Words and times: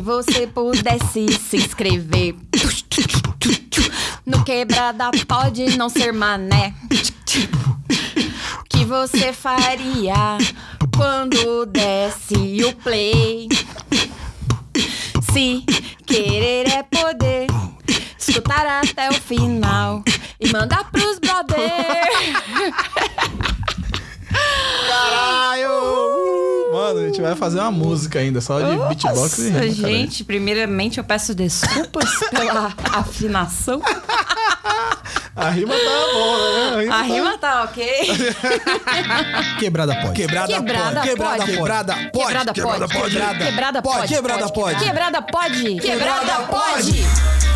Se 0.00 0.04
você 0.04 0.46
pudesse 0.46 1.30
se 1.30 1.58
inscrever 1.58 2.34
no 4.24 4.42
Quebrada 4.42 5.10
Pode 5.28 5.76
Não 5.76 5.90
Ser 5.90 6.10
Mané. 6.10 6.72
O 8.58 8.64
que 8.64 8.82
você 8.86 9.30
faria 9.30 10.38
quando 10.96 11.66
desce 11.66 12.64
o 12.64 12.74
play? 12.76 13.46
Se 15.34 15.66
querer 16.06 16.66
é 16.68 16.82
poder, 16.82 17.46
escutar 18.18 18.66
até 18.82 19.10
o 19.10 19.14
final 19.20 20.02
e 20.40 20.50
mandar 20.50 20.90
pros 20.90 21.18
brother. 21.18 22.08
Caralho! 24.88 26.49
Mano, 26.92 27.04
a 27.04 27.06
gente 27.06 27.20
vai 27.20 27.36
fazer 27.36 27.60
uma 27.60 27.70
música 27.70 28.18
ainda, 28.18 28.40
só 28.40 28.58
de 28.60 28.76
beatbox 28.88 29.38
e 29.38 29.42
Nossa, 29.42 29.42
rima, 29.42 29.52
caralho. 29.52 29.74
gente, 29.74 30.24
primeiramente 30.24 30.98
eu 30.98 31.04
peço 31.04 31.34
desculpas 31.34 32.10
pela 32.30 32.72
afinação. 32.92 33.80
A 35.36 35.50
rima 35.50 35.72
tá 35.72 36.12
boa, 36.12 36.52
né? 36.52 36.76
A 36.76 36.80
rima, 36.80 36.94
A 36.94 37.02
rima 37.02 37.38
tá 37.38 37.62
ok. 37.62 37.86
Quebrada 39.58 39.94
pode. 39.94 40.14
Quebrada, 40.14 40.52
Quebrada 40.52 41.00
pode. 41.00 41.08
Quebrada 41.08 41.44
pode. 41.44 41.52
Quebrada 41.52 41.94
pode. 41.94 42.08
Quebrada 42.12 42.88
pode. 42.88 43.10
Quebrada 43.10 43.44
Quebrada 43.44 43.82
pode. 43.82 43.98
pode. 43.98 44.14
Quebrada 44.14 44.52
pode. 44.52 44.84
Quebrada 44.84 45.22
pode. 45.22 45.76
Quebrada 45.76 45.80
Quebrada 45.80 46.46
pode. 46.46 47.49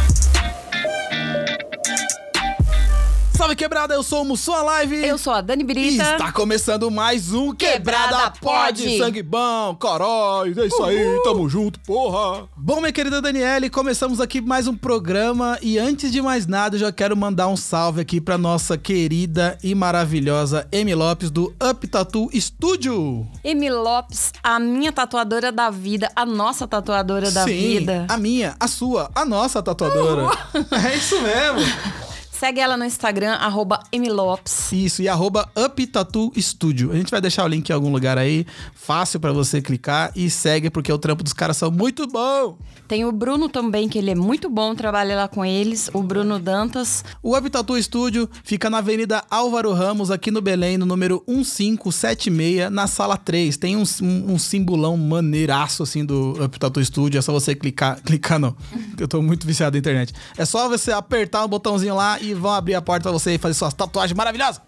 Salve 3.36 3.56
quebrada, 3.56 3.92
eu 3.94 4.02
sou 4.04 4.22
o 4.22 4.24
Mussum 4.24 4.52
Live. 4.64 5.04
Eu 5.04 5.18
sou 5.18 5.32
a 5.32 5.40
Dani 5.40 5.62
E 5.62 5.66
Brita. 5.66 6.02
está 6.12 6.30
começando 6.30 6.88
mais 6.88 7.32
um 7.32 7.52
Quebrada, 7.52 8.06
Quebrada 8.06 8.30
Pode. 8.40 8.82
Pode. 8.84 8.98
Sangue 8.98 9.22
bom, 9.24 9.74
corói, 9.74 10.54
é 10.56 10.66
isso 10.66 10.82
aí, 10.84 11.20
tamo 11.24 11.48
junto, 11.48 11.80
porra. 11.80 12.48
Bom, 12.56 12.76
minha 12.80 12.92
querida 12.92 13.20
Daniele, 13.20 13.68
começamos 13.68 14.20
aqui 14.20 14.40
mais 14.40 14.68
um 14.68 14.76
programa 14.76 15.58
e 15.60 15.78
antes 15.78 16.12
de 16.12 16.22
mais 16.22 16.46
nada, 16.46 16.76
eu 16.76 16.80
já 16.80 16.92
quero 16.92 17.16
mandar 17.16 17.48
um 17.48 17.56
salve 17.56 18.00
aqui 18.00 18.20
pra 18.20 18.38
nossa 18.38 18.78
querida 18.78 19.58
e 19.64 19.74
maravilhosa 19.74 20.68
Emi 20.70 20.94
Lopes 20.94 21.28
do 21.30 21.52
Up 21.62 21.86
Tattoo 21.88 22.30
Studio. 22.40 23.26
Emi 23.42 23.68
Lopes, 23.68 24.32
a 24.44 24.60
minha 24.60 24.92
tatuadora 24.92 25.50
da 25.50 25.70
vida, 25.70 26.08
a 26.14 26.24
nossa 26.24 26.68
tatuadora 26.68 27.32
da 27.32 27.42
Sim, 27.44 27.78
vida. 27.80 28.06
a 28.08 28.16
minha, 28.16 28.54
a 28.60 28.68
sua, 28.68 29.10
a 29.12 29.24
nossa 29.24 29.60
tatuadora. 29.60 30.30
É 30.70 30.96
isso 30.96 31.20
mesmo. 31.20 32.13
Segue 32.38 32.60
ela 32.60 32.76
no 32.76 32.84
Instagram, 32.84 33.34
arroba 33.34 33.80
Emi 33.92 34.10
Lopes. 34.10 34.72
Isso, 34.72 35.00
e 35.00 35.08
arroba 35.08 35.48
Up 35.56 35.86
Tattoo 35.86 36.32
Studio. 36.36 36.90
A 36.90 36.96
gente 36.96 37.08
vai 37.10 37.20
deixar 37.20 37.44
o 37.44 37.48
link 37.48 37.70
em 37.70 37.72
algum 37.72 37.92
lugar 37.92 38.18
aí, 38.18 38.44
fácil 38.74 39.20
pra 39.20 39.32
você 39.32 39.62
clicar 39.62 40.10
e 40.16 40.28
segue, 40.28 40.68
porque 40.68 40.92
o 40.92 40.98
trampo 40.98 41.22
dos 41.22 41.32
caras 41.32 41.56
são 41.56 41.70
muito 41.70 42.08
bom. 42.08 42.58
Tem 42.88 43.04
o 43.04 43.12
Bruno 43.12 43.48
também, 43.48 43.88
que 43.88 43.96
ele 43.96 44.10
é 44.10 44.14
muito 44.14 44.50
bom, 44.50 44.74
trabalha 44.74 45.16
lá 45.16 45.28
com 45.28 45.44
eles. 45.44 45.88
O 45.94 46.02
Bruno 46.02 46.38
Dantas. 46.38 47.04
O 47.22 47.36
Up 47.36 47.48
Tattoo 47.48 47.80
Studio 47.80 48.28
fica 48.42 48.68
na 48.68 48.78
Avenida 48.78 49.22
Álvaro 49.30 49.72
Ramos, 49.72 50.10
aqui 50.10 50.30
no 50.30 50.42
Belém, 50.42 50.76
no 50.76 50.84
número 50.84 51.22
1576, 51.26 52.70
na 52.70 52.86
sala 52.88 53.16
3. 53.16 53.56
Tem 53.56 53.76
um, 53.76 53.84
um, 54.02 54.32
um 54.34 54.38
simbolão 54.38 54.96
maneiraço, 54.96 55.84
assim, 55.84 56.04
do 56.04 56.32
Up 56.44 56.58
Tattoo 56.58 56.84
Studio. 56.84 57.18
É 57.18 57.22
só 57.22 57.32
você 57.32 57.54
clicar. 57.54 58.00
Clicar 58.04 58.38
não, 58.38 58.54
eu 58.98 59.08
tô 59.08 59.22
muito 59.22 59.46
viciado 59.46 59.74
na 59.74 59.78
internet. 59.78 60.12
É 60.36 60.44
só 60.44 60.68
você 60.68 60.92
apertar 60.92 61.44
o 61.44 61.48
botãozinho 61.48 61.94
lá 61.94 62.18
e 62.24 62.34
vão 62.34 62.52
abrir 62.52 62.74
a 62.74 62.82
porta 62.82 63.04
pra 63.04 63.12
você 63.12 63.38
fazer 63.38 63.54
suas 63.54 63.74
tatuagens 63.74 64.16
maravilhosas. 64.16 64.60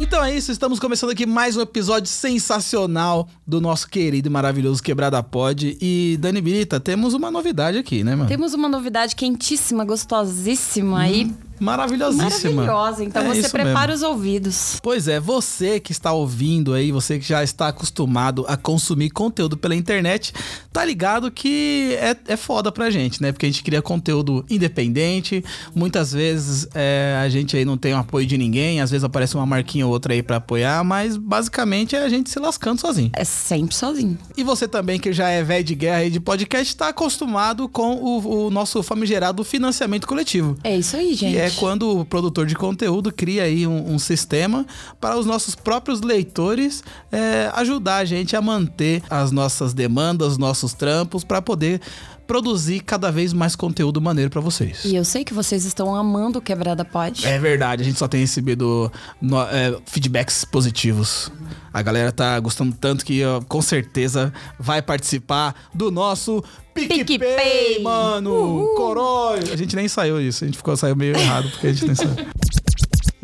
Então 0.00 0.24
é 0.24 0.36
isso, 0.36 0.50
estamos 0.50 0.80
começando 0.80 1.10
aqui 1.10 1.24
mais 1.24 1.56
um 1.56 1.60
episódio 1.60 2.08
sensacional 2.08 3.28
do 3.46 3.60
nosso 3.60 3.88
querido 3.88 4.28
e 4.28 4.30
maravilhoso 4.30 4.82
Quebrada 4.82 5.22
Pod. 5.22 5.78
E 5.80 6.18
Dani 6.20 6.40
Brita, 6.40 6.80
temos 6.80 7.14
uma 7.14 7.30
novidade 7.30 7.78
aqui, 7.78 8.02
né, 8.02 8.16
mano? 8.16 8.28
Temos 8.28 8.54
uma 8.54 8.68
novidade 8.68 9.14
quentíssima, 9.14 9.84
gostosíssima 9.84 11.00
aí. 11.00 11.32
Maravilhosíssima. 11.64 12.62
Maravilhosa. 12.62 13.04
Então. 13.04 13.22
É 13.22 13.34
você 13.34 13.48
prepara 13.48 13.92
mesmo. 13.92 14.06
os 14.06 14.12
ouvidos. 14.12 14.80
Pois 14.82 15.08
é, 15.08 15.18
você 15.18 15.80
que 15.80 15.92
está 15.92 16.12
ouvindo 16.12 16.74
aí, 16.74 16.92
você 16.92 17.18
que 17.18 17.26
já 17.26 17.42
está 17.42 17.68
acostumado 17.68 18.44
a 18.48 18.56
consumir 18.56 19.10
conteúdo 19.10 19.56
pela 19.56 19.74
internet, 19.74 20.32
tá 20.72 20.84
ligado 20.84 21.30
que 21.30 21.96
é, 22.00 22.16
é 22.32 22.36
foda 22.36 22.70
pra 22.70 22.90
gente, 22.90 23.22
né? 23.22 23.32
Porque 23.32 23.46
a 23.46 23.48
gente 23.48 23.62
cria 23.62 23.80
conteúdo 23.80 24.44
independente, 24.50 25.44
muitas 25.74 26.12
vezes 26.12 26.68
é, 26.74 27.18
a 27.22 27.28
gente 27.28 27.56
aí 27.56 27.64
não 27.64 27.76
tem 27.76 27.94
o 27.94 27.98
apoio 27.98 28.26
de 28.26 28.36
ninguém, 28.36 28.80
às 28.80 28.90
vezes 28.90 29.04
aparece 29.04 29.34
uma 29.34 29.46
marquinha 29.46 29.86
ou 29.86 29.92
outra 29.92 30.12
aí 30.12 30.22
pra 30.22 30.36
apoiar, 30.36 30.84
mas 30.84 31.16
basicamente 31.16 31.96
é 31.96 32.04
a 32.04 32.08
gente 32.08 32.30
se 32.30 32.38
lascando 32.38 32.80
sozinho. 32.80 33.10
É 33.14 33.24
sempre 33.24 33.74
sozinho. 33.74 34.18
E 34.36 34.42
você 34.42 34.68
também, 34.68 34.98
que 34.98 35.12
já 35.12 35.28
é 35.30 35.42
velho 35.42 35.64
de 35.64 35.74
guerra 35.74 35.98
aí 35.98 36.10
de 36.10 36.20
podcast, 36.20 36.66
está 36.66 36.88
acostumado 36.88 37.68
com 37.68 37.94
o, 37.94 38.46
o 38.46 38.50
nosso 38.50 38.82
famigerado 38.82 39.42
financiamento 39.44 40.06
coletivo. 40.06 40.56
É 40.62 40.76
isso 40.76 40.96
aí, 40.96 41.14
gente. 41.14 41.32
Que 41.32 41.38
é 41.38 41.50
quando 41.54 42.00
o 42.00 42.04
produtor 42.04 42.46
de 42.46 42.54
conteúdo 42.54 43.12
cria 43.12 43.44
aí 43.44 43.66
um, 43.66 43.94
um 43.94 43.98
sistema 43.98 44.66
para 45.00 45.16
os 45.16 45.26
nossos 45.26 45.54
próprios 45.54 46.00
leitores 46.00 46.82
é, 47.10 47.50
ajudar 47.54 47.96
a 47.96 48.04
gente 48.04 48.36
a 48.36 48.42
manter 48.42 49.02
as 49.08 49.30
nossas 49.30 49.72
demandas, 49.72 50.32
os 50.32 50.38
nossos 50.38 50.74
trampos, 50.74 51.24
para 51.24 51.40
poder 51.40 51.80
produzir 52.26 52.80
cada 52.80 53.10
vez 53.12 53.32
mais 53.32 53.54
conteúdo 53.54 54.00
maneiro 54.00 54.30
para 54.30 54.40
vocês. 54.40 54.84
E 54.84 54.94
eu 54.96 55.04
sei 55.04 55.24
que 55.24 55.34
vocês 55.34 55.64
estão 55.64 55.94
amando 55.94 56.38
o 56.38 56.42
Quebrada 56.42 56.84
Pod. 56.84 57.26
É 57.26 57.38
verdade, 57.38 57.82
a 57.82 57.84
gente 57.84 57.98
só 57.98 58.08
tem 58.08 58.20
recebido 58.20 58.90
no- 59.20 59.40
é, 59.42 59.76
feedbacks 59.86 60.44
positivos. 60.44 61.30
A 61.72 61.82
galera 61.82 62.12
tá 62.12 62.38
gostando 62.40 62.74
tanto 62.80 63.04
que 63.04 63.24
ó, 63.24 63.40
com 63.42 63.60
certeza 63.60 64.32
vai 64.58 64.80
participar 64.80 65.54
do 65.74 65.90
nosso 65.90 66.42
PicPay, 66.72 67.04
PicPay. 67.04 67.82
mano! 67.82 68.74
Corói! 68.76 69.40
A 69.52 69.56
gente 69.56 69.76
nem 69.76 69.86
saiu 69.88 70.20
isso, 70.20 70.44
a 70.44 70.46
gente 70.46 70.56
ficou 70.56 70.76
saiu 70.76 70.96
meio 70.96 71.16
errado 71.16 71.50
porque 71.50 71.66
a 71.68 71.72
gente 71.72 71.86
nem 71.86 71.94
saiu. 71.94 72.14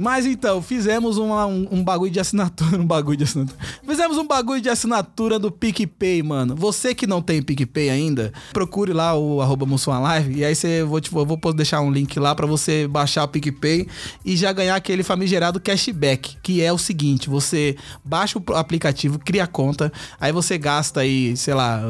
Mas 0.01 0.25
então, 0.25 0.63
fizemos 0.63 1.19
uma- 1.19 1.45
um, 1.47 1.69
um 1.71 1.85
bagulho 1.85 2.11
de 2.11 2.19
assinatura, 2.19 2.77
um 2.81 2.87
bagulho 2.87 3.19
de 3.19 3.25
assinatura. 3.25 3.59
Fizemos 3.87 4.17
um 4.17 4.27
bagulho 4.27 4.59
de 4.61 4.71
assinatura 4.71 5.39
do 5.39 5.53
PicPay, 5.53 6.23
mano. 6.23 6.57
Você 6.57 6.95
que 6.95 7.07
não 7.07 7.21
tem 7.21 7.43
PicPay 7.43 7.91
ainda, 7.91 8.33
procure 8.51 8.95
lá 8.95 9.15
o 9.15 9.43
arroba 9.43 9.67
Live 9.87 10.39
e 10.39 10.43
aí 10.45 10.55
você, 10.55 10.83
vou, 10.83 11.03
tipo, 11.03 11.19
eu 11.19 11.27
vou 11.27 11.39
deixar 11.53 11.83
um 11.83 11.91
link 11.93 12.19
lá 12.19 12.35
pra 12.35 12.47
você 12.47 12.89
baixar 12.89 13.25
o 13.25 13.29
PicPay 13.29 13.87
e 14.25 14.37
já 14.39 14.51
ganhar 14.53 14.75
aquele 14.75 15.03
famigerado 15.03 15.61
cashback, 15.61 16.39
que 16.43 16.63
é 16.63 16.73
o 16.73 16.79
seguinte, 16.79 17.29
você 17.29 17.77
baixa 18.03 18.39
o 18.39 18.55
aplicativo, 18.55 19.19
cria 19.19 19.45
a 19.45 19.47
conta, 19.47 19.93
aí 20.19 20.33
você 20.33 20.57
gasta 20.57 21.01
aí, 21.01 21.37
sei 21.37 21.53
lá, 21.53 21.83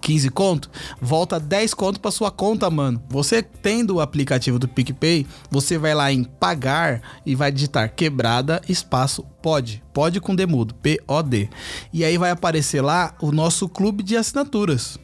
15 0.00 0.30
conto, 0.30 0.70
volta 1.00 1.38
10 1.38 1.74
conto 1.74 2.00
pra 2.00 2.10
sua 2.10 2.30
conta, 2.30 2.70
mano. 2.70 3.02
Você 3.08 3.42
tendo 3.42 3.96
o 3.96 4.00
aplicativo 4.00 4.58
do 4.58 4.68
PicPay, 4.68 5.26
você 5.50 5.78
vai 5.78 5.94
lá 5.94 6.12
em 6.12 6.24
pagar 6.24 7.00
e 7.24 7.34
vai 7.34 7.52
digitar 7.52 7.94
quebrada 7.94 8.60
espaço 8.68 9.24
pode, 9.44 9.82
pode 9.92 10.22
com 10.22 10.34
demudo, 10.34 10.74
P-O-D. 10.76 11.50
E 11.92 12.02
aí 12.02 12.16
vai 12.16 12.30
aparecer 12.30 12.80
lá 12.80 13.14
o 13.20 13.30
nosso 13.30 13.68
clube 13.68 14.02
de 14.02 14.16
assinaturas. 14.16 14.98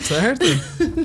Certo? 0.00 0.44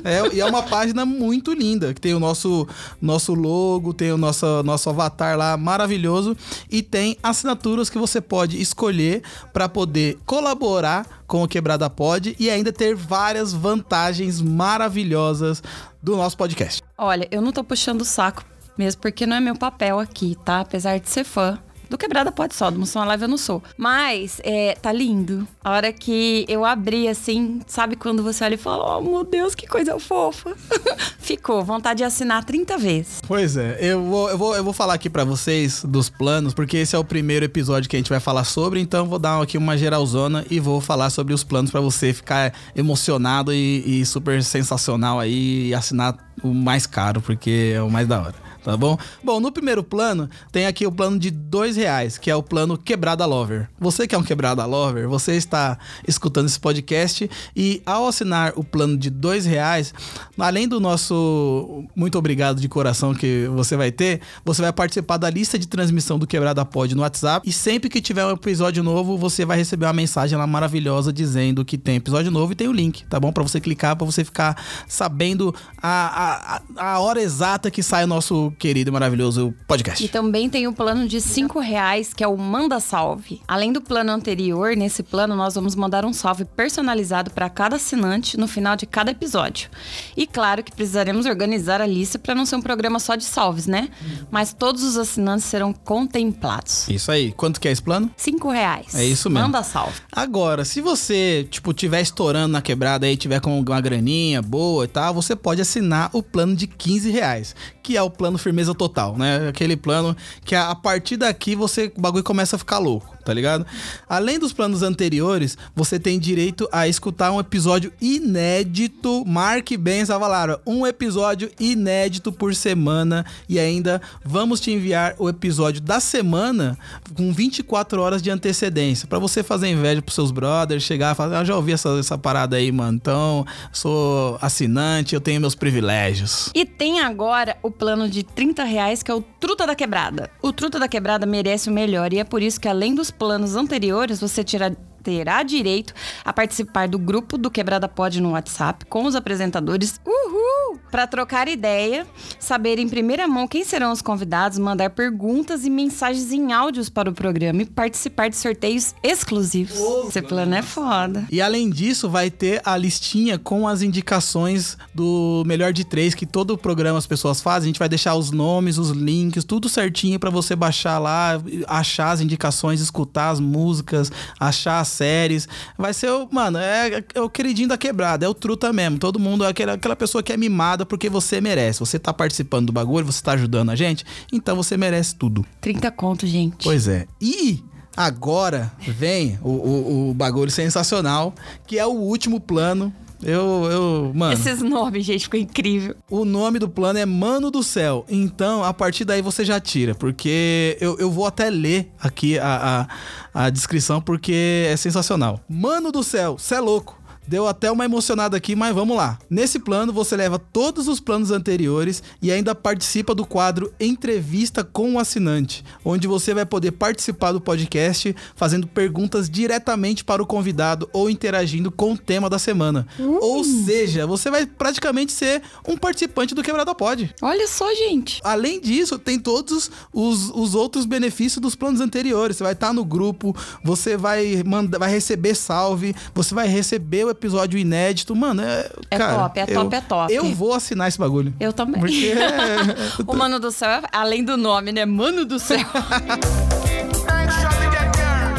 é, 0.04 0.34
e 0.34 0.40
é 0.40 0.44
uma 0.44 0.62
página 0.62 1.04
muito 1.04 1.52
linda, 1.52 1.92
que 1.92 2.00
tem 2.00 2.14
o 2.14 2.20
nosso, 2.20 2.66
nosso 3.00 3.34
logo, 3.34 3.92
tem 3.92 4.12
o 4.12 4.18
nosso, 4.18 4.62
nosso 4.62 4.88
avatar 4.90 5.36
lá 5.36 5.56
maravilhoso 5.56 6.36
e 6.70 6.82
tem 6.82 7.16
assinaturas 7.22 7.90
que 7.90 7.98
você 7.98 8.20
pode 8.20 8.60
escolher 8.60 9.22
para 9.52 9.68
poder 9.68 10.18
colaborar 10.24 11.06
com 11.26 11.42
o 11.42 11.48
Quebrada 11.48 11.88
Pod 11.90 12.36
e 12.38 12.48
ainda 12.48 12.72
ter 12.72 12.94
várias 12.94 13.52
vantagens 13.52 14.40
maravilhosas 14.40 15.62
do 16.02 16.16
nosso 16.16 16.36
podcast. 16.36 16.82
Olha, 16.96 17.26
eu 17.30 17.40
não 17.40 17.52
tô 17.52 17.64
puxando 17.64 18.02
o 18.02 18.04
saco, 18.04 18.44
mesmo 18.78 19.00
porque 19.00 19.26
não 19.26 19.36
é 19.36 19.40
meu 19.40 19.56
papel 19.56 19.98
aqui, 19.98 20.36
tá? 20.44 20.60
Apesar 20.60 20.98
de 20.98 21.08
ser 21.08 21.24
fã. 21.24 21.58
Do 21.88 21.96
Quebrada 21.96 22.32
pode 22.32 22.54
só, 22.54 22.70
do 22.70 22.78
Moção 22.78 23.04
Live 23.04 23.22
eu 23.22 23.28
não 23.28 23.38
sou. 23.38 23.62
Mas, 23.76 24.40
é, 24.42 24.76
tá 24.80 24.92
lindo. 24.92 25.46
A 25.62 25.72
hora 25.72 25.92
que 25.92 26.44
eu 26.48 26.64
abri, 26.64 27.08
assim, 27.08 27.60
sabe 27.66 27.96
quando 27.96 28.22
você 28.22 28.44
olha 28.44 28.54
e 28.54 28.58
fala, 28.58 28.98
oh, 28.98 29.00
meu 29.00 29.24
Deus, 29.24 29.54
que 29.54 29.66
coisa 29.66 29.98
fofa. 29.98 30.56
Ficou, 31.18 31.64
vontade 31.64 31.98
de 31.98 32.04
assinar 32.04 32.44
30 32.44 32.78
vezes. 32.78 33.20
Pois 33.26 33.56
é, 33.56 33.78
eu 33.80 34.02
vou, 34.02 34.30
eu 34.30 34.38
vou, 34.38 34.56
eu 34.56 34.64
vou 34.64 34.72
falar 34.72 34.94
aqui 34.94 35.08
pra 35.08 35.24
vocês 35.24 35.84
dos 35.84 36.08
planos, 36.08 36.54
porque 36.54 36.76
esse 36.76 36.94
é 36.94 36.98
o 36.98 37.04
primeiro 37.04 37.44
episódio 37.44 37.88
que 37.88 37.96
a 37.96 37.98
gente 37.98 38.10
vai 38.10 38.20
falar 38.20 38.44
sobre, 38.44 38.80
então 38.80 39.06
vou 39.06 39.18
dar 39.18 39.40
aqui 39.40 39.58
uma 39.58 39.76
geralzona 39.76 40.44
e 40.50 40.60
vou 40.60 40.80
falar 40.80 41.10
sobre 41.10 41.34
os 41.34 41.44
planos 41.44 41.70
pra 41.70 41.80
você 41.80 42.12
ficar 42.12 42.52
emocionado 42.74 43.52
e, 43.52 44.00
e 44.00 44.06
super 44.06 44.42
sensacional 44.42 45.18
aí 45.18 45.68
e 45.68 45.74
assinar 45.74 46.16
o 46.42 46.52
mais 46.52 46.86
caro, 46.86 47.20
porque 47.20 47.72
é 47.74 47.82
o 47.82 47.90
mais 47.90 48.06
da 48.06 48.20
hora. 48.20 48.45
Tá 48.66 48.76
bom? 48.76 48.98
Bom, 49.22 49.38
no 49.38 49.52
primeiro 49.52 49.84
plano, 49.84 50.28
tem 50.50 50.66
aqui 50.66 50.84
o 50.84 50.90
plano 50.90 51.20
de 51.20 51.30
dois 51.30 51.76
reais, 51.76 52.18
que 52.18 52.28
é 52.28 52.34
o 52.34 52.42
plano 52.42 52.76
Quebrada 52.76 53.24
Lover. 53.24 53.68
Você 53.78 54.08
que 54.08 54.14
é 54.16 54.18
um 54.18 54.24
Quebrada 54.24 54.64
Lover, 54.66 55.08
você 55.08 55.36
está 55.36 55.78
escutando 56.06 56.46
esse 56.46 56.58
podcast 56.58 57.30
e 57.54 57.80
ao 57.86 58.08
assinar 58.08 58.54
o 58.56 58.64
plano 58.64 58.96
de 58.96 59.08
dois 59.08 59.46
reais, 59.46 59.94
além 60.36 60.66
do 60.66 60.80
nosso 60.80 61.84
muito 61.94 62.18
obrigado 62.18 62.60
de 62.60 62.68
coração 62.68 63.14
que 63.14 63.46
você 63.54 63.76
vai 63.76 63.92
ter, 63.92 64.20
você 64.44 64.62
vai 64.62 64.72
participar 64.72 65.16
da 65.16 65.30
lista 65.30 65.56
de 65.56 65.68
transmissão 65.68 66.18
do 66.18 66.26
Quebrada 66.26 66.64
Pod 66.64 66.92
no 66.92 67.02
WhatsApp 67.02 67.48
e 67.48 67.52
sempre 67.52 67.88
que 67.88 68.00
tiver 68.00 68.26
um 68.26 68.32
episódio 68.32 68.82
novo, 68.82 69.16
você 69.16 69.44
vai 69.44 69.58
receber 69.58 69.86
uma 69.86 69.92
mensagem 69.92 70.36
lá 70.36 70.44
maravilhosa 70.44 71.12
dizendo 71.12 71.64
que 71.64 71.78
tem 71.78 71.96
episódio 71.96 72.32
novo 72.32 72.52
e 72.52 72.56
tem 72.56 72.66
o 72.66 72.72
link, 72.72 73.04
tá 73.04 73.20
bom? 73.20 73.32
Para 73.32 73.44
você 73.44 73.60
clicar, 73.60 73.94
para 73.94 74.04
você 74.04 74.24
ficar 74.24 74.60
sabendo 74.88 75.54
a, 75.80 76.60
a, 76.76 76.94
a 76.94 76.98
hora 76.98 77.22
exata 77.22 77.70
que 77.70 77.80
sai 77.80 78.02
o 78.02 78.08
nosso 78.08 78.52
querido 78.58 78.90
e 78.90 78.92
maravilhoso 78.92 79.54
podcast. 79.66 80.04
E 80.04 80.08
também 80.08 80.48
tem 80.48 80.66
o 80.66 80.72
plano 80.72 81.06
de 81.06 81.20
cinco 81.20 81.60
reais, 81.60 82.12
que 82.12 82.24
é 82.24 82.28
o 82.28 82.36
Manda 82.36 82.80
Salve. 82.80 83.40
Além 83.46 83.72
do 83.72 83.80
plano 83.80 84.12
anterior, 84.12 84.76
nesse 84.76 85.02
plano 85.02 85.36
nós 85.36 85.54
vamos 85.54 85.74
mandar 85.74 86.04
um 86.04 86.12
salve 86.12 86.44
personalizado 86.44 87.30
para 87.30 87.48
cada 87.48 87.76
assinante 87.76 88.36
no 88.36 88.48
final 88.48 88.76
de 88.76 88.86
cada 88.86 89.10
episódio. 89.10 89.70
E 90.16 90.26
claro 90.26 90.62
que 90.62 90.72
precisaremos 90.72 91.26
organizar 91.26 91.80
a 91.80 91.86
lista 91.86 92.18
para 92.18 92.34
não 92.34 92.46
ser 92.46 92.56
um 92.56 92.62
programa 92.62 92.98
só 92.98 93.14
de 93.14 93.24
salves, 93.24 93.66
né? 93.66 93.88
Mas 94.30 94.52
todos 94.52 94.82
os 94.82 94.96
assinantes 94.96 95.44
serão 95.44 95.72
contemplados. 95.72 96.88
Isso 96.88 97.10
aí. 97.10 97.32
Quanto 97.32 97.60
que 97.60 97.68
é 97.68 97.72
esse 97.72 97.82
plano? 97.82 98.10
Cinco 98.16 98.50
reais. 98.50 98.94
É 98.94 99.04
isso 99.04 99.28
mesmo. 99.28 99.46
Manda 99.46 99.62
salve. 99.62 100.00
Agora, 100.10 100.64
se 100.64 100.80
você, 100.80 101.46
tipo, 101.50 101.72
tiver 101.72 102.00
estourando 102.00 102.48
na 102.48 102.62
quebrada 102.62 103.06
aí, 103.06 103.16
tiver 103.16 103.40
com 103.40 103.58
uma 103.60 103.80
graninha 103.80 104.40
boa 104.40 104.84
e 104.84 104.88
tal, 104.88 105.14
você 105.14 105.36
pode 105.36 105.60
assinar 105.60 106.10
o 106.12 106.22
plano 106.22 106.54
de 106.54 106.66
15 106.66 107.10
reais, 107.10 107.54
que 107.82 107.96
é 107.96 108.02
o 108.02 108.10
plano 108.10 108.38
firmeza 108.46 108.72
total, 108.74 109.16
né? 109.18 109.48
Aquele 109.48 109.76
plano 109.76 110.16
que 110.44 110.54
a 110.54 110.74
partir 110.74 111.16
daqui 111.16 111.56
você, 111.56 111.92
o 111.96 112.00
bagulho 112.00 112.22
começa 112.22 112.54
a 112.54 112.58
ficar 112.58 112.78
louco 112.78 113.15
tá 113.26 113.34
ligado? 113.34 113.66
Além 114.08 114.38
dos 114.38 114.52
planos 114.52 114.84
anteriores, 114.84 115.58
você 115.74 115.98
tem 115.98 116.16
direito 116.16 116.68
a 116.70 116.86
escutar 116.86 117.32
um 117.32 117.40
episódio 117.40 117.92
inédito. 118.00 119.24
Marque 119.26 119.76
bem 119.76 120.00
essa 120.00 120.18
palavra, 120.18 120.60
um 120.64 120.86
episódio 120.86 121.50
inédito 121.58 122.30
por 122.30 122.54
semana 122.54 123.26
e 123.48 123.58
ainda 123.58 124.00
vamos 124.24 124.60
te 124.60 124.70
enviar 124.70 125.16
o 125.18 125.28
episódio 125.28 125.80
da 125.82 125.98
semana 125.98 126.78
com 127.14 127.32
24 127.32 128.00
horas 128.00 128.22
de 128.22 128.30
antecedência 128.30 129.08
para 129.08 129.18
você 129.18 129.42
fazer 129.42 129.68
inveja 129.68 130.00
pros 130.00 130.14
seus 130.14 130.30
brothers, 130.30 130.84
chegar 130.84 131.12
e 131.12 131.16
falar, 131.16 131.40
ah, 131.40 131.44
já 131.44 131.56
ouvi 131.56 131.72
essa, 131.72 131.88
essa 131.98 132.16
parada 132.16 132.56
aí, 132.56 132.70
mano. 132.70 132.96
Então, 132.96 133.44
sou 133.72 134.38
assinante, 134.40 135.16
eu 135.16 135.20
tenho 135.20 135.40
meus 135.40 135.56
privilégios. 135.56 136.50
E 136.54 136.64
tem 136.64 137.00
agora 137.00 137.56
o 137.60 137.72
plano 137.72 138.08
de 138.08 138.22
30 138.22 138.62
reais, 138.62 139.02
que 139.02 139.10
é 139.10 139.14
o 139.14 139.20
Truta 139.20 139.66
da 139.66 139.74
Quebrada. 139.74 140.30
O 140.40 140.52
Truta 140.52 140.78
da 140.78 140.86
Quebrada 140.86 141.26
merece 141.26 141.68
o 141.68 141.72
melhor 141.72 142.12
e 142.12 142.20
é 142.20 142.24
por 142.24 142.40
isso 142.40 142.60
que 142.60 142.68
além 142.68 142.94
dos 142.94 143.10
planos 143.18 143.56
anteriores, 143.56 144.20
você 144.20 144.44
tira 144.44 144.76
terá 145.06 145.44
direito 145.44 145.94
a 146.24 146.32
participar 146.32 146.88
do 146.88 146.98
grupo 146.98 147.38
do 147.38 147.48
Quebrada 147.48 147.86
Pod 147.86 148.20
no 148.20 148.32
WhatsApp 148.32 148.84
com 148.86 149.04
os 149.04 149.14
apresentadores. 149.14 150.00
Uhul! 150.04 150.80
Para 150.90 151.06
trocar 151.06 151.46
ideia, 151.46 152.06
saber 152.40 152.78
em 152.78 152.88
primeira 152.88 153.28
mão 153.28 153.46
quem 153.46 153.64
serão 153.64 153.92
os 153.92 154.02
convidados, 154.02 154.58
mandar 154.58 154.90
perguntas 154.90 155.64
e 155.64 155.70
mensagens 155.70 156.32
em 156.32 156.52
áudios 156.52 156.88
para 156.88 157.08
o 157.08 157.12
programa 157.12 157.62
e 157.62 157.66
participar 157.66 158.28
de 158.28 158.36
sorteios 158.36 158.94
exclusivos. 159.02 159.78
Oh, 159.78 160.08
Esse 160.08 160.22
plano 160.22 160.54
é 160.54 160.62
foda. 160.62 161.24
E 161.30 161.40
além 161.40 161.70
disso, 161.70 162.08
vai 162.08 162.28
ter 162.28 162.60
a 162.64 162.76
listinha 162.76 163.38
com 163.38 163.68
as 163.68 163.82
indicações 163.82 164.76
do 164.92 165.44
melhor 165.46 165.72
de 165.72 165.84
três 165.84 166.14
que 166.14 166.26
todo 166.26 166.52
o 166.52 166.58
programa 166.58 166.98
as 166.98 167.06
pessoas 167.06 167.40
fazem. 167.40 167.66
A 167.66 167.70
gente 167.70 167.78
vai 167.78 167.88
deixar 167.88 168.14
os 168.16 168.32
nomes, 168.32 168.76
os 168.76 168.90
links, 168.90 169.44
tudo 169.44 169.68
certinho 169.68 170.18
para 170.18 170.30
você 170.30 170.56
baixar 170.56 170.98
lá, 170.98 171.40
achar 171.68 172.10
as 172.10 172.20
indicações, 172.20 172.80
escutar 172.80 173.30
as 173.30 173.40
músicas, 173.40 174.10
achar 174.40 174.80
as 174.80 174.95
séries. 174.96 175.48
Vai 175.78 175.94
ser 175.94 176.10
o. 176.10 176.28
Mano, 176.30 176.58
é, 176.58 177.04
é 177.14 177.20
o 177.20 177.30
queridinho 177.30 177.68
da 177.68 177.78
quebrada, 177.78 178.26
é 178.26 178.28
o 178.28 178.34
truta 178.34 178.72
mesmo. 178.72 178.98
Todo 178.98 179.18
mundo 179.18 179.44
é 179.44 179.48
aquela, 179.48 179.74
aquela 179.74 179.96
pessoa 179.96 180.22
que 180.22 180.32
é 180.32 180.36
mimada 180.36 180.84
porque 180.84 181.08
você 181.08 181.40
merece. 181.40 181.80
Você 181.80 181.98
tá 181.98 182.12
participando 182.12 182.66
do 182.66 182.72
bagulho, 182.72 183.06
você 183.06 183.22
tá 183.22 183.32
ajudando 183.32 183.70
a 183.70 183.76
gente, 183.76 184.04
então 184.32 184.56
você 184.56 184.76
merece 184.76 185.14
tudo. 185.14 185.44
30 185.60 185.90
conto, 185.92 186.26
gente. 186.26 186.64
Pois 186.64 186.88
é. 186.88 187.06
E. 187.20 187.62
Agora 187.98 188.70
vem 188.86 189.38
o, 189.40 189.48
o, 189.48 190.10
o 190.10 190.14
bagulho 190.14 190.50
sensacional, 190.50 191.34
que 191.66 191.78
é 191.78 191.86
o 191.86 191.92
último 191.92 192.38
plano 192.38 192.92
eu, 193.26 193.68
eu, 193.72 194.12
mano. 194.14 194.32
Esses 194.32 194.62
nomes, 194.62 195.04
gente, 195.04 195.24
ficou 195.24 195.40
incrível. 195.40 195.96
O 196.08 196.24
nome 196.24 196.60
do 196.60 196.68
plano 196.68 196.96
é 196.96 197.04
Mano 197.04 197.50
do 197.50 197.60
Céu. 197.60 198.06
Então, 198.08 198.62
a 198.62 198.72
partir 198.72 199.04
daí 199.04 199.20
você 199.20 199.44
já 199.44 199.58
tira, 199.58 199.96
porque 199.96 200.78
eu, 200.80 200.96
eu 201.00 201.10
vou 201.10 201.26
até 201.26 201.50
ler 201.50 201.90
aqui 202.00 202.38
a, 202.38 202.86
a, 203.34 203.46
a 203.46 203.50
descrição, 203.50 204.00
porque 204.00 204.68
é 204.68 204.76
sensacional. 204.76 205.40
Mano 205.48 205.90
do 205.90 206.04
Céu, 206.04 206.38
cê 206.38 206.54
é 206.54 206.60
louco. 206.60 206.96
Deu 207.26 207.48
até 207.48 207.70
uma 207.70 207.84
emocionada 207.84 208.36
aqui, 208.36 208.54
mas 208.54 208.74
vamos 208.74 208.96
lá. 208.96 209.18
Nesse 209.28 209.58
plano, 209.58 209.92
você 209.92 210.16
leva 210.16 210.38
todos 210.38 210.86
os 210.86 211.00
planos 211.00 211.30
anteriores 211.30 212.02
e 212.22 212.30
ainda 212.30 212.54
participa 212.54 213.14
do 213.14 213.26
quadro 213.26 213.72
Entrevista 213.80 214.62
com 214.62 214.94
o 214.94 214.98
Assinante, 214.98 215.64
onde 215.84 216.06
você 216.06 216.32
vai 216.32 216.46
poder 216.46 216.72
participar 216.72 217.32
do 217.32 217.40
podcast 217.40 218.14
fazendo 218.36 218.66
perguntas 218.66 219.28
diretamente 219.28 220.04
para 220.04 220.22
o 220.22 220.26
convidado 220.26 220.88
ou 220.92 221.10
interagindo 221.10 221.70
com 221.72 221.94
o 221.94 221.98
tema 221.98 222.30
da 222.30 222.38
semana. 222.38 222.86
Uh. 222.98 223.18
Ou 223.20 223.44
seja, 223.44 224.06
você 224.06 224.30
vai 224.30 224.46
praticamente 224.46 225.12
ser 225.12 225.42
um 225.66 225.76
participante 225.76 226.34
do 226.34 226.42
Quebrada 226.42 226.74
Pod. 226.74 227.12
Olha 227.20 227.48
só, 227.48 227.72
gente. 227.74 228.20
Além 228.22 228.60
disso, 228.60 228.98
tem 228.98 229.18
todos 229.18 229.70
os, 229.92 230.30
os 230.30 230.54
outros 230.54 230.86
benefícios 230.86 231.40
dos 231.40 231.56
planos 231.56 231.80
anteriores. 231.80 232.36
Você 232.36 232.44
vai 232.44 232.52
estar 232.52 232.72
no 232.72 232.84
grupo, 232.84 233.34
você 233.64 233.96
vai, 233.96 234.42
manda, 234.44 234.78
vai 234.78 234.90
receber 234.90 235.34
salve, 235.34 235.94
você 236.14 236.34
vai 236.34 236.46
receber 236.46 237.04
o 237.04 237.15
episódio 237.16 237.58
inédito. 237.58 238.14
Mano, 238.14 238.42
é. 238.42 238.70
É 238.90 238.98
cara, 238.98 239.22
top, 239.22 239.40
é 239.40 239.42
eu, 239.48 239.54
top, 239.54 239.74
é 239.74 239.80
top. 239.80 240.14
Eu 240.14 240.24
vou 240.34 240.54
assinar 240.54 240.88
esse 240.88 240.98
bagulho. 240.98 241.34
Eu 241.40 241.52
também. 241.52 241.80
Porque. 241.80 242.14
o 243.06 243.14
Mano 243.14 243.40
do 243.40 243.50
Céu, 243.50 243.82
além 243.92 244.24
do 244.24 244.36
nome, 244.36 244.72
né? 244.72 244.84
Mano 244.84 245.24
do 245.24 245.38
Céu. 245.38 245.58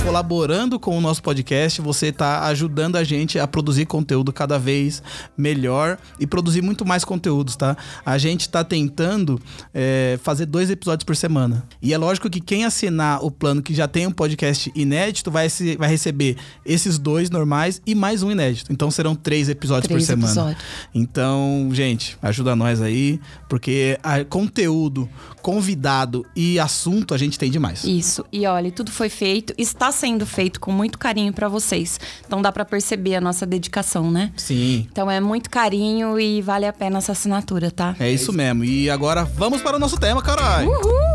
colaborando 0.08 0.80
com 0.80 0.98
o 0.98 1.02
nosso 1.02 1.22
podcast, 1.22 1.82
você 1.82 2.08
está 2.08 2.46
ajudando 2.46 2.96
a 2.96 3.04
gente 3.04 3.38
a 3.38 3.46
produzir 3.46 3.86
conteúdo 3.86 4.32
cada 4.32 4.58
vez 4.58 5.04
melhor 5.38 5.98
e 6.18 6.26
produzir 6.26 6.62
muito 6.62 6.86
mais 6.86 7.04
conteúdos, 7.04 7.58
tá? 7.58 7.76
A 8.06 8.18
gente 8.18 8.42
está 8.42 8.64
tentando 8.64 9.38
é, 9.74 10.18
fazer 10.24 10.46
dois 10.46 10.70
episódios 10.70 11.04
por 11.04 11.14
semana. 11.14 11.68
E 11.82 11.94
é 11.94 11.98
lógico 11.98 12.30
que 12.30 12.40
quem 12.40 12.64
assinar 12.64 13.22
o 13.22 13.30
plano 13.30 13.62
que 13.62 13.74
já 13.74 13.86
tem 13.86 14.08
um 14.08 14.12
podcast 14.12 14.72
inédito 14.74 15.30
vai, 15.30 15.50
se, 15.50 15.76
vai 15.76 15.90
receber 15.90 16.38
esses 16.66 16.98
dois 16.98 17.30
normais 17.30 17.82
e 17.86 17.94
mais 17.94 18.24
um 18.24 18.32
inédito. 18.32 18.72
Então 18.72 18.90
serão 18.90 19.14
três 19.14 19.50
episódios 19.50 19.90
três 19.90 20.04
por 20.04 20.08
semana. 20.08 20.32
Episódios. 20.32 20.64
Então, 20.96 21.70
gente, 21.74 22.18
ajuda 22.22 22.56
nós 22.56 22.82
aí, 22.82 23.20
porque 23.50 24.00
a, 24.02 24.24
conteúdo, 24.24 25.10
convidado 25.42 26.26
e 26.34 26.58
assunto 26.60 27.14
a 27.14 27.18
gente 27.18 27.38
tem 27.38 27.52
demais. 27.52 27.84
Isso. 27.84 28.24
E 28.32 28.46
olha, 28.46 28.72
tudo 28.72 28.90
foi 28.90 29.10
feito, 29.10 29.54
está 29.58 29.92
sendo 29.98 30.26
feito 30.26 30.60
com 30.60 30.72
muito 30.72 30.98
carinho 30.98 31.34
para 31.34 31.48
vocês. 31.48 32.00
Então 32.26 32.42
dá 32.42 32.52
para 32.52 32.64
perceber 32.64 33.16
a 33.16 33.22
nossa 33.22 33.46
dedicação, 33.46 34.12
né? 34.12 34.32
Sim. 34.38 34.88
Então 34.92 35.10
é 35.10 35.20
muito 35.20 35.50
carinho 35.50 36.20
e 36.20 36.42
vale 36.42 36.66
a 36.66 36.74
pena 36.74 37.00
essa 37.00 37.12
assinatura, 37.12 37.72
tá? 37.72 37.96
É 38.00 38.10
isso 38.10 38.32
mesmo. 38.32 38.64
E 38.64 38.90
agora 38.90 39.24
vamos 39.26 39.62
para 39.62 39.76
o 39.76 39.80
nosso 39.80 39.98
tema, 39.98 40.22
caralho. 40.22 40.70
Uhul! 40.70 41.08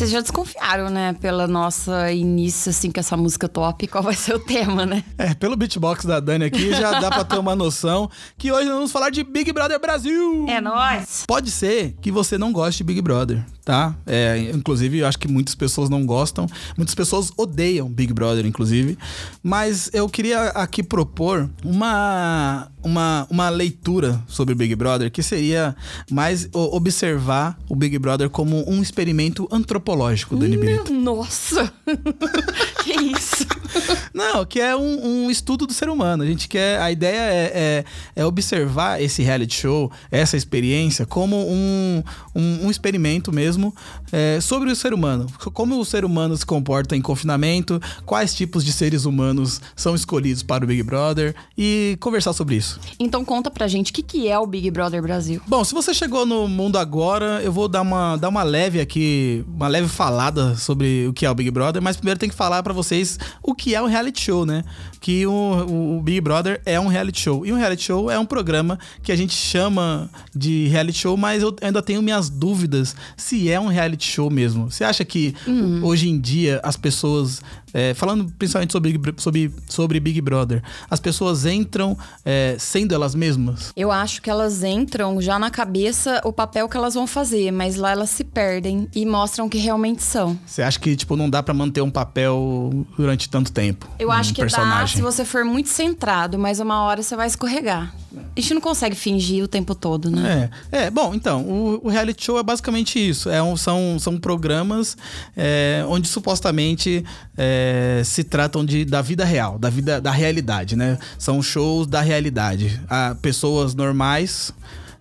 Vocês 0.00 0.12
já 0.12 0.22
desconfiaram, 0.22 0.88
né, 0.88 1.12
pela 1.20 1.46
nossa 1.46 2.10
início, 2.10 2.70
assim, 2.70 2.90
com 2.90 2.98
essa 2.98 3.18
música 3.18 3.46
top, 3.46 3.86
qual 3.86 4.02
vai 4.02 4.14
ser 4.14 4.34
o 4.34 4.38
tema, 4.38 4.86
né? 4.86 5.04
É, 5.18 5.34
pelo 5.34 5.54
beatbox 5.54 6.06
da 6.06 6.18
Dani 6.18 6.46
aqui, 6.46 6.72
já 6.72 6.98
dá 6.98 7.10
pra 7.10 7.22
ter 7.22 7.36
uma 7.38 7.54
noção 7.54 8.10
que 8.38 8.50
hoje 8.50 8.64
nós 8.64 8.76
vamos 8.76 8.92
falar 8.92 9.10
de 9.10 9.22
Big 9.22 9.52
Brother 9.52 9.78
Brasil! 9.78 10.46
É 10.48 10.58
nóis! 10.58 11.24
Pode 11.26 11.50
ser 11.50 11.94
que 12.00 12.10
você 12.10 12.38
não 12.38 12.50
goste 12.50 12.78
de 12.78 12.84
Big 12.84 13.02
Brother, 13.02 13.44
tá? 13.70 13.94
É, 14.04 14.50
inclusive, 14.52 14.98
eu 14.98 15.06
acho 15.06 15.16
que 15.16 15.28
muitas 15.28 15.54
pessoas 15.54 15.88
não 15.88 16.04
gostam, 16.04 16.48
muitas 16.76 16.92
pessoas 16.92 17.30
odeiam 17.36 17.88
Big 17.88 18.12
Brother, 18.12 18.44
inclusive, 18.44 18.98
mas 19.44 19.88
eu 19.92 20.08
queria 20.08 20.48
aqui 20.48 20.82
propor 20.82 21.48
uma, 21.64 22.66
uma, 22.82 23.28
uma 23.30 23.48
leitura 23.48 24.20
sobre 24.26 24.56
Big 24.56 24.74
Brother, 24.74 25.08
que 25.08 25.22
seria 25.22 25.76
mais 26.10 26.48
observar 26.52 27.56
o 27.68 27.76
Big 27.76 27.96
Brother 27.96 28.28
como 28.28 28.68
um 28.68 28.82
experimento 28.82 29.46
antropológico 29.52 30.34
do 30.34 30.44
NB. 30.44 30.90
Nossa! 30.90 31.72
que 32.82 32.92
isso? 32.92 33.46
Não, 34.12 34.44
que 34.44 34.60
é 34.60 34.76
um, 34.76 35.24
um, 35.24 35.30
estudo 35.30 35.66
do 35.66 35.72
ser 35.72 35.88
humano. 35.88 36.22
A 36.22 36.26
gente 36.26 36.48
quer. 36.48 36.80
A 36.80 36.90
ideia 36.90 37.20
é, 37.20 37.52
é, 37.54 37.84
é 38.16 38.26
observar 38.26 39.00
esse 39.00 39.22
reality 39.22 39.54
show, 39.54 39.90
essa 40.10 40.36
experiência, 40.36 41.06
como 41.06 41.36
um, 41.36 42.02
um, 42.34 42.66
um 42.66 42.70
experimento 42.70 43.32
mesmo 43.32 43.74
é, 44.12 44.40
sobre 44.40 44.70
o 44.70 44.76
ser 44.76 44.92
humano. 44.92 45.26
Como 45.52 45.78
o 45.78 45.84
ser 45.84 46.04
humano 46.04 46.36
se 46.36 46.44
comporta 46.44 46.96
em 46.96 47.00
confinamento, 47.00 47.80
quais 48.04 48.34
tipos 48.34 48.64
de 48.64 48.72
seres 48.72 49.04
humanos 49.04 49.60
são 49.76 49.94
escolhidos 49.94 50.42
para 50.42 50.64
o 50.64 50.66
Big 50.66 50.82
Brother 50.82 51.34
e 51.56 51.96
conversar 52.00 52.32
sobre 52.32 52.56
isso. 52.56 52.80
Então 52.98 53.24
conta 53.24 53.50
pra 53.50 53.68
gente 53.68 53.90
o 53.90 53.94
que, 53.94 54.02
que 54.02 54.28
é 54.28 54.38
o 54.38 54.46
Big 54.46 54.70
Brother 54.70 55.02
Brasil. 55.02 55.40
Bom, 55.46 55.64
se 55.64 55.74
você 55.74 55.94
chegou 55.94 56.26
no 56.26 56.48
mundo 56.48 56.78
agora, 56.78 57.40
eu 57.42 57.52
vou 57.52 57.68
dar 57.68 57.82
uma, 57.82 58.16
dar 58.16 58.28
uma 58.28 58.42
leve 58.42 58.80
aqui, 58.80 59.44
uma 59.48 59.68
leve 59.68 59.88
falada 59.88 60.56
sobre 60.56 61.06
o 61.06 61.12
que 61.12 61.26
é 61.26 61.30
o 61.30 61.34
Big 61.34 61.50
Brother, 61.50 61.82
mas 61.82 61.96
primeiro 61.96 62.18
tem 62.18 62.28
que 62.28 62.34
falar 62.34 62.62
para 62.70 62.74
vocês 62.74 63.18
o 63.42 63.52
que 63.52 63.74
é 63.74 63.82
um 63.82 63.86
reality 63.86 64.22
show, 64.22 64.46
né? 64.46 64.62
Que 65.00 65.26
o, 65.26 65.96
o, 65.96 66.00
Big 66.00 66.20
Brother 66.20 66.60
é 66.64 66.78
um 66.78 66.86
reality 66.86 67.20
show. 67.20 67.44
E 67.44 67.52
um 67.52 67.56
reality 67.56 67.82
show 67.82 68.10
é 68.10 68.18
um 68.18 68.24
programa 68.24 68.78
que 69.02 69.10
a 69.10 69.16
gente 69.16 69.34
chama 69.34 70.08
de 70.34 70.68
reality 70.68 70.98
show, 70.98 71.16
mas 71.16 71.42
eu 71.42 71.54
ainda 71.60 71.82
tenho 71.82 72.00
minhas 72.00 72.28
dúvidas 72.30 72.94
se 73.16 73.50
é 73.50 73.58
um 73.58 73.66
reality 73.66 74.06
show 74.06 74.30
mesmo. 74.30 74.70
Você 74.70 74.84
acha 74.84 75.04
que 75.04 75.34
uhum. 75.46 75.84
hoje 75.84 76.08
em 76.08 76.20
dia 76.20 76.60
as 76.62 76.76
pessoas 76.76 77.42
é, 77.72 77.94
falando 77.94 78.32
principalmente 78.38 78.72
sobre, 78.72 78.98
sobre, 79.16 79.54
sobre 79.68 80.00
Big 80.00 80.20
Brother, 80.20 80.62
as 80.90 81.00
pessoas 81.00 81.46
entram 81.46 81.96
é, 82.24 82.56
sendo 82.58 82.94
elas 82.94 83.14
mesmas? 83.14 83.72
Eu 83.76 83.90
acho 83.90 84.22
que 84.22 84.30
elas 84.30 84.62
entram 84.62 85.20
já 85.20 85.38
na 85.38 85.50
cabeça 85.50 86.20
o 86.24 86.32
papel 86.32 86.68
que 86.68 86.76
elas 86.76 86.94
vão 86.94 87.06
fazer, 87.06 87.50
mas 87.50 87.76
lá 87.76 87.92
elas 87.92 88.10
se 88.10 88.24
perdem 88.24 88.88
e 88.94 89.04
mostram 89.06 89.48
que 89.48 89.58
realmente 89.58 90.02
são. 90.02 90.38
Você 90.46 90.62
acha 90.62 90.78
que, 90.78 90.94
tipo, 90.96 91.16
não 91.16 91.28
dá 91.28 91.42
para 91.42 91.54
manter 91.54 91.80
um 91.80 91.90
papel 91.90 92.86
durante 92.96 93.28
tanto 93.28 93.52
tempo? 93.52 93.88
Eu 93.98 94.08
um 94.08 94.12
acho 94.12 94.34
que 94.34 94.40
personagem. 94.40 94.80
dá 94.80 94.86
se 94.86 95.02
você 95.02 95.24
for 95.24 95.44
muito 95.44 95.68
centrado, 95.68 96.38
mas 96.38 96.60
uma 96.60 96.82
hora 96.82 97.02
você 97.02 97.16
vai 97.16 97.26
escorregar. 97.26 97.94
A 98.36 98.40
gente 98.40 98.54
não 98.54 98.60
consegue 98.60 98.96
fingir 98.96 99.44
o 99.44 99.48
tempo 99.48 99.74
todo, 99.74 100.10
né? 100.10 100.50
É, 100.72 100.86
é 100.86 100.90
bom, 100.90 101.14
então, 101.14 101.42
o, 101.42 101.86
o 101.86 101.88
reality 101.88 102.24
show 102.24 102.38
é 102.38 102.42
basicamente 102.42 102.98
isso. 102.98 103.30
É 103.30 103.42
um, 103.42 103.56
são, 103.56 103.98
são 103.98 104.18
programas 104.18 104.96
é, 105.36 105.84
onde 105.88 106.08
supostamente 106.08 107.04
é, 107.36 107.59
se 108.04 108.24
tratam 108.24 108.64
de, 108.64 108.84
da 108.84 109.02
vida 109.02 109.24
real, 109.24 109.58
da 109.58 109.70
vida 109.70 110.00
da 110.00 110.10
realidade, 110.10 110.76
né? 110.76 110.98
São 111.18 111.42
shows 111.42 111.86
da 111.86 112.00
realidade. 112.00 112.80
Há 112.88 113.16
pessoas 113.20 113.74
normais 113.74 114.52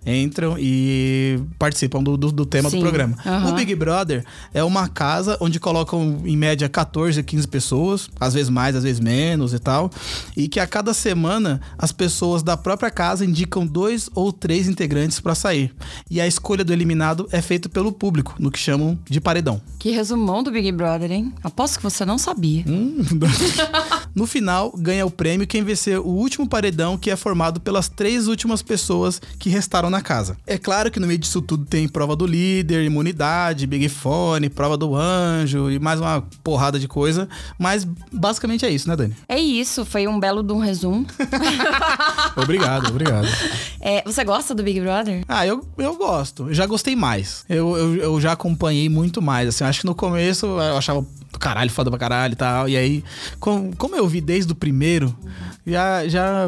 entram 0.05 0.55
e 0.57 1.39
participam 1.57 2.01
do, 2.01 2.17
do, 2.17 2.31
do 2.31 2.45
tema 2.45 2.69
Sim. 2.69 2.77
do 2.77 2.81
programa. 2.81 3.17
Uhum. 3.25 3.49
O 3.49 3.53
Big 3.53 3.73
Brother 3.75 4.25
é 4.53 4.63
uma 4.63 4.87
casa 4.87 5.37
onde 5.39 5.59
colocam 5.59 6.21
em 6.25 6.37
média 6.37 6.67
14, 6.69 7.21
15 7.21 7.47
pessoas, 7.47 8.09
às 8.19 8.33
vezes 8.33 8.49
mais, 8.49 8.75
às 8.75 8.83
vezes 8.83 8.99
menos 8.99 9.53
e 9.53 9.59
tal, 9.59 9.89
e 10.35 10.47
que 10.47 10.59
a 10.59 10.67
cada 10.67 10.93
semana 10.93 11.61
as 11.77 11.91
pessoas 11.91 12.43
da 12.43 12.55
própria 12.55 12.89
casa 12.89 13.25
indicam 13.25 13.65
dois 13.65 14.09
ou 14.15 14.31
três 14.31 14.67
integrantes 14.67 15.19
para 15.19 15.35
sair. 15.35 15.73
E 16.09 16.19
a 16.21 16.27
escolha 16.27 16.63
do 16.63 16.73
eliminado 16.73 17.27
é 17.31 17.41
feita 17.41 17.69
pelo 17.69 17.91
público, 17.91 18.35
no 18.39 18.51
que 18.51 18.59
chamam 18.59 18.97
de 19.09 19.19
paredão. 19.19 19.61
Que 19.77 19.91
resumão 19.91 20.43
do 20.43 20.51
Big 20.51 20.71
Brother, 20.71 21.11
hein? 21.11 21.33
Aposto 21.43 21.77
que 21.77 21.83
você 21.83 22.05
não 22.05 22.17
sabia. 22.17 22.63
Hum, 22.67 22.97
no 24.15 24.25
final, 24.25 24.73
ganha 24.77 25.05
o 25.05 25.11
prêmio 25.11 25.47
quem 25.47 25.63
vencer 25.63 25.99
o 25.99 26.07
último 26.07 26.47
paredão, 26.47 26.97
que 26.97 27.09
é 27.09 27.15
formado 27.15 27.59
pelas 27.59 27.87
três 27.87 28.27
últimas 28.27 28.61
pessoas 28.61 29.21
que 29.37 29.49
restaram 29.49 29.89
na 29.89 30.01
casa. 30.01 30.37
É 30.45 30.57
claro 30.57 30.91
que 30.91 30.99
no 30.99 31.07
meio 31.07 31.19
disso 31.19 31.41
tudo 31.41 31.65
tem 31.65 31.87
prova 31.87 32.15
do 32.15 32.25
líder, 32.25 32.83
imunidade, 32.83 33.67
Big 33.67 33.89
Fone, 33.89 34.49
prova 34.49 34.77
do 34.77 34.95
anjo 34.95 35.69
e 35.69 35.79
mais 35.79 35.99
uma 35.99 36.23
porrada 36.43 36.79
de 36.79 36.87
coisa. 36.87 37.27
Mas 37.57 37.87
basicamente 38.11 38.65
é 38.65 38.69
isso, 38.69 38.87
né, 38.87 38.95
Dani? 38.95 39.15
É 39.27 39.39
isso, 39.39 39.85
foi 39.85 40.07
um 40.07 40.19
belo 40.19 40.43
de 40.43 40.53
um 40.53 40.59
resumo. 40.59 41.05
obrigado, 42.35 42.89
obrigado. 42.89 43.27
É, 43.79 44.03
você 44.03 44.23
gosta 44.23 44.53
do 44.53 44.63
Big 44.63 44.79
Brother? 44.81 45.23
Ah, 45.27 45.45
eu, 45.45 45.65
eu 45.77 45.95
gosto. 45.95 46.53
já 46.53 46.65
gostei 46.65 46.95
mais. 46.95 47.45
Eu, 47.49 47.77
eu, 47.77 47.95
eu 47.95 48.21
já 48.21 48.31
acompanhei 48.33 48.89
muito 48.89 49.21
mais. 49.21 49.49
Assim, 49.49 49.63
acho 49.63 49.81
que 49.81 49.85
no 49.85 49.95
começo 49.95 50.45
eu 50.45 50.77
achava 50.77 51.05
do 51.31 51.39
caralho, 51.39 51.69
foda 51.69 51.89
pra 51.89 51.99
caralho 51.99 52.33
e 52.33 52.35
tal. 52.35 52.69
E 52.69 52.77
aí, 52.77 53.03
como, 53.39 53.75
como 53.77 53.95
eu 53.95 54.07
vi 54.07 54.21
desde 54.21 54.51
o 54.51 54.55
primeiro, 54.55 55.15
já, 55.65 56.07
já 56.07 56.47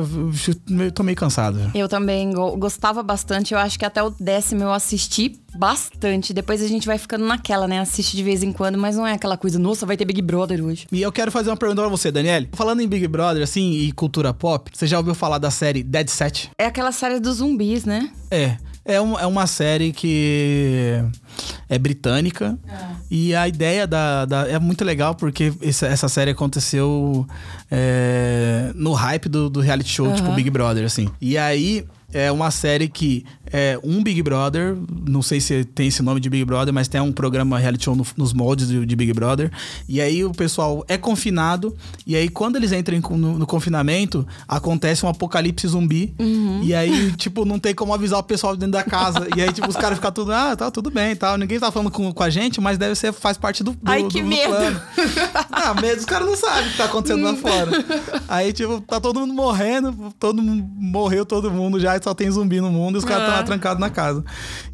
eu 0.80 0.92
tô 0.92 1.04
meio 1.04 1.16
cansado. 1.16 1.72
Eu 1.74 1.88
também 1.88 2.32
gostava 2.58 3.04
bastante. 3.04 3.54
Eu 3.54 3.60
acho 3.60 3.78
que 3.78 3.86
até 3.86 4.02
o 4.02 4.10
décimo 4.10 4.64
eu 4.64 4.72
assisti 4.72 5.40
bastante. 5.56 6.34
Depois 6.34 6.62
a 6.62 6.68
gente 6.68 6.88
vai 6.88 6.98
ficando 6.98 7.26
naquela, 7.26 7.68
né? 7.68 7.80
Assiste 7.80 8.16
de 8.16 8.24
vez 8.24 8.44
em 8.44 8.52
quando, 8.52 8.78
mas 8.78 8.96
não 8.96 9.06
é 9.06 9.14
aquela 9.14 9.38
coisa, 9.38 9.60
nossa, 9.60 9.86
vai 9.86 9.98
ter 9.98 10.06
Big 10.06 10.22
Brother 10.22 10.64
hoje. 10.64 10.88
E 10.92 11.02
eu 11.02 11.12
quero 11.12 11.32
fazer 11.32 11.50
uma 11.50 11.58
pergunta 11.58 11.82
pra 11.82 11.90
você, 11.90 12.12
Daniele. 12.12 12.50
Falando 12.54 12.82
em 12.82 12.88
Big 12.88 13.08
Brother, 13.08 13.44
assim, 13.44 13.72
e 13.72 13.92
cultura 13.92 14.34
pop, 14.34 14.72
você 14.74 14.88
já 14.88 14.98
ouviu 14.98 15.14
falar 15.14 15.38
da 15.38 15.52
série 15.52 15.84
Dead 15.84 16.08
Set? 16.08 16.50
É 16.58 16.66
aquela 16.66 16.92
série 16.92 17.20
dos 17.20 17.38
zumbis, 17.38 17.86
né? 17.86 18.10
É. 18.30 18.58
É, 18.84 19.00
um, 19.00 19.18
é 19.20 19.28
uma 19.28 19.46
série 19.46 19.94
que 19.94 21.04
é 21.70 21.78
britânica. 21.78 22.58
É. 22.68 22.86
E 23.10 23.36
a 23.36 23.48
ideia 23.48 23.88
da, 23.88 24.26
da, 24.26 24.48
É 24.48 24.60
muito 24.60 24.84
legal 24.84 25.16
porque 25.16 25.54
essa, 25.62 25.88
essa 25.88 26.10
série 26.10 26.32
aconteceu 26.32 27.26
é, 27.70 28.72
no 28.76 28.94
hype 28.94 29.30
do, 29.30 29.50
do 29.50 29.60
reality 29.60 29.90
show, 29.90 30.08
uhum. 30.08 30.16
tipo 30.16 30.32
Big 30.34 30.50
Brother, 30.50 30.86
assim. 30.86 31.10
E 31.20 31.38
aí 31.38 31.86
é 32.14 32.32
uma 32.32 32.52
série 32.52 32.88
que 32.88 33.26
é 33.52 33.80
um 33.84 34.04
Big 34.04 34.22
Brother, 34.22 34.78
não 35.08 35.22
sei 35.22 35.42
se 35.42 35.64
tem 35.64 35.88
esse 35.88 36.02
nome 36.02 36.20
de 36.20 36.30
Big 36.30 36.46
Brother, 36.46 36.74
mas 36.74 36.88
tem 36.88 37.02
um 37.02 37.12
programa 37.12 37.58
reality 37.58 37.86
show 37.86 37.96
no, 37.96 38.06
nos 38.16 38.34
moldes 38.34 38.68
de, 38.68 38.86
de, 38.86 38.96
Big 38.96 39.14
Brother. 39.14 39.52
E 39.88 40.00
aí 40.00 40.24
o 40.24 40.32
pessoal 40.32 40.86
é 40.88 40.98
confinado, 40.98 41.76
e 42.06 42.16
aí 42.16 42.30
quando 42.30 42.56
eles 42.56 42.72
entram 42.72 43.00
no, 43.18 43.40
no 43.40 43.46
confinamento, 43.46 44.26
acontece 44.48 45.06
um 45.06 45.10
apocalipse 45.10 45.68
zumbi. 45.68 46.14
Uhum. 46.20 46.62
E 46.64 46.74
aí, 46.74 47.12
tipo, 47.18 47.46
não 47.46 47.60
tem 47.60 47.74
como 47.74 47.94
avisar 47.94 48.20
o 48.20 48.24
pessoal 48.24 48.56
dentro 48.56 48.74
da 48.74 48.84
casa. 48.84 49.28
e 49.36 49.42
aí, 49.42 49.52
tipo, 49.52 49.70
os 49.70 49.76
caras 49.76 49.98
ficam 49.98 50.12
tudo, 50.12 50.32
ah, 50.32 50.56
tá 50.56 50.72
tudo 50.72 50.90
bem 50.90 51.16
tal. 51.22 51.38
Ninguém 51.38 51.60
tá 51.60 51.72
falando 51.72 51.92
com, 51.92 52.12
com 52.12 52.24
a 52.24 52.30
gente, 52.30 52.60
mas 52.60 52.80
deve 52.80 52.96
ser, 52.96 53.14
faz 53.14 53.38
parte 53.38 53.64
do, 53.64 53.74
do 53.74 53.80
Ai, 53.86 54.04
que 54.06 54.24
do, 54.24 54.28
medo. 54.28 54.50
plano. 54.50 54.82
ah, 55.52 55.74
medo, 55.80 56.00
os 56.00 56.06
caras 56.06 56.28
não 56.28 56.36
sabem 56.36 56.68
o 56.68 56.72
que 56.72 56.78
tá 56.78 56.86
acontecendo 56.86 57.24
lá 57.24 57.36
fora. 57.36 57.72
Aí, 58.28 58.52
tipo, 58.52 58.82
tá 58.82 59.00
todo 59.00 59.20
mundo 59.20 59.34
morrendo, 59.34 60.12
todo 60.20 60.42
mundo 60.42 60.68
morreu, 60.76 61.24
todo 61.24 61.52
mundo 61.52 61.80
já, 61.80 62.02
só 62.02 62.16
tem 62.16 62.30
zumbi 62.32 62.60
no 62.60 62.72
mundo 62.72 62.96
e 62.96 62.98
os 62.98 63.06
caras 63.06 63.24
estão 63.24 63.36
é. 63.36 63.38
lá 63.38 63.44
trancados 63.44 63.80
na 63.80 63.92
casa. 63.92 64.26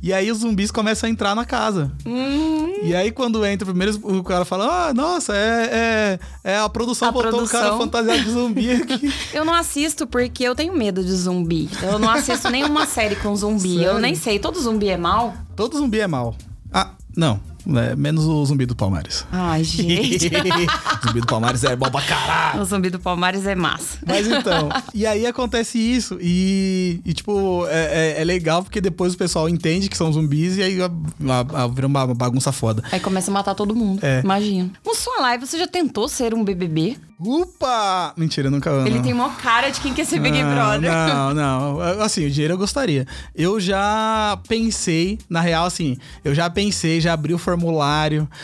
E 0.01 0.13
aí 0.13 0.31
os 0.31 0.39
zumbis 0.39 0.71
começam 0.71 1.07
a 1.07 1.11
entrar 1.11 1.35
na 1.35 1.43
casa. 1.43 1.91
Hum. 2.05 2.73
E 2.81 2.95
aí 2.95 3.11
quando 3.11 3.45
entra, 3.45 3.65
primeiro 3.65 3.99
o 4.03 4.23
cara 4.23 4.45
fala: 4.45 4.87
Ah, 4.87 4.93
nossa, 4.93 5.35
é, 5.35 6.19
é, 6.43 6.51
é 6.53 6.57
a 6.59 6.69
produção 6.69 7.09
a 7.09 7.11
botou 7.11 7.31
produção. 7.31 7.59
o 7.59 7.63
cara 7.63 7.77
fantasiado 7.77 8.23
de 8.23 8.31
zumbi 8.31 8.71
aqui. 8.71 9.13
eu 9.33 9.43
não 9.43 9.53
assisto 9.53 10.07
porque 10.07 10.43
eu 10.43 10.55
tenho 10.55 10.73
medo 10.73 11.03
de 11.03 11.13
zumbi. 11.13 11.69
Eu 11.81 11.99
não 11.99 12.09
assisto 12.09 12.49
nenhuma 12.49 12.85
série 12.85 13.15
com 13.17 13.35
zumbi. 13.35 13.75
Sério? 13.75 13.83
Eu 13.83 13.99
nem 13.99 14.15
sei. 14.15 14.39
Todo 14.39 14.59
zumbi 14.61 14.89
é 14.89 14.97
mal? 14.97 15.33
Todo 15.55 15.75
zumbi 15.75 15.99
é 15.99 16.07
mal. 16.07 16.35
Ah, 16.73 16.95
não. 17.15 17.39
É, 17.75 17.95
menos 17.95 18.25
o 18.25 18.45
zumbi 18.45 18.65
do 18.65 18.75
Palmares. 18.75 19.25
Ai, 19.31 19.63
gente. 19.63 20.27
o 20.27 21.07
zumbi 21.07 21.21
do 21.21 21.27
Palmares 21.27 21.63
é 21.63 21.75
bom 21.75 21.89
pra 21.89 22.01
caralho. 22.01 22.61
O 22.61 22.65
zumbi 22.65 22.89
do 22.89 22.99
Palmares 22.99 23.45
é 23.45 23.55
massa. 23.55 23.97
Mas 24.05 24.27
então, 24.27 24.69
e 24.93 25.05
aí 25.05 25.25
acontece 25.25 25.77
isso. 25.77 26.17
E, 26.21 27.01
e 27.05 27.13
tipo, 27.13 27.65
é, 27.67 28.15
é, 28.17 28.21
é, 28.21 28.23
legal 28.23 28.63
porque 28.63 28.79
depois 28.79 29.13
o 29.13 29.17
pessoal 29.17 29.49
entende 29.49 29.89
que 29.89 29.97
são 29.97 30.11
zumbis 30.11 30.57
e 30.57 30.63
aí 30.63 30.81
a, 30.81 30.85
a, 30.85 31.63
a, 31.63 31.67
vira 31.67 31.87
uma 31.87 32.13
bagunça 32.13 32.51
foda. 32.51 32.83
Aí 32.91 32.99
começa 32.99 33.31
a 33.31 33.33
matar 33.33 33.55
todo 33.55 33.75
mundo. 33.75 33.99
É. 34.03 34.21
Imagina. 34.23 34.71
No 34.85 34.95
sua 34.95 35.21
live, 35.21 35.45
você 35.45 35.57
já 35.57 35.67
tentou 35.67 36.07
ser 36.07 36.33
um 36.33 36.43
BBB? 36.43 36.97
Upa! 37.19 38.13
Mentira, 38.15 38.49
nunca. 38.49 38.69
Ele 38.85 38.95
não. 38.95 39.01
tem 39.01 39.11
uma 39.11 39.31
cara 39.31 39.71
de 39.71 39.81
quem 39.81 39.91
quer 39.91 40.05
ser 40.05 40.19
Big 40.19 40.37
Brother. 40.37 40.91
Não, 40.91 41.33
não. 41.33 41.81
Assim, 42.03 42.27
o 42.27 42.29
dinheiro 42.29 42.53
eu 42.53 42.57
gostaria. 42.59 43.07
Eu 43.33 43.59
já 43.59 44.39
pensei, 44.47 45.17
na 45.27 45.41
real, 45.41 45.65
assim, 45.65 45.97
eu 46.23 46.35
já 46.35 46.47
pensei, 46.47 47.01
já 47.01 47.13
abri 47.13 47.33
o 47.33 47.37
formulário, 47.39 47.56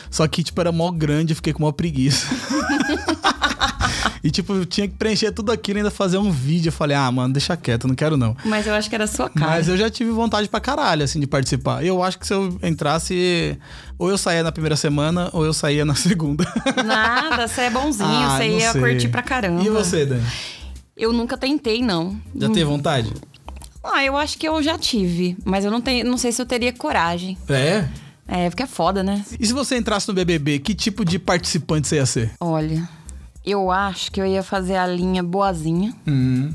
só 0.10 0.28
que, 0.28 0.44
tipo, 0.44 0.60
era 0.60 0.72
mó 0.72 0.92
grande, 0.92 1.36
fiquei 1.36 1.54
com 1.54 1.64
mó 1.64 1.72
preguiça. 1.72 2.28
E, 4.24 4.32
tipo, 4.32 4.54
eu 4.54 4.66
tinha 4.66 4.88
que 4.88 4.94
preencher 4.94 5.34
tudo 5.34 5.52
aquilo 5.52 5.80
e 5.80 5.82
ainda 5.82 5.92
fazer 5.92 6.18
um 6.18 6.32
vídeo. 6.32 6.70
Eu 6.70 6.74
falei, 6.74 6.96
ah, 6.96 7.12
mano, 7.12 7.34
deixa 7.34 7.58
quieto, 7.58 7.90
não 7.90 7.94
quero 7.94 8.16
não. 8.16 8.38
Mas 8.46 8.66
eu 8.66 8.74
acho 8.74 8.88
que 8.88 8.96
era 8.96 9.06
sua 9.06 9.30
cara. 9.30 9.52
Mas 9.52 9.68
eu 9.68 9.76
já 9.76 9.90
tive 9.90 10.12
vontade 10.12 10.48
pra 10.48 10.62
caralho, 10.62 11.04
assim, 11.04 11.20
de 11.20 11.28
participar. 11.28 11.84
Eu 11.84 12.02
acho 12.02 12.18
que 12.18 12.26
se 12.26 12.34
eu 12.34 12.58
entrasse, 12.64 13.60
ou 14.00 14.10
eu 14.10 14.18
saía 14.18 14.42
na 14.42 14.52
primeira 14.52 14.78
semana, 14.78 15.30
ou 15.34 15.46
eu 15.46 15.54
saía 15.54 15.84
na 15.84 15.94
segunda. 15.96 16.46
Nada, 16.86 17.50
você 17.50 17.64
é 17.64 17.70
bonzinho, 17.70 18.08
ah, 18.08 18.38
você 18.38 18.48
ia 18.48 18.72
sei. 18.72 18.82
curtir 18.82 19.10
pra 19.10 19.22
caramba. 19.22 19.62
E 19.62 19.70
você, 19.70 20.06
Dani? 20.06 20.24
Eu 20.96 21.12
nunca 21.12 21.38
tentei, 21.38 21.82
não. 21.82 22.18
Já 22.34 22.48
teve 22.48 22.64
vontade? 22.64 23.12
Ah, 23.84 24.06
eu 24.06 24.16
acho 24.16 24.38
que 24.38 24.48
eu 24.48 24.64
já 24.64 24.78
tive, 24.78 25.36
mas 25.44 25.66
eu 25.66 25.72
não, 25.72 25.82
tenho, 25.82 26.06
não 26.06 26.18
sei 26.18 26.32
se 26.32 26.42
eu 26.42 26.46
teria 26.46 26.72
coragem. 26.72 27.38
É? 27.50 27.86
É, 28.28 28.50
porque 28.50 28.64
é 28.64 28.68
foda, 28.68 29.04
né? 29.04 29.24
E 29.40 29.46
se 29.46 29.54
você 29.54 29.78
entrasse 29.78 30.08
no 30.08 30.14
BBB, 30.14 30.60
que 30.60 30.74
tipo 30.74 31.04
de 31.04 31.20
participante 31.20 31.88
você 31.88 31.98
ia 31.98 32.06
ser? 32.06 32.32
Olha, 32.40 32.88
eu 33.46 33.70
acho 33.70 34.12
que 34.12 34.22
eu 34.22 34.26
ia 34.26 34.42
fazer 34.42 34.78
a 34.78 34.88
linha 34.88 35.22
boazinha. 35.22 35.94
Uhum. 36.08 36.54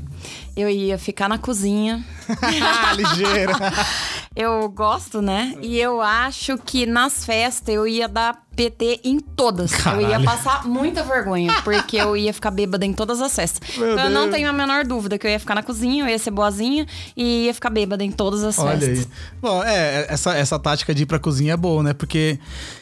Eu 0.55 0.67
ia 0.69 0.97
ficar 0.97 1.29
na 1.29 1.37
cozinha. 1.37 2.03
Ligeira. 2.97 3.53
eu 4.35 4.67
gosto, 4.69 5.21
né? 5.21 5.55
E 5.61 5.79
eu 5.79 6.01
acho 6.01 6.57
que 6.57 6.85
nas 6.85 7.23
festas 7.23 7.73
eu 7.73 7.87
ia 7.87 8.07
dar 8.07 8.41
PT 8.55 9.01
em 9.03 9.19
todas. 9.19 9.71
Eu 9.85 10.01
ia 10.01 10.07
Caralho. 10.07 10.25
passar 10.25 10.65
muita 10.65 11.03
vergonha, 11.03 11.53
porque 11.63 11.95
eu 11.95 12.17
ia 12.17 12.33
ficar 12.33 12.51
bêbada 12.51 12.85
em 12.85 12.91
todas 12.91 13.21
as 13.21 13.33
festas. 13.33 13.77
Meu 13.77 13.93
então 13.93 14.05
eu 14.05 14.09
não 14.09 14.23
Deus. 14.23 14.35
tenho 14.35 14.49
a 14.49 14.53
menor 14.53 14.83
dúvida 14.83 15.17
que 15.17 15.25
eu 15.25 15.31
ia 15.31 15.39
ficar 15.39 15.55
na 15.55 15.63
cozinha, 15.63 16.03
eu 16.03 16.09
ia 16.09 16.19
ser 16.19 16.31
boazinha 16.31 16.85
e 17.15 17.45
ia 17.45 17.53
ficar 17.53 17.69
bêbada 17.69 18.03
em 18.03 18.11
todas 18.11 18.43
as 18.43 18.57
Olha 18.59 18.77
festas. 18.77 18.99
aí. 18.99 19.07
Bom, 19.39 19.63
é, 19.63 20.07
essa, 20.09 20.35
essa 20.35 20.59
tática 20.59 20.93
de 20.93 21.03
ir 21.03 21.05
pra 21.05 21.19
cozinha 21.19 21.53
é 21.53 21.57
boa, 21.57 21.83
né? 21.83 21.93
Porque 21.93 22.37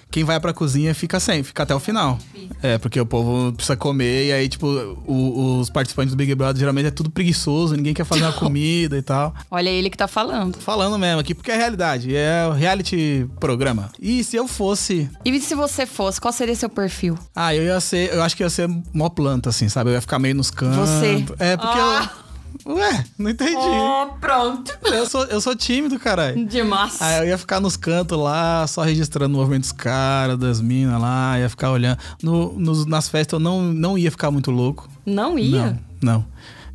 quem 0.09 0.23
vai 0.23 0.39
pra 0.39 0.53
cozinha 0.53 0.95
fica 0.95 1.19
sem, 1.19 1.43
fica 1.43 1.63
até 1.63 1.75
o 1.75 1.79
final. 1.79 2.17
É, 2.63 2.77
porque 2.77 2.99
o 2.99 3.05
povo 3.05 3.51
precisa 3.53 3.75
comer 3.75 4.27
e 4.27 4.31
aí, 4.31 4.47
tipo, 4.49 4.65
o- 5.05 5.59
os 5.59 5.69
participantes 5.69 6.13
do 6.13 6.17
Big 6.17 6.33
Brother 6.33 6.59
geralmente 6.59 6.87
é 6.87 6.91
tudo 6.91 7.09
preguiçoso, 7.09 7.75
ninguém 7.75 7.93
quer 7.93 8.05
fazer 8.05 8.23
uma 8.23 8.33
comida 8.33 8.97
e 8.97 9.01
tal. 9.01 9.33
Olha 9.51 9.69
ele 9.69 9.89
que 9.89 9.97
tá 9.97 10.07
falando. 10.07 10.57
Falando 10.59 10.97
mesmo 10.97 11.19
aqui, 11.19 11.35
porque 11.35 11.51
é 11.51 11.57
realidade, 11.57 12.15
é 12.15 12.49
reality 12.57 13.27
programa. 13.39 13.91
E 13.99 14.23
se 14.23 14.35
eu 14.35 14.47
fosse. 14.47 15.09
E 15.25 15.39
se 15.39 15.53
você 15.55 15.85
fosse, 15.85 16.19
qual 16.21 16.31
seria 16.31 16.55
seu 16.55 16.69
perfil? 16.69 17.17
Ah, 17.35 17.53
eu 17.53 17.63
ia 17.63 17.79
ser. 17.79 18.13
Eu 18.13 18.23
acho 18.23 18.35
que 18.35 18.43
ia 18.43 18.49
ser 18.49 18.67
mó 18.93 19.09
planta, 19.09 19.49
assim, 19.49 19.67
sabe? 19.69 19.89
Eu 19.89 19.95
ia 19.95 20.01
ficar 20.01 20.19
meio 20.19 20.35
nos 20.35 20.49
cantos. 20.49 20.89
Você. 20.89 21.25
É, 21.39 21.57
porque 21.57 21.77
Ah. 21.79 22.09
eu. 22.13 22.26
Ué, 22.65 23.05
não 23.17 23.29
entendi. 23.29 23.55
Oh, 23.55 24.07
pronto. 24.19 24.71
Eu, 24.85 25.05
sou, 25.05 25.23
eu 25.25 25.39
sou 25.41 25.55
tímido, 25.55 25.99
caralho. 25.99 26.45
Demais. 26.45 27.01
Aí 27.01 27.19
eu 27.19 27.27
ia 27.29 27.37
ficar 27.37 27.59
nos 27.59 27.75
cantos 27.77 28.17
lá, 28.17 28.65
só 28.67 28.81
registrando 28.81 29.35
o 29.35 29.37
movimento 29.39 29.61
dos 29.61 29.71
caras, 29.71 30.37
das 30.37 30.59
minas 30.61 30.99
lá, 31.01 31.39
ia 31.39 31.49
ficar 31.49 31.71
olhando. 31.71 31.97
No, 32.21 32.53
nos- 32.53 32.85
nas 32.85 33.07
festas 33.09 33.33
eu 33.33 33.39
não, 33.39 33.61
não 33.73 33.97
ia 33.97 34.11
ficar 34.11 34.31
muito 34.31 34.51
louco. 34.51 34.89
Não 35.05 35.37
ia? 35.37 35.79
Não, 36.01 36.15
não. 36.15 36.25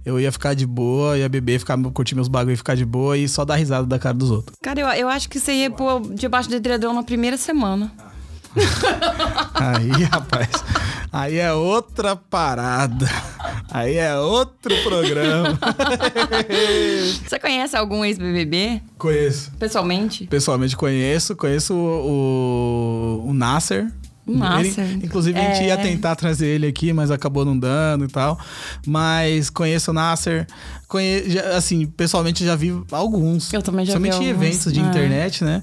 Eu 0.04 0.18
ia 0.18 0.32
ficar 0.32 0.54
de 0.54 0.66
boa, 0.66 1.16
ia 1.16 1.28
beber, 1.28 1.60
ficar, 1.60 1.78
curtir 1.92 2.16
meus 2.16 2.26
bagulho 2.26 2.54
e 2.54 2.56
ficar 2.56 2.74
de 2.74 2.84
boa 2.84 3.16
e 3.16 3.28
só 3.28 3.44
dar 3.44 3.54
risada 3.54 3.86
da 3.86 3.98
cara 4.00 4.14
dos 4.16 4.30
outros. 4.32 4.56
Cara, 4.60 4.80
eu, 4.80 4.88
eu 4.88 5.08
acho 5.08 5.28
que 5.28 5.38
você 5.38 5.52
ia 5.52 5.70
pôr 5.70 6.00
debaixo 6.14 6.48
do 6.48 6.56
edredom 6.56 6.92
na 6.92 7.04
primeira 7.04 7.36
semana. 7.36 7.92
Aí, 9.54 9.90
rapaz, 10.04 10.50
aí 11.12 11.38
é 11.38 11.52
outra 11.52 12.16
parada. 12.16 13.08
Aí 13.70 13.96
é 13.96 14.16
outro 14.16 14.74
programa. 14.82 15.58
Você 17.24 17.38
conhece 17.38 17.76
algum 17.76 18.04
ex-BBB? 18.04 18.82
Conheço. 18.98 19.52
Pessoalmente? 19.58 20.26
Pessoalmente 20.26 20.76
conheço, 20.76 21.36
conheço 21.36 21.74
o, 21.74 23.22
o, 23.24 23.30
o 23.30 23.34
Nasser. 23.34 23.88
Nasser. 24.26 24.84
Ele- 24.84 25.06
inclusive, 25.06 25.38
a 25.38 25.42
gente 25.42 25.64
É. 25.64 25.66
ia 25.68 25.76
tentar 25.76 26.14
trazer 26.16 26.46
ele 26.46 26.66
aqui, 26.66 26.92
mas 26.92 27.10
acabou 27.10 27.44
não 27.44 27.58
dando 27.58 28.04
e 28.04 28.08
tal. 28.08 28.38
Mas 28.86 29.50
conheço 29.50 29.90
o 29.90 29.94
Nasser. 29.94 30.46
Conhe... 30.88 31.22
assim, 31.56 31.86
pessoalmente 31.86 32.44
já 32.44 32.54
vi 32.54 32.72
alguns. 32.92 33.52
Eu 33.52 33.62
também 33.62 33.84
já 33.84 33.92
vi 33.92 33.96
Somente 33.98 34.12
em 34.24 34.28
alguns, 34.30 34.44
eventos 34.46 34.72
de 34.72 34.80
é. 34.80 34.82
internet, 34.82 35.44
né? 35.44 35.62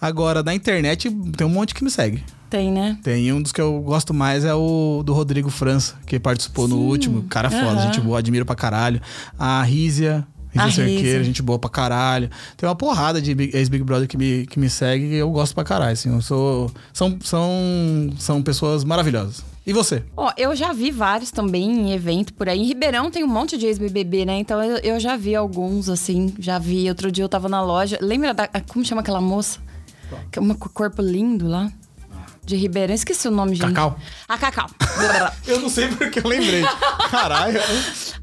Agora, 0.00 0.42
da 0.42 0.54
internet, 0.54 1.10
tem 1.36 1.46
um 1.46 1.50
monte 1.50 1.74
que 1.74 1.82
me 1.82 1.90
segue. 1.90 2.22
Tem, 2.48 2.70
né? 2.70 2.96
Tem 3.02 3.32
um 3.32 3.42
dos 3.42 3.50
que 3.50 3.60
eu 3.60 3.80
gosto 3.80 4.14
mais 4.14 4.44
é 4.44 4.54
o 4.54 5.02
do 5.04 5.12
Rodrigo 5.12 5.50
França, 5.50 5.96
que 6.06 6.20
participou 6.20 6.68
no 6.68 6.76
Sim. 6.76 6.82
último. 6.84 7.22
Cara 7.24 7.50
foda, 7.50 7.66
Aham. 7.66 7.82
gente 7.86 8.00
boa, 8.00 8.18
admiro 8.20 8.44
pra 8.46 8.54
caralho. 8.54 9.00
A 9.38 9.60
Rízia. 9.62 10.24
A 10.58 10.70
Cerqueira, 10.70 11.22
gente 11.24 11.42
boa 11.42 11.58
pra 11.58 11.68
caralho. 11.70 12.30
Tem 12.56 12.68
uma 12.68 12.74
porrada 12.76 13.20
de 13.20 13.34
Big- 13.34 13.56
ex-Big 13.56 13.84
Brother 13.84 14.08
que 14.08 14.16
me, 14.16 14.46
que 14.46 14.58
me 14.58 14.68
segue 14.70 15.04
e 15.06 15.14
eu 15.16 15.30
gosto 15.30 15.54
pra 15.54 15.64
caralho, 15.64 15.92
assim. 15.92 16.12
Eu 16.12 16.20
sou... 16.20 16.70
São, 16.92 17.16
são, 17.22 17.50
são 18.18 18.42
pessoas 18.42 18.84
maravilhosas. 18.84 19.44
E 19.66 19.72
você? 19.72 20.04
Ó, 20.16 20.30
eu 20.36 20.54
já 20.54 20.72
vi 20.72 20.92
vários 20.92 21.30
também 21.32 21.68
em 21.68 21.92
evento 21.92 22.32
por 22.34 22.48
aí. 22.48 22.60
Em 22.60 22.64
Ribeirão 22.66 23.10
tem 23.10 23.24
um 23.24 23.28
monte 23.28 23.58
de 23.58 23.66
ex-BBB, 23.66 24.24
né? 24.24 24.38
Então 24.38 24.62
eu, 24.62 24.76
eu 24.78 25.00
já 25.00 25.16
vi 25.16 25.34
alguns, 25.34 25.88
assim. 25.88 26.32
Já 26.38 26.56
vi. 26.58 26.88
Outro 26.88 27.10
dia 27.10 27.24
eu 27.24 27.28
tava 27.28 27.48
na 27.48 27.60
loja. 27.60 27.98
Lembra 28.00 28.32
da. 28.32 28.46
Como 28.68 28.84
chama 28.84 29.00
aquela 29.00 29.20
moça? 29.20 29.58
Que 30.30 30.38
é 30.38 30.42
Uma 30.42 30.54
corpo 30.54 31.02
lindo 31.02 31.48
lá. 31.48 31.68
De 32.44 32.54
Ribeirão. 32.54 32.94
Esqueci 32.94 33.26
o 33.26 33.30
nome, 33.32 33.56
gente. 33.56 33.66
Cacau? 33.72 33.98
A 34.28 34.38
Cacau. 34.38 34.70
Eu 35.46 35.60
não 35.60 35.68
sei 35.68 35.88
porque 35.88 36.18
eu 36.18 36.26
lembrei. 36.28 36.62
Caralho. 37.10 37.60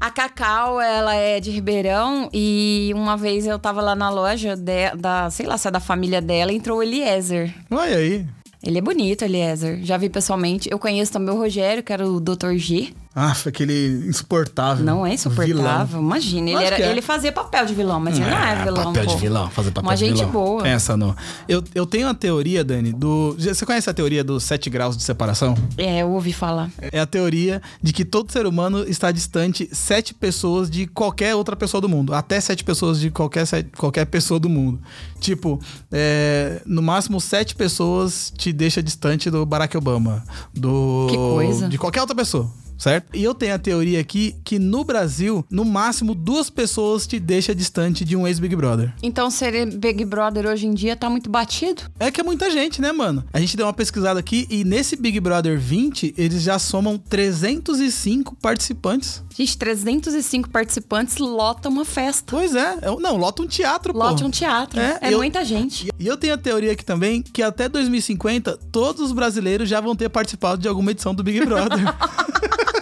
A 0.00 0.10
Cacau, 0.10 0.80
ela 0.80 1.14
é 1.14 1.40
de 1.40 1.50
Ribeirão 1.50 2.28
e 2.32 2.92
uma 2.94 3.16
vez 3.16 3.46
eu 3.46 3.58
tava 3.58 3.80
lá 3.80 3.94
na 3.94 4.10
loja 4.10 4.54
de- 4.56 4.94
da, 4.96 5.30
sei 5.30 5.46
lá, 5.46 5.56
se 5.56 5.66
é 5.68 5.70
da 5.70 5.80
família 5.80 6.20
dela, 6.20 6.52
entrou 6.52 6.78
o 6.78 6.82
Eliezer. 6.82 7.54
Olha 7.70 7.96
aí. 7.96 8.26
Ele 8.62 8.78
é 8.78 8.80
bonito, 8.80 9.22
Eliezer. 9.24 9.80
Já 9.82 9.96
vi 9.96 10.08
pessoalmente. 10.08 10.68
Eu 10.70 10.78
conheço 10.78 11.12
também 11.12 11.34
o 11.34 11.38
Rogério, 11.38 11.82
que 11.82 11.92
era 11.92 12.06
o 12.06 12.20
Dr. 12.20 12.54
G. 12.56 12.94
Ah, 13.16 13.32
foi 13.34 13.50
aquele 13.50 14.08
insuportável. 14.08 14.84
Não 14.84 15.06
é 15.06 15.14
insuportável. 15.14 16.00
Imagina, 16.00 16.50
ele, 16.50 16.64
era, 16.64 16.80
é. 16.82 16.90
ele 16.90 17.00
fazia 17.00 17.30
papel 17.30 17.64
de 17.64 17.72
vilão, 17.72 18.00
mas 18.00 18.16
ele 18.18 18.28
não 18.28 18.36
é 18.38 18.64
vilão. 18.64 18.84
papel 18.92 19.04
pô. 19.04 19.14
de 19.14 19.20
vilão, 19.20 19.50
fazer 19.50 19.70
papel 19.70 19.88
Uma 19.88 19.94
de 19.96 20.04
gente 20.06 20.16
vilão. 20.16 20.32
boa. 20.32 20.62
Pensa 20.64 20.96
no. 20.96 21.16
Eu, 21.48 21.62
eu 21.74 21.86
tenho 21.86 22.08
uma 22.08 22.14
teoria, 22.14 22.64
Dani, 22.64 22.92
do. 22.92 23.36
Você 23.38 23.64
conhece 23.64 23.88
a 23.88 23.94
teoria 23.94 24.24
dos 24.24 24.42
sete 24.42 24.68
graus 24.68 24.96
de 24.96 25.04
separação? 25.04 25.54
É, 25.78 26.02
eu 26.02 26.10
ouvi 26.10 26.32
falar. 26.32 26.70
É 26.80 26.98
a 26.98 27.06
teoria 27.06 27.62
de 27.80 27.92
que 27.92 28.04
todo 28.04 28.32
ser 28.32 28.46
humano 28.46 28.82
está 28.82 29.12
distante 29.12 29.68
sete 29.72 30.12
pessoas 30.12 30.68
de 30.68 30.86
qualquer 30.88 31.36
outra 31.36 31.54
pessoa 31.54 31.80
do 31.80 31.88
mundo. 31.88 32.12
Até 32.14 32.40
sete 32.40 32.64
pessoas 32.64 32.98
de 32.98 33.10
qualquer, 33.10 33.46
sete- 33.46 33.70
qualquer 33.76 34.06
pessoa 34.06 34.40
do 34.40 34.48
mundo. 34.48 34.80
Tipo, 35.20 35.60
é, 35.92 36.60
no 36.66 36.82
máximo 36.82 37.20
sete 37.20 37.54
pessoas 37.54 38.32
te 38.36 38.52
deixa 38.52 38.82
distante 38.82 39.30
do 39.30 39.46
Barack 39.46 39.76
Obama. 39.76 40.24
Do. 40.52 41.06
Que 41.10 41.16
coisa. 41.16 41.68
De 41.68 41.78
qualquer 41.78 42.00
outra 42.00 42.16
pessoa. 42.16 42.50
Certo? 42.84 43.16
E 43.16 43.24
eu 43.24 43.34
tenho 43.34 43.54
a 43.54 43.58
teoria 43.58 43.98
aqui 43.98 44.36
que 44.44 44.58
no 44.58 44.84
Brasil, 44.84 45.42
no 45.50 45.64
máximo 45.64 46.14
duas 46.14 46.50
pessoas 46.50 47.06
te 47.06 47.18
deixa 47.18 47.54
distante 47.54 48.04
de 48.04 48.14
um 48.14 48.26
ex-Big 48.26 48.54
Brother. 48.54 48.92
Então, 49.02 49.30
ser 49.30 49.64
Big 49.74 50.04
Brother 50.04 50.44
hoje 50.46 50.66
em 50.66 50.74
dia 50.74 50.94
tá 50.94 51.08
muito 51.08 51.30
batido? 51.30 51.80
É 51.98 52.10
que 52.10 52.20
é 52.20 52.24
muita 52.24 52.50
gente, 52.50 52.82
né, 52.82 52.92
mano? 52.92 53.24
A 53.32 53.40
gente 53.40 53.56
deu 53.56 53.64
uma 53.64 53.72
pesquisada 53.72 54.20
aqui 54.20 54.46
e 54.50 54.64
nesse 54.64 54.96
Big 54.96 55.18
Brother 55.18 55.58
20, 55.58 56.12
eles 56.18 56.42
já 56.42 56.58
somam 56.58 56.98
305 56.98 58.36
participantes. 58.36 59.24
Gente, 59.34 59.56
305 59.56 60.50
participantes 60.50 61.16
lota 61.16 61.70
uma 61.70 61.86
festa. 61.86 62.36
Pois 62.36 62.54
é, 62.54 62.76
é- 62.82 63.00
não, 63.00 63.16
lota 63.16 63.40
um 63.40 63.46
teatro, 63.46 63.94
pô. 63.94 63.98
Lote 64.00 64.22
um 64.24 64.30
teatro. 64.30 64.78
É, 64.78 64.98
É, 65.00 65.14
eu- 65.14 65.16
muita 65.16 65.42
gente. 65.42 65.88
E 65.98 66.06
eu 66.06 66.18
tenho 66.18 66.34
a 66.34 66.38
teoria 66.38 66.72
aqui 66.72 66.84
também 66.84 67.22
que 67.22 67.42
até 67.42 67.66
2050 67.66 68.58
todos 68.70 69.00
os 69.00 69.12
brasileiros 69.12 69.70
já 69.70 69.80
vão 69.80 69.96
ter 69.96 70.10
participado 70.10 70.60
de 70.60 70.68
alguma 70.68 70.90
edição 70.90 71.14
do 71.14 71.24
Big 71.24 71.42
Brother. 71.46 71.78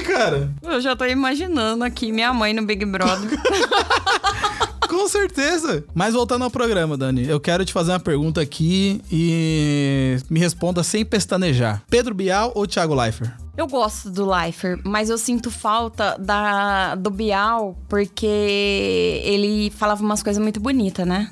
É 0.00 0.04
cara. 0.04 0.50
Eu 0.62 0.80
já 0.80 0.94
tô 0.96 1.04
imaginando 1.04 1.84
aqui 1.84 2.12
minha 2.12 2.32
mãe 2.32 2.52
no 2.52 2.64
Big 2.64 2.84
Brother. 2.84 3.30
Com 4.88 5.08
certeza. 5.08 5.84
Mas 5.94 6.12
voltando 6.12 6.44
ao 6.44 6.50
programa, 6.50 6.98
Dani, 6.98 7.26
eu 7.26 7.40
quero 7.40 7.64
te 7.64 7.72
fazer 7.72 7.92
uma 7.92 8.00
pergunta 8.00 8.42
aqui 8.42 9.00
e 9.10 10.18
me 10.28 10.38
responda 10.38 10.82
sem 10.82 11.02
pestanejar. 11.02 11.82
Pedro 11.88 12.14
Bial 12.14 12.52
ou 12.54 12.66
Thiago 12.66 12.94
Leifert? 12.94 13.32
Eu 13.56 13.66
gosto 13.66 14.10
do 14.10 14.28
Leifer, 14.28 14.78
mas 14.84 15.08
eu 15.08 15.16
sinto 15.16 15.50
falta 15.50 16.16
da, 16.18 16.94
do 16.94 17.10
Bial 17.10 17.76
porque 17.88 18.26
ele 18.26 19.70
falava 19.70 20.02
umas 20.02 20.22
coisas 20.22 20.42
muito 20.42 20.60
bonitas, 20.60 21.06
né? 21.06 21.30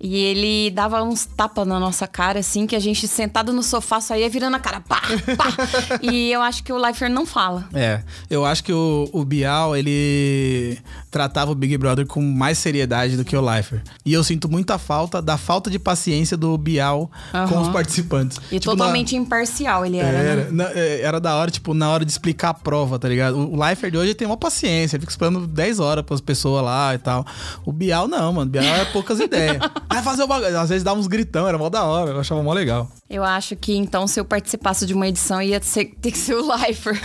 E 0.00 0.16
ele 0.16 0.70
dava 0.70 1.02
uns 1.02 1.24
tapas 1.24 1.66
na 1.66 1.78
nossa 1.80 2.06
cara, 2.06 2.40
assim, 2.40 2.66
que 2.66 2.76
a 2.76 2.80
gente 2.80 3.06
sentado 3.08 3.52
no 3.52 3.62
sofá 3.62 4.00
só 4.00 4.14
ia 4.16 4.28
virando 4.28 4.56
a 4.56 4.58
cara, 4.60 4.80
pá, 4.80 5.00
pá. 5.36 5.46
e 6.02 6.30
eu 6.30 6.42
acho 6.42 6.62
que 6.62 6.72
o 6.72 6.76
Leifer 6.76 7.08
não 7.08 7.24
fala. 7.24 7.66
É, 7.72 8.02
eu 8.28 8.44
acho 8.44 8.62
que 8.64 8.72
o, 8.72 9.08
o 9.12 9.24
Bial, 9.24 9.74
ele 9.76 10.78
tratava 11.10 11.52
o 11.52 11.54
Big 11.54 11.76
Brother 11.78 12.06
com 12.06 12.20
mais 12.22 12.58
seriedade 12.58 13.16
do 13.16 13.24
que 13.24 13.36
o 13.36 13.40
Leifert. 13.40 13.82
E 14.04 14.12
eu 14.12 14.22
sinto 14.24 14.48
muita 14.50 14.78
falta 14.78 15.22
da 15.22 15.36
falta 15.38 15.70
de 15.70 15.78
paciência 15.78 16.36
do 16.36 16.56
Bial 16.58 17.10
com 17.30 17.38
Aham. 17.38 17.60
os 17.62 17.68
participantes. 17.68 18.38
E 18.50 18.58
Tipo, 18.58 18.72
totalmente 18.72 19.14
imparcial 19.16 19.86
ele 19.86 20.02
na- 20.02 20.08
era, 20.08 20.18
era, 20.18 20.44
né? 20.44 20.50
na- 20.50 20.70
é, 20.72 21.00
era 21.02 21.20
da 21.20 21.34
hora, 21.36 21.50
tipo, 21.50 21.72
na 21.72 21.88
hora 21.90 22.04
de 22.04 22.10
explicar 22.10 22.50
a 22.50 22.54
prova, 22.54 22.98
tá 22.98 23.08
ligado? 23.08 23.38
O 23.38 23.56
Leifert 23.58 23.92
de 23.92 23.98
hoje 23.98 24.14
tem 24.14 24.26
uma 24.26 24.36
paciência, 24.36 24.96
ele 24.96 25.02
fica 25.02 25.12
esperando 25.12 25.46
10 25.46 25.78
horas 25.80 26.04
pras 26.04 26.20
pessoas 26.20 26.62
lá 26.64 26.94
e 26.94 26.98
tal. 26.98 27.24
O 27.64 27.72
Bial 27.72 28.08
não, 28.08 28.32
mano. 28.32 28.48
O 28.48 28.50
Bial 28.52 28.64
é 28.64 28.84
poucas 28.86 29.20
ideias. 29.20 29.58
Vai 29.88 30.02
fazer 30.02 30.22
o 30.22 30.26
bagulho. 30.26 30.58
Às 30.58 30.68
vezes 30.68 30.82
dava 30.84 30.98
uns 30.98 31.06
gritão, 31.06 31.46
era 31.46 31.56
mó 31.58 31.68
da 31.68 31.84
hora, 31.84 32.10
eu 32.10 32.20
achava 32.20 32.42
mó 32.42 32.52
legal. 32.52 32.90
Eu 33.08 33.22
acho 33.22 33.54
que 33.54 33.74
então, 33.76 34.06
se 34.06 34.18
eu 34.18 34.24
participasse 34.24 34.86
de 34.86 34.94
uma 34.94 35.06
edição, 35.06 35.40
ia 35.40 35.62
ser- 35.62 35.94
ter 36.00 36.10
que 36.10 36.18
ser 36.18 36.34
o 36.34 36.46
Leifer. 36.54 37.00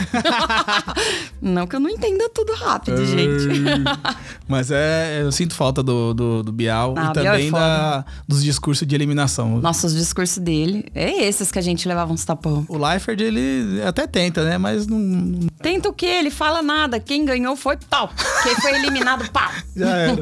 não 1.41 1.67
que 1.67 1.75
eu 1.75 1.79
não 1.79 1.89
entenda 1.89 2.29
tudo 2.29 2.53
rápido, 2.53 3.05
gente. 3.05 3.47
Mas 4.47 4.71
é, 4.71 5.21
eu 5.21 5.31
sinto 5.31 5.53
falta 5.53 5.83
do, 5.83 6.13
do, 6.13 6.43
do 6.43 6.51
Bial 6.51 6.93
Ah, 6.97 7.05
e 7.05 7.09
o 7.09 7.13
Bial 7.13 7.25
é 7.25 7.37
também 7.37 7.51
da, 7.51 8.05
dos 8.27 8.43
discursos 8.43 8.87
de 8.87 8.95
eliminação. 8.95 9.59
Nossos 9.59 9.93
discursos 9.93 10.37
dele, 10.37 10.85
é 10.95 11.25
esses 11.25 11.51
que 11.51 11.59
a 11.59 11.61
gente 11.61 11.87
levava 11.87 12.11
uns 12.11 12.23
tapão. 12.25 12.65
O 12.67 12.77
Leifert, 12.77 13.19
ele 13.19 13.81
até 13.85 14.07
tenta, 14.07 14.43
né? 14.43 14.57
Mas 14.57 14.87
não. 14.87 15.47
Tenta 15.61 15.89
o 15.89 15.93
quê? 15.93 16.05
Ele 16.05 16.31
fala 16.31 16.61
nada. 16.61 16.99
Quem 16.99 17.25
ganhou 17.25 17.55
foi 17.55 17.77
pau. 17.89 18.09
Quem 18.43 18.55
foi 18.55 18.75
eliminado, 18.75 19.29
pau. 19.31 19.49
Já 19.75 19.89
era. 19.97 20.19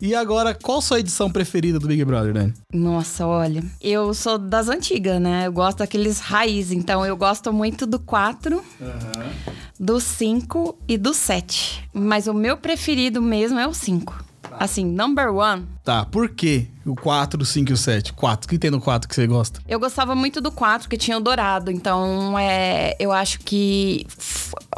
e 0.00 0.14
agora, 0.14 0.54
qual 0.54 0.80
sua 0.80 1.00
edição 1.00 1.30
preferida 1.30 1.78
do 1.78 1.87
Big 1.88 2.04
Brother, 2.04 2.32
Dani? 2.32 2.54
Nossa, 2.72 3.26
olha. 3.26 3.64
Eu 3.80 4.12
sou 4.14 4.38
das 4.38 4.68
antigas, 4.68 5.20
né? 5.20 5.46
Eu 5.46 5.52
gosto 5.52 5.78
daqueles 5.78 6.20
raiz. 6.20 6.70
Então, 6.70 7.04
eu 7.04 7.16
gosto 7.16 7.52
muito 7.52 7.86
do 7.86 7.98
4, 7.98 8.62
do 9.80 9.98
5 9.98 10.78
e 10.86 10.96
do 10.96 11.14
7. 11.14 11.88
Mas 11.92 12.26
o 12.26 12.34
meu 12.34 12.56
preferido 12.56 13.20
mesmo 13.20 13.58
é 13.58 13.66
o 13.66 13.74
5. 13.74 14.28
Assim, 14.52 14.84
number 14.84 15.32
one. 15.32 15.66
Tá, 15.84 16.04
por 16.04 16.28
quê? 16.28 16.66
O 16.84 16.94
4, 16.94 17.40
o 17.42 17.44
5 17.44 17.70
e 17.70 17.72
o 17.72 17.76
7? 17.76 18.12
4. 18.12 18.46
O 18.46 18.48
que 18.48 18.58
tem 18.58 18.70
no 18.70 18.80
4 18.80 19.08
que 19.08 19.14
você 19.14 19.26
gosta? 19.26 19.60
Eu 19.68 19.78
gostava 19.78 20.14
muito 20.14 20.40
do 20.40 20.50
4, 20.50 20.88
que 20.88 20.96
tinha 20.96 21.16
o 21.16 21.20
dourado. 21.20 21.70
Então, 21.70 22.38
é, 22.38 22.96
eu 22.98 23.12
acho 23.12 23.40
que 23.40 24.06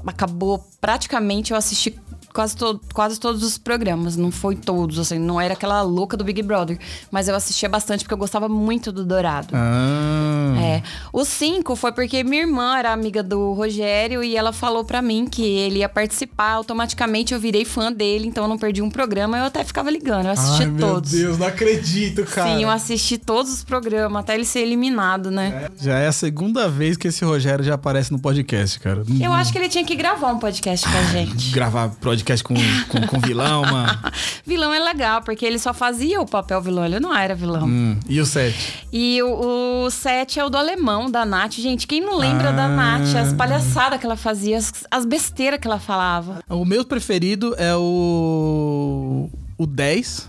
acabou 0.07 0.65
praticamente 0.81 1.53
eu 1.53 1.57
assisti 1.57 1.99
quase, 2.33 2.57
to- 2.57 2.81
quase 2.95 3.19
todos 3.19 3.43
os 3.43 3.59
programas. 3.59 4.17
Não 4.17 4.31
foi 4.31 4.57
todos, 4.57 4.99
assim, 4.99 5.19
não 5.19 5.41
era 5.41 5.55
aquela 5.55 5.83
louca 5.83 6.17
do 6.17 6.25
Big 6.25 6.43
Brother. 6.43 6.79
Mas 7.11 7.29
eu 7.29 7.35
assistia 7.35 7.69
bastante 7.69 8.05
porque 8.05 8.15
eu 8.15 8.19
gostava 8.19 8.49
muito 8.49 8.91
do 8.93 9.05
dourado. 9.05 9.49
Ah. 9.55 10.55
É. 10.61 10.83
O 11.13 11.25
5 11.25 11.75
foi 11.77 11.93
porque 11.93 12.23
minha 12.25 12.43
irmã 12.43 12.77
era 12.77 12.93
amiga 12.93 13.23
do 13.23 13.53
Rogério 13.53 14.23
e 14.23 14.37
ela 14.37 14.53
falou 14.53 14.85
pra 14.85 15.01
mim 15.03 15.27
que 15.27 15.43
ele 15.43 15.79
ia 15.81 15.89
participar. 15.89 16.53
Automaticamente 16.53 17.35
eu 17.35 17.41
virei 17.41 17.65
fã 17.65 17.93
dele, 17.93 18.27
então 18.27 18.45
eu 18.45 18.49
não 18.49 18.59
perdi 18.59 18.83
um 18.83 18.91
programa. 18.91 19.39
Eu 19.39 19.45
até 19.45 19.65
ficava 19.65 19.91
ligando, 19.91 20.27
eu 20.27 20.33
assisti 20.33 20.65
Ai, 20.65 20.75
todos. 20.79 21.13
Meu 21.13 21.23
Deus, 21.23 21.39
não 21.39 21.47
acredito, 21.47 22.25
cara. 22.25 22.51
Sim, 22.57 22.63
eu 22.63 22.71
assisti 22.71 23.19
todos 23.19 23.53
os 23.53 23.65
programas, 23.65 24.21
até 24.21 24.35
ele 24.35 24.45
ser 24.45 24.61
eliminado, 24.61 25.31
né? 25.31 25.69
Já 25.81 25.99
é 25.99 26.07
a 26.09 26.13
segunda 26.13 26.69
vez 26.69 26.97
que 26.97 27.09
esse 27.09 27.25
Rogério 27.25 27.65
já 27.65 27.75
aparece 27.75 28.13
no 28.13 28.19
podcast, 28.19 28.79
cara. 28.81 29.03
Eu 29.21 29.33
acho 29.33 29.53
que 29.53 29.59
ele 29.59 29.69
tinha 29.69 29.85
que 29.85 29.95
gravar 29.97 30.29
um 30.33 30.39
podcast 30.39 30.89
com 30.89 30.97
a 30.97 31.03
gente. 31.05 31.51
Gravar 31.53 31.89
podcast 32.01 32.20
com, 32.43 32.55
com, 32.89 33.07
com 33.07 33.21
vilão, 33.21 33.63
mano. 33.63 33.99
vilão 34.47 34.73
é 34.73 34.79
legal, 34.79 35.23
porque 35.23 35.45
ele 35.45 35.59
só 35.59 35.73
fazia 35.75 36.21
o 36.21 36.27
papel 36.27 36.61
vilão, 36.61 36.85
ele 36.85 37.01
não 37.01 37.17
era 37.17 37.35
vilão. 37.35 37.67
Hum, 37.67 37.99
E 38.09 38.21
o 38.21 38.27
7? 38.27 38.87
E 38.93 39.23
o, 39.23 39.85
o 39.87 39.91
7 39.91 40.39
é 40.41 40.45
o 40.45 40.49
do 40.51 40.57
alemão, 40.59 41.11
da 41.11 41.25
Nath. 41.25 41.55
Gente, 41.55 41.87
quem 41.87 42.01
não 42.01 42.17
lembra 42.19 42.53
da 42.53 42.65
Ah. 42.65 42.69
Nath? 42.69 43.15
As 43.17 43.33
palhaçadas 43.33 43.99
que 44.01 44.07
ela 44.07 44.17
fazia, 44.17 44.57
as, 44.59 44.73
as 44.91 45.05
besteiras 45.05 45.59
que 45.61 45.67
ela 45.67 45.79
falava. 45.81 46.41
O 46.49 46.65
meu 46.65 46.85
preferido 46.85 47.55
é 47.59 47.75
o. 47.75 49.29
O 49.59 49.67
10, 49.67 50.29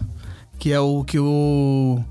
que 0.60 0.71
é 0.73 0.80
o 0.80 1.04
que 1.04 1.17
o. 1.19 2.04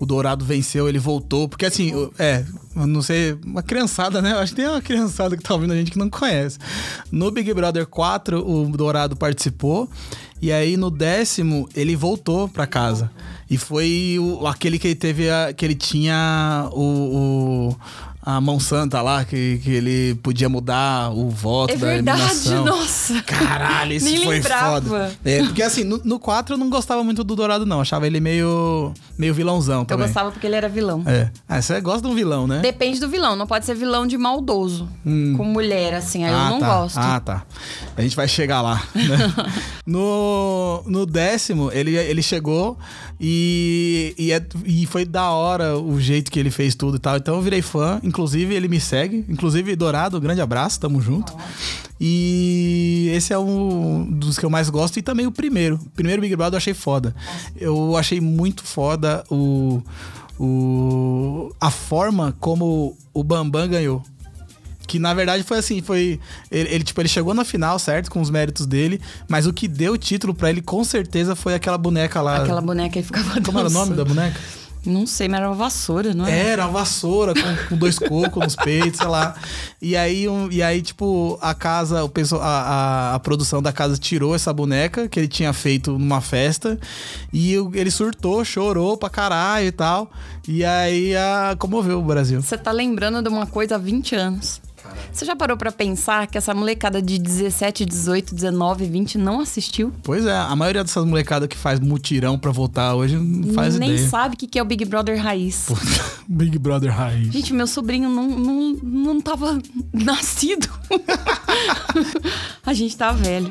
O 0.00 0.06
Dourado 0.06 0.44
venceu, 0.44 0.88
ele 0.88 0.98
voltou. 0.98 1.48
Porque 1.48 1.66
assim, 1.66 1.94
o- 1.94 2.12
é, 2.18 2.44
eu 2.76 2.86
não 2.86 3.02
sei, 3.02 3.36
uma 3.44 3.62
criançada, 3.62 4.22
né? 4.22 4.32
Eu 4.32 4.38
acho 4.38 4.54
que 4.54 4.60
tem 4.62 4.70
uma 4.70 4.80
criançada 4.80 5.36
que 5.36 5.42
tá 5.42 5.54
ouvindo 5.54 5.72
a 5.72 5.76
gente 5.76 5.90
que 5.90 5.98
não 5.98 6.08
conhece. 6.08 6.58
No 7.10 7.30
Big 7.30 7.52
Brother 7.52 7.86
4, 7.86 8.38
o 8.48 8.64
Dourado 8.76 9.16
participou. 9.16 9.88
E 10.40 10.52
aí 10.52 10.76
no 10.76 10.88
décimo, 10.88 11.68
ele 11.74 11.96
voltou 11.96 12.48
pra 12.48 12.64
casa. 12.66 13.10
E 13.50 13.56
foi 13.58 14.16
o- 14.20 14.46
aquele 14.46 14.78
que 14.78 14.86
ele 14.88 14.94
teve. 14.94 15.28
A, 15.28 15.52
que 15.52 15.64
ele 15.64 15.74
tinha 15.74 16.68
o. 16.72 17.70
o- 17.70 17.76
a 18.20 18.42
mão 18.42 18.60
santa 18.60 19.00
lá, 19.00 19.24
que, 19.24 19.58
que 19.64 19.70
ele 19.70 20.14
podia 20.16 20.50
mudar 20.50 21.10
o 21.16 21.30
voto 21.30 21.72
É 21.72 21.76
da 21.78 21.86
verdade, 21.86 22.20
eliminação. 22.20 22.64
nossa. 22.64 23.22
Caralho, 23.22 23.98
Nem 24.04 24.22
foi 24.22 24.34
lembrava. 24.36 24.82
foda. 24.82 25.12
É, 25.24 25.42
porque 25.44 25.62
assim, 25.62 25.82
no, 25.82 25.98
no 26.04 26.18
4 26.18 26.54
eu 26.54 26.58
não 26.58 26.68
gostava 26.68 27.02
muito 27.02 27.24
do 27.24 27.34
Dourado, 27.34 27.64
não. 27.64 27.80
Achava 27.80 28.06
ele 28.06 28.20
meio, 28.20 28.92
meio 29.18 29.34
vilãozão 29.34 29.80
Eu 29.80 29.84
também. 29.84 30.06
gostava 30.06 30.30
porque 30.30 30.46
ele 30.46 30.54
era 30.56 30.68
vilão. 30.68 31.02
É. 31.04 31.30
Ah, 31.48 31.60
você 31.60 31.80
gosta 31.80 32.02
de 32.02 32.06
um 32.06 32.14
vilão, 32.14 32.46
né? 32.46 32.60
Depende 32.60 33.00
do 33.00 33.08
vilão, 33.08 33.34
não 33.34 33.46
pode 33.46 33.66
ser 33.66 33.74
vilão 33.74 34.06
de 34.06 34.16
maldoso. 34.16 34.88
Com 35.04 35.44
mulher, 35.44 35.94
assim, 35.94 36.24
aí 36.24 36.32
ah, 36.32 36.44
eu 36.46 36.50
não 36.50 36.60
tá. 36.60 36.66
gosto. 36.78 36.96
Ah, 36.98 37.20
tá. 37.20 37.42
A 37.96 38.02
gente 38.02 38.14
vai 38.14 38.28
chegar 38.28 38.62
lá. 38.62 38.82
né? 38.94 39.34
no, 39.86 40.82
no 40.86 41.04
décimo, 41.04 41.70
ele, 41.72 41.96
ele 41.96 42.22
chegou 42.22 42.78
e, 43.20 44.14
e, 44.16 44.32
é- 44.32 44.46
e 44.64 44.86
foi 44.86 45.04
da 45.04 45.30
hora 45.30 45.76
o 45.76 46.00
jeito 46.00 46.30
que 46.30 46.38
ele 46.38 46.50
fez 46.50 46.74
tudo 46.74 46.96
e 46.96 47.00
tal. 47.00 47.16
Então 47.16 47.34
eu 47.34 47.42
virei 47.42 47.60
fã. 47.62 48.00
Inclusive, 48.04 48.54
ele 48.54 48.68
me 48.68 48.78
segue. 48.80 49.24
Inclusive, 49.28 49.74
Dourado, 49.74 50.20
grande 50.20 50.40
abraço, 50.40 50.78
tamo 50.78 51.00
junto. 51.00 51.34
E 52.00 53.10
esse 53.14 53.32
é 53.32 53.38
um 53.38 54.04
dos 54.10 54.38
que 54.38 54.44
eu 54.44 54.50
mais 54.50 54.70
gosto. 54.70 54.98
E 54.98 55.02
também 55.02 55.26
o 55.26 55.32
primeiro. 55.32 55.76
O 55.76 55.90
primeiro 55.90 56.22
Big 56.22 56.34
Brother 56.36 56.54
eu 56.54 56.58
achei 56.58 56.74
foda. 56.74 57.14
Eu 57.56 57.96
achei 57.96 58.20
muito 58.20 58.62
foda 58.64 59.24
o, 59.30 59.82
o, 60.38 61.52
a 61.60 61.70
forma 61.70 62.36
como 62.40 62.96
o 63.12 63.24
Bambam 63.24 63.68
ganhou. 63.68 64.02
Que 64.86 64.98
na 64.98 65.12
verdade 65.12 65.42
foi 65.42 65.58
assim, 65.58 65.82
foi. 65.82 66.18
Ele, 66.50 66.68
ele, 66.70 66.84
tipo, 66.84 66.98
ele 67.00 67.08
chegou 67.08 67.34
na 67.34 67.44
final, 67.44 67.78
certo? 67.78 68.10
Com 68.10 68.22
os 68.22 68.30
méritos 68.30 68.64
dele. 68.64 69.00
Mas 69.28 69.46
o 69.46 69.52
que 69.52 69.68
deu 69.68 69.92
o 69.92 69.98
título 69.98 70.32
pra 70.32 70.48
ele, 70.48 70.62
com 70.62 70.82
certeza, 70.82 71.36
foi 71.36 71.54
aquela 71.54 71.76
boneca 71.76 72.22
lá. 72.22 72.38
Aquela 72.42 72.62
boneca 72.62 72.98
aí 72.98 73.02
ficava 73.02 73.38
Como 73.42 73.58
era 73.58 73.68
o 73.68 73.70
nome 73.70 73.90
da 73.94 74.02
dançando. 74.02 74.14
boneca? 74.14 74.40
Não 74.86 75.06
sei, 75.06 75.28
mas 75.28 75.40
era 75.40 75.48
uma 75.48 75.56
vassoura, 75.56 76.14
não 76.14 76.26
é? 76.26 76.38
Era 76.48 76.64
uma 76.66 76.72
vassoura 76.80 77.34
com, 77.34 77.68
com 77.68 77.76
dois 77.76 77.98
cocos 77.98 78.42
nos 78.42 78.56
peitos, 78.56 78.98
sei 78.98 79.06
lá. 79.08 79.34
E 79.82 79.96
aí, 79.96 80.28
um- 80.28 80.50
e 80.50 80.62
aí 80.62 80.80
tipo, 80.80 81.38
a 81.42 81.54
casa, 81.54 82.02
o 82.04 82.08
pessoal, 82.08 82.42
a, 82.42 82.46
a, 82.46 83.14
a 83.14 83.18
produção 83.18 83.60
da 83.60 83.72
casa 83.72 83.96
tirou 83.98 84.34
essa 84.34 84.52
boneca 84.52 85.08
que 85.08 85.18
ele 85.20 85.28
tinha 85.28 85.52
feito 85.52 85.92
numa 85.98 86.20
festa. 86.20 86.78
E 87.32 87.54
ele 87.74 87.90
surtou, 87.90 88.44
chorou 88.44 88.96
pra 88.96 89.10
caralho 89.10 89.66
e 89.66 89.72
tal. 89.72 90.10
E 90.46 90.64
aí 90.64 91.14
a, 91.16 91.54
comoveu 91.58 91.98
o 91.98 92.02
Brasil. 92.02 92.40
Você 92.40 92.56
tá 92.56 92.72
lembrando 92.72 93.22
de 93.22 93.28
uma 93.28 93.46
coisa 93.46 93.74
há 93.74 93.78
20 93.78 94.14
anos. 94.14 94.60
Você 95.12 95.24
já 95.24 95.34
parou 95.34 95.56
pra 95.56 95.72
pensar 95.72 96.26
que 96.26 96.38
essa 96.38 96.54
molecada 96.54 97.00
de 97.02 97.18
17, 97.18 97.84
18, 97.84 98.34
19, 98.34 98.86
20 98.86 99.18
não 99.18 99.40
assistiu? 99.40 99.92
Pois 100.02 100.26
é, 100.26 100.36
a 100.36 100.54
maioria 100.54 100.84
dessas 100.84 101.04
molecadas 101.04 101.48
que 101.48 101.56
faz 101.56 101.80
mutirão 101.80 102.38
pra 102.38 102.50
votar 102.52 102.94
hoje 102.94 103.16
não 103.16 103.52
faz 103.54 103.78
Nem 103.78 103.92
ideia. 103.94 104.08
sabe 104.08 104.34
o 104.34 104.38
que 104.38 104.46
que 104.46 104.58
é 104.58 104.62
o 104.62 104.64
Big 104.64 104.84
Brother 104.84 105.20
raiz. 105.20 105.66
Big 106.28 106.58
Brother 106.58 106.94
Raiz. 106.94 107.32
Gente, 107.32 107.54
meu 107.54 107.66
sobrinho 107.66 108.08
não, 108.10 108.28
não, 108.28 108.72
não 108.82 109.20
tava 109.20 109.58
nascido. 109.92 110.68
A 112.64 112.74
gente 112.74 112.96
tá 112.96 113.12
velho. 113.12 113.50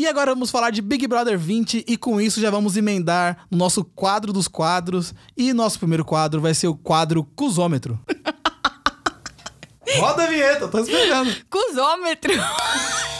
E 0.00 0.06
agora 0.06 0.32
vamos 0.32 0.50
falar 0.50 0.70
de 0.70 0.80
Big 0.80 1.06
Brother 1.06 1.38
20 1.38 1.84
e 1.86 1.94
com 1.94 2.18
isso 2.18 2.40
já 2.40 2.50
vamos 2.50 2.74
emendar 2.74 3.44
no 3.50 3.58
nosso 3.58 3.84
quadro 3.84 4.32
dos 4.32 4.48
quadros. 4.48 5.12
E 5.36 5.52
nosso 5.52 5.78
primeiro 5.78 6.06
quadro 6.06 6.40
vai 6.40 6.54
ser 6.54 6.68
o 6.68 6.74
quadro 6.74 7.22
Cusômetro. 7.36 8.00
Roda 10.00 10.22
a 10.22 10.26
vinheta, 10.26 10.68
tô 10.68 10.78
esperando. 10.78 11.30
Cusômetro. 11.50 12.32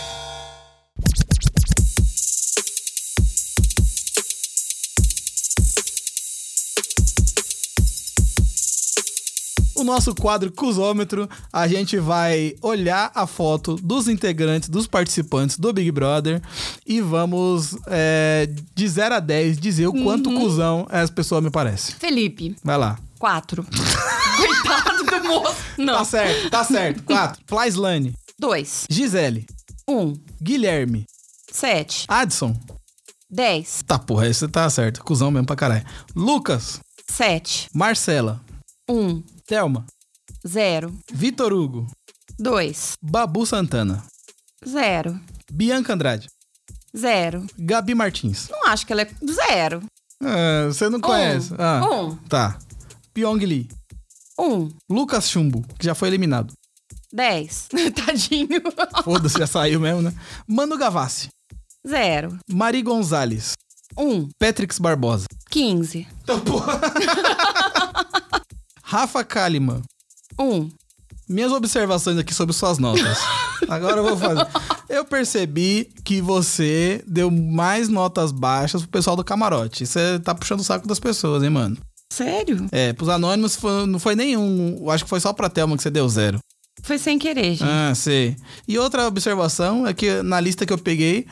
O 9.80 9.84
nosso 9.84 10.14
quadro 10.14 10.52
Cusômetro, 10.52 11.26
a 11.50 11.66
gente 11.66 11.98
vai 11.98 12.54
olhar 12.60 13.10
a 13.14 13.26
foto 13.26 13.76
dos 13.76 14.08
integrantes, 14.08 14.68
dos 14.68 14.86
participantes 14.86 15.56
do 15.58 15.72
Big 15.72 15.90
Brother 15.90 16.42
e 16.86 17.00
vamos, 17.00 17.74
é, 17.86 18.46
de 18.74 18.86
0 18.86 19.14
a 19.14 19.20
10, 19.20 19.58
dizer 19.58 19.86
o 19.86 19.92
quanto 20.04 20.30
cuzão 20.34 20.86
essa 20.90 21.10
pessoa 21.10 21.40
me 21.40 21.48
parece. 21.50 21.92
Felipe, 21.94 22.54
Vai 22.62 22.76
lá. 22.76 22.98
quatro. 23.18 23.64
Coitado 24.36 25.04
do 25.22 25.28
moço. 25.28 25.54
Tá 25.54 25.82
Não. 25.82 26.04
certo, 26.04 26.50
tá 26.50 26.62
certo. 26.62 27.02
4. 27.04 27.42
Flyslane. 27.46 28.12
Dois. 28.38 28.84
Gisele. 28.90 29.46
Um. 29.88 30.12
Guilherme. 30.42 31.06
Sete. 31.50 32.04
Adson. 32.06 32.54
Dez. 33.30 33.82
Tá, 33.86 33.98
porra, 33.98 34.28
esse 34.28 34.46
tá 34.46 34.68
certo. 34.68 35.02
Cusão 35.02 35.30
mesmo 35.30 35.46
pra 35.46 35.56
caralho. 35.56 35.86
Lucas. 36.14 36.80
Sete. 37.08 37.68
Marcela. 37.74 38.42
Um. 38.88 39.22
Thelma. 39.50 39.84
Zero. 40.46 40.96
Vitor 41.12 41.52
Hugo. 41.52 41.84
Dois. 42.38 42.92
Babu 43.02 43.44
Santana. 43.44 44.00
Zero. 44.64 45.18
Bianca 45.52 45.92
Andrade. 45.92 46.28
Zero. 46.96 47.44
Gabi 47.58 47.92
Martins. 47.96 48.48
Não 48.48 48.68
acho 48.68 48.86
que 48.86 48.92
ela 48.92 49.02
é 49.02 49.10
zero. 49.28 49.82
Ah, 50.22 50.66
você 50.68 50.88
não 50.88 51.00
conhece. 51.00 51.52
Ah, 51.58 51.80
Um. 51.84 52.14
tá. 52.28 52.56
Pyong 53.12 53.44
Lee. 53.44 53.68
Um. 54.38 54.70
Lucas 54.88 55.28
Chumbo, 55.28 55.64
que 55.76 55.84
já 55.84 55.96
foi 55.96 56.06
eliminado. 56.06 56.52
Dez. 57.12 57.66
Tadinho. 58.06 58.62
Foda-se, 59.02 59.36
já 59.36 59.48
saiu 59.48 59.80
mesmo, 59.80 60.00
né? 60.02 60.14
Mano 60.46 60.78
Gavassi. 60.78 61.28
Zero. 61.84 62.38
Mari 62.48 62.82
Gonzalez. 62.82 63.54
Um. 63.98 64.28
Petrix 64.38 64.78
Barbosa. 64.78 65.26
Quinze. 65.50 66.06
Então, 66.22 66.38
porra. 66.38 66.80
Rafa 68.90 69.22
Kalimann. 69.22 69.82
Um. 70.36 70.68
Minhas 71.28 71.52
observações 71.52 72.18
aqui 72.18 72.34
sobre 72.34 72.52
suas 72.52 72.78
notas. 72.78 73.18
Agora 73.70 73.98
eu 73.98 74.04
vou 74.04 74.16
fazer. 74.16 74.44
Eu 74.88 75.04
percebi 75.04 75.88
que 76.04 76.20
você 76.20 77.00
deu 77.06 77.30
mais 77.30 77.88
notas 77.88 78.32
baixas 78.32 78.82
pro 78.82 78.90
pessoal 78.90 79.14
do 79.14 79.22
camarote. 79.22 79.86
Você 79.86 80.18
tá 80.18 80.34
puxando 80.34 80.58
o 80.58 80.64
saco 80.64 80.88
das 80.88 80.98
pessoas, 80.98 81.44
hein, 81.44 81.50
mano? 81.50 81.76
Sério? 82.12 82.66
É, 82.72 82.92
pros 82.92 83.08
anônimos 83.08 83.54
foi- 83.54 83.86
não 83.86 84.00
foi 84.00 84.16
nenhum. 84.16 84.78
eu 84.80 84.90
Acho 84.90 85.04
que 85.04 85.10
foi 85.10 85.20
só 85.20 85.32
pra 85.32 85.48
Thelma 85.48 85.76
que 85.76 85.84
você 85.84 85.90
deu 85.90 86.08
zero. 86.08 86.40
Foi 86.82 86.98
sem 86.98 87.18
querer, 87.18 87.54
gente. 87.54 87.64
Ah, 87.64 87.92
sei. 87.94 88.36
E 88.66 88.78
outra 88.78 89.06
observação 89.06 89.86
é 89.86 89.92
que 89.92 90.22
na 90.22 90.40
lista 90.40 90.66
que 90.66 90.72
eu 90.72 90.78
peguei, 90.78 91.26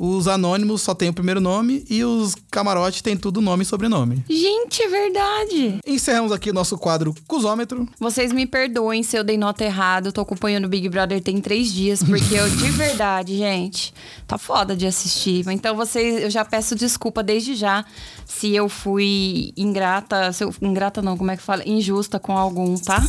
os 0.00 0.26
anônimos 0.26 0.82
só 0.82 0.94
tem 0.94 1.08
o 1.08 1.12
primeiro 1.12 1.40
nome 1.40 1.84
e 1.88 2.04
os 2.04 2.34
camarote 2.50 3.02
tem 3.02 3.16
tudo 3.16 3.40
nome 3.40 3.62
e 3.62 3.66
sobrenome. 3.66 4.24
Gente, 4.28 4.82
é 4.82 4.88
verdade. 4.88 5.78
Encerramos 5.86 6.32
aqui 6.32 6.50
o 6.50 6.54
nosso 6.54 6.76
quadro 6.78 7.14
Cusômetro. 7.26 7.88
Vocês 8.00 8.32
me 8.32 8.46
perdoem 8.46 9.02
se 9.02 9.16
eu 9.16 9.24
dei 9.24 9.36
nota 9.36 9.64
errada. 9.64 10.08
Eu 10.08 10.12
tô 10.12 10.20
acompanhando 10.20 10.64
o 10.64 10.68
Big 10.68 10.88
Brother 10.88 11.20
tem 11.20 11.40
três 11.40 11.72
dias, 11.72 12.02
porque 12.02 12.34
eu, 12.34 12.48
de 12.48 12.70
verdade, 12.70 13.36
gente, 13.36 13.92
tá 14.26 14.38
foda 14.38 14.74
de 14.76 14.86
assistir. 14.86 15.44
Então, 15.48 15.76
vocês, 15.76 16.22
eu 16.22 16.30
já 16.30 16.44
peço 16.44 16.74
desculpa 16.74 17.22
desde 17.22 17.54
já 17.54 17.84
se 18.26 18.54
eu 18.54 18.68
fui 18.68 19.52
ingrata. 19.56 20.32
Se 20.32 20.44
eu, 20.44 20.54
ingrata 20.60 21.02
não, 21.02 21.16
como 21.16 21.30
é 21.30 21.36
que 21.36 21.42
fala? 21.42 21.62
Injusta 21.66 22.18
com 22.18 22.36
algum, 22.36 22.76
tá? 22.76 23.02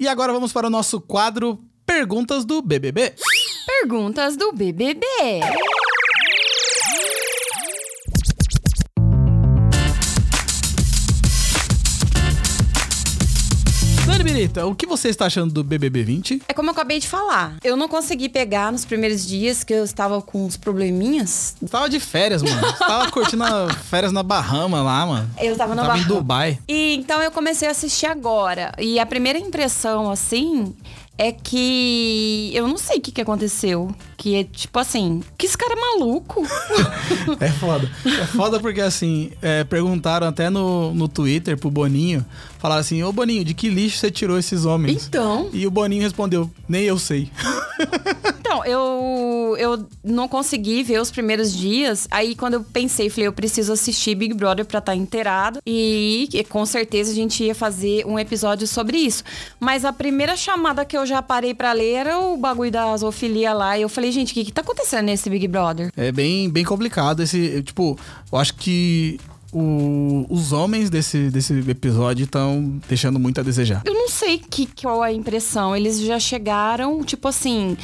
E 0.00 0.08
agora 0.08 0.32
vamos 0.32 0.50
para 0.50 0.66
o 0.66 0.70
nosso 0.70 0.98
quadro 0.98 1.62
Perguntas 1.84 2.46
do 2.46 2.62
BBB. 2.62 3.12
Perguntas 3.66 4.34
do 4.34 4.50
BBB. 4.50 5.04
Birita, 14.32 14.64
o 14.64 14.76
que 14.76 14.86
você 14.86 15.08
está 15.08 15.26
achando 15.26 15.52
do 15.52 15.64
BBB 15.64 16.04
20? 16.04 16.42
É 16.48 16.54
como 16.54 16.68
eu 16.68 16.72
acabei 16.72 17.00
de 17.00 17.08
falar. 17.08 17.56
Eu 17.64 17.76
não 17.76 17.88
consegui 17.88 18.28
pegar 18.28 18.70
nos 18.70 18.84
primeiros 18.84 19.26
dias 19.26 19.64
que 19.64 19.74
eu 19.74 19.82
estava 19.82 20.22
com 20.22 20.46
uns 20.46 20.56
probleminhas. 20.56 21.56
Você 21.60 21.68
tava 21.68 21.88
de 21.88 21.98
férias, 21.98 22.40
mano. 22.40 22.60
Você 22.60 22.78
tava 22.78 23.10
curtindo 23.10 23.44
férias 23.88 24.12
na 24.12 24.22
Bahama 24.22 24.82
lá, 24.82 25.04
mano. 25.04 25.30
Eu 25.40 25.56
tava 25.56 25.74
na 25.74 25.82
Tava 25.82 25.98
em 25.98 26.02
Bahama. 26.02 26.14
Dubai. 26.14 26.58
E 26.68 26.94
então 26.94 27.20
eu 27.20 27.32
comecei 27.32 27.66
a 27.66 27.72
assistir 27.72 28.06
agora. 28.06 28.72
E 28.78 29.00
a 29.00 29.06
primeira 29.06 29.36
impressão, 29.36 30.08
assim, 30.08 30.76
é 31.18 31.32
que 31.32 32.50
eu 32.54 32.68
não 32.68 32.78
sei 32.78 32.98
o 32.98 33.00
que, 33.00 33.10
que 33.10 33.20
aconteceu. 33.20 33.94
Que 34.20 34.36
é 34.36 34.44
tipo 34.44 34.78
assim, 34.78 35.22
que 35.38 35.46
esse 35.46 35.56
cara 35.56 35.72
é 35.72 35.98
maluco. 35.98 36.46
É 37.40 37.48
foda. 37.48 37.90
É 38.04 38.26
foda 38.26 38.60
porque, 38.60 38.80
assim, 38.80 39.30
é, 39.40 39.64
perguntaram 39.64 40.26
até 40.26 40.50
no, 40.50 40.92
no 40.92 41.08
Twitter 41.08 41.56
pro 41.56 41.70
Boninho. 41.70 42.24
Falaram 42.58 42.80
assim, 42.82 43.02
ô 43.02 43.10
Boninho, 43.10 43.42
de 43.42 43.54
que 43.54 43.70
lixo 43.70 43.98
você 43.98 44.10
tirou 44.10 44.38
esses 44.38 44.66
homens? 44.66 45.06
Então. 45.06 45.48
E 45.52 45.66
o 45.66 45.70
Boninho 45.70 46.02
respondeu, 46.02 46.50
nem 46.68 46.84
eu 46.84 46.98
sei. 46.98 47.30
Então, 48.50 48.64
eu, 48.64 49.54
eu 49.60 49.86
não 50.02 50.26
consegui 50.26 50.82
ver 50.82 51.00
os 51.00 51.08
primeiros 51.08 51.56
dias. 51.56 52.08
Aí, 52.10 52.34
quando 52.34 52.54
eu 52.54 52.64
pensei, 52.64 53.08
falei, 53.08 53.28
eu 53.28 53.32
preciso 53.32 53.72
assistir 53.72 54.16
Big 54.16 54.34
Brother 54.34 54.64
pra 54.64 54.80
estar 54.80 54.96
inteirado. 54.96 55.60
E, 55.64 56.28
e 56.32 56.42
com 56.42 56.66
certeza 56.66 57.12
a 57.12 57.14
gente 57.14 57.44
ia 57.44 57.54
fazer 57.54 58.04
um 58.04 58.18
episódio 58.18 58.66
sobre 58.66 58.98
isso. 58.98 59.22
Mas 59.60 59.84
a 59.84 59.92
primeira 59.92 60.36
chamada 60.36 60.84
que 60.84 60.96
eu 60.98 61.06
já 61.06 61.22
parei 61.22 61.54
pra 61.54 61.72
ler 61.72 61.92
era 61.92 62.18
o 62.18 62.36
bagulho 62.36 62.72
da 62.72 62.96
zoofilia 62.96 63.52
lá. 63.52 63.78
E 63.78 63.82
eu 63.82 63.88
falei, 63.88 64.09
gente, 64.10 64.30
o 64.32 64.34
que, 64.34 64.44
que 64.44 64.52
tá 64.52 64.60
acontecendo 64.62 65.06
nesse 65.06 65.28
Big 65.30 65.46
Brother? 65.48 65.90
É 65.96 66.10
bem, 66.12 66.48
bem 66.50 66.64
complicado 66.64 67.22
esse. 67.22 67.62
Tipo, 67.62 67.98
eu 68.32 68.38
acho 68.38 68.54
que 68.54 69.18
o- 69.52 70.26
os 70.30 70.52
homens 70.52 70.88
desse, 70.90 71.28
desse 71.30 71.52
episódio 71.68 72.24
estão 72.24 72.80
deixando 72.88 73.18
muito 73.18 73.40
a 73.40 73.42
desejar. 73.42 73.82
Eu 73.84 73.94
não 73.94 74.08
sei 74.08 74.38
que, 74.38 74.68
qual 74.80 75.02
a 75.02 75.12
impressão. 75.12 75.74
Eles 75.74 76.00
já 76.00 76.18
chegaram, 76.20 77.02
tipo 77.02 77.26
assim. 77.28 77.76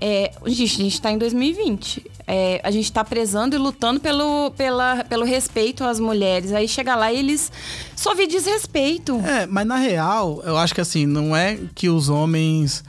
É, 0.00 0.32
gente, 0.46 0.80
a 0.80 0.84
gente 0.84 1.00
tá 1.00 1.10
em 1.10 1.18
2020. 1.18 2.04
É, 2.26 2.58
a 2.64 2.70
gente 2.70 2.90
tá 2.90 3.04
prezando 3.04 3.54
e 3.54 3.58
lutando 3.58 4.00
pelo, 4.00 4.50
pela, 4.52 5.04
pelo 5.04 5.24
respeito 5.26 5.84
às 5.84 6.00
mulheres. 6.00 6.52
Aí 6.52 6.66
chega 6.66 6.94
lá 6.96 7.12
e 7.12 7.18
eles 7.18 7.52
só 7.94 8.14
vê 8.14 8.26
desrespeito. 8.26 9.18
É, 9.20 9.46
mas 9.46 9.66
na 9.66 9.76
real, 9.76 10.42
eu 10.44 10.56
acho 10.56 10.74
que 10.74 10.80
assim, 10.80 11.04
não 11.06 11.36
é 11.36 11.58
que 11.74 11.88
os 11.90 12.08
homens 12.08 12.82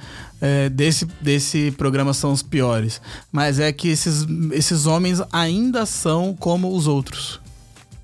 é, 0.45 0.69
desse, 0.69 1.05
desse 1.19 1.71
programa 1.71 2.13
são 2.13 2.31
os 2.31 2.43
piores, 2.43 3.01
mas 3.31 3.59
é 3.59 3.71
que 3.71 3.87
esses, 3.87 4.27
esses 4.51 4.85
homens 4.85 5.19
ainda 5.31 5.87
são 5.87 6.35
como 6.35 6.75
os 6.75 6.85
outros. 6.85 7.41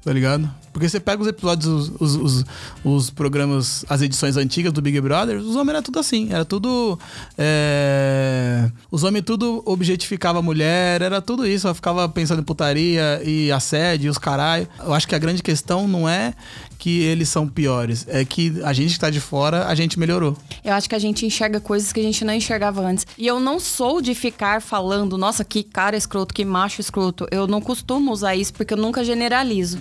Tá 0.03 0.11
ligado? 0.11 0.49
Porque 0.73 0.89
você 0.89 0.99
pega 0.99 1.21
os 1.21 1.27
episódios, 1.27 1.91
os, 1.99 2.15
os, 2.15 2.45
os, 2.83 3.09
programas, 3.11 3.85
as 3.87 4.01
edições 4.01 4.37
antigas 4.37 4.73
do 4.73 4.81
Big 4.81 4.99
Brother, 4.99 5.37
os 5.37 5.55
homens 5.55 5.69
era 5.75 5.81
tudo 5.81 5.99
assim. 5.99 6.29
Era 6.31 6.43
tudo. 6.43 6.97
é, 7.37 8.71
Os 8.89 9.03
homens 9.03 9.23
tudo 9.23 9.61
objetificava 9.65 10.39
a 10.39 10.41
mulher, 10.41 11.03
era 11.03 11.21
tudo 11.21 11.45
isso. 11.45 11.67
Ela 11.67 11.75
ficava 11.75 12.07
pensando 12.09 12.39
em 12.39 12.43
putaria 12.43 13.21
e 13.23 13.51
assédio, 13.51 14.09
os 14.09 14.17
caralho. 14.17 14.67
Eu 14.79 14.93
acho 14.93 15.07
que 15.07 15.13
a 15.13 15.19
grande 15.19 15.43
questão 15.43 15.87
não 15.87 16.09
é 16.09 16.33
que 16.81 17.03
eles 17.03 17.29
são 17.29 17.47
piores, 17.47 18.07
é 18.09 18.25
que 18.25 18.59
a 18.63 18.73
gente 18.73 18.93
que 18.93 18.99
tá 18.99 19.11
de 19.11 19.19
fora, 19.19 19.67
a 19.67 19.75
gente 19.75 19.99
melhorou. 19.99 20.35
Eu 20.65 20.73
acho 20.73 20.89
que 20.89 20.95
a 20.95 20.99
gente 20.99 21.23
enxerga 21.27 21.59
coisas 21.59 21.93
que 21.93 21.99
a 21.99 22.03
gente 22.03 22.25
não 22.25 22.33
enxergava 22.33 22.81
antes. 22.81 23.05
E 23.19 23.27
eu 23.27 23.39
não 23.39 23.59
sou 23.59 24.01
de 24.01 24.15
ficar 24.15 24.63
falando, 24.63 25.15
nossa, 25.15 25.45
que 25.45 25.61
cara 25.61 25.95
escroto, 25.95 26.33
que 26.33 26.43
macho 26.43 26.81
escroto. 26.81 27.27
Eu 27.29 27.45
não 27.45 27.61
costumo 27.61 28.11
usar 28.11 28.35
isso 28.35 28.51
porque 28.55 28.73
eu 28.73 28.77
nunca 28.77 29.03
generalizo. 29.03 29.77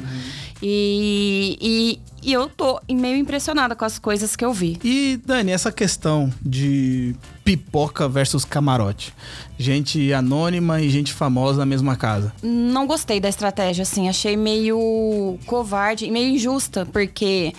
E, 0.63 1.57
e, 1.59 2.01
e 2.23 2.33
eu 2.35 2.51
tô 2.51 2.79
meio 2.91 3.17
impressionada 3.17 3.75
com 3.75 3.87
as 3.87 3.99
coisas 3.99 4.37
que 4.37 4.45
eu 4.45 4.53
vi. 4.53 4.79
E, 4.85 5.19
Dani, 5.25 5.53
essa 5.53 5.73
questão 5.73 6.31
de 6.43 7.17
pipoca 7.57 8.09
versus 8.09 8.45
camarote. 8.45 9.13
Gente 9.59 10.13
anônima 10.13 10.81
e 10.81 10.89
gente 10.89 11.13
famosa 11.13 11.59
na 11.59 11.67
mesma 11.67 11.97
casa. 11.97 12.33
Não 12.43 12.87
gostei 12.87 13.19
da 13.21 13.29
estratégia, 13.29 13.83
assim. 13.83 14.09
Achei 14.09 14.37
meio 14.37 15.37
covarde 15.47 16.07
e 16.07 16.11
meio 16.11 16.29
injusta, 16.35 16.87
porque 16.87 17.53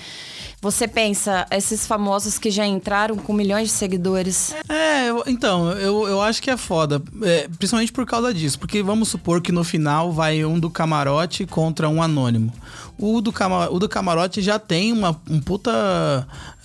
você 0.61 0.87
pensa, 0.87 1.45
esses 1.51 1.85
famosos 1.85 2.37
que 2.39 2.49
já 2.49 2.65
entraram 2.65 3.17
com 3.17 3.33
milhões 3.33 3.67
de 3.67 3.73
seguidores. 3.73 4.55
É, 4.69 5.09
eu- 5.09 5.23
então, 5.27 5.71
eu, 5.71 6.07
eu 6.07 6.21
acho 6.21 6.41
que 6.41 6.49
é 6.49 6.55
foda. 6.57 7.01
é, 7.23 7.47
principalmente 7.57 7.91
por 7.91 8.05
causa 8.05 8.33
disso. 8.33 8.57
Porque 8.59 8.81
vamos 8.81 9.09
supor 9.09 9.41
que 9.41 9.51
no 9.51 9.63
final 9.63 10.11
vai 10.11 10.45
um 10.45 10.57
do 10.59 10.69
camarote 10.69 11.45
contra 11.45 11.89
um 11.89 12.01
anônimo. 12.01 12.53
O 13.01 13.19
do, 13.19 13.33
o 13.71 13.79
do 13.79 13.89
camarote 13.89 14.41
já 14.41 14.59
tem 14.59 14.93
uma 14.93 15.19
um 15.29 15.41
puta. 15.41 15.71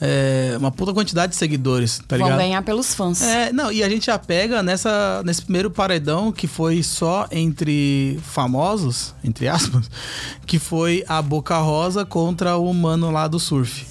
é, 0.01 0.55
uma 0.59 0.71
puta 0.71 0.93
quantidade 0.93 1.31
de 1.31 1.37
seguidores, 1.37 1.99
tá 2.07 2.17
vão 2.17 2.27
ligado? 2.27 2.39
ganhar 2.39 2.63
pelos 2.63 2.95
fãs. 2.95 3.23
É, 3.23 3.51
não, 3.53 3.73
e 3.73 3.83
a 3.83 3.89
gente 3.89 4.07
já 4.07 4.19
pega 4.19 4.63
nessa, 4.63 5.23
nesse 5.25 5.43
primeiro 5.43 5.71
paredão 5.71 6.31
que 6.31 6.47
foi 6.47 6.83
só 6.83 7.27
entre 7.31 8.21
famosos, 8.23 9.15
entre 9.25 9.49
aspas, 9.49 9.91
que 10.47 10.59
foi 10.59 11.03
a 11.09 11.23
Boca 11.23 11.57
Rosa 11.59 12.05
contra 12.05 12.57
o 12.59 12.73
mano 12.75 13.11
lá 13.11 13.27
do 13.27 13.41
surf. 13.41 13.87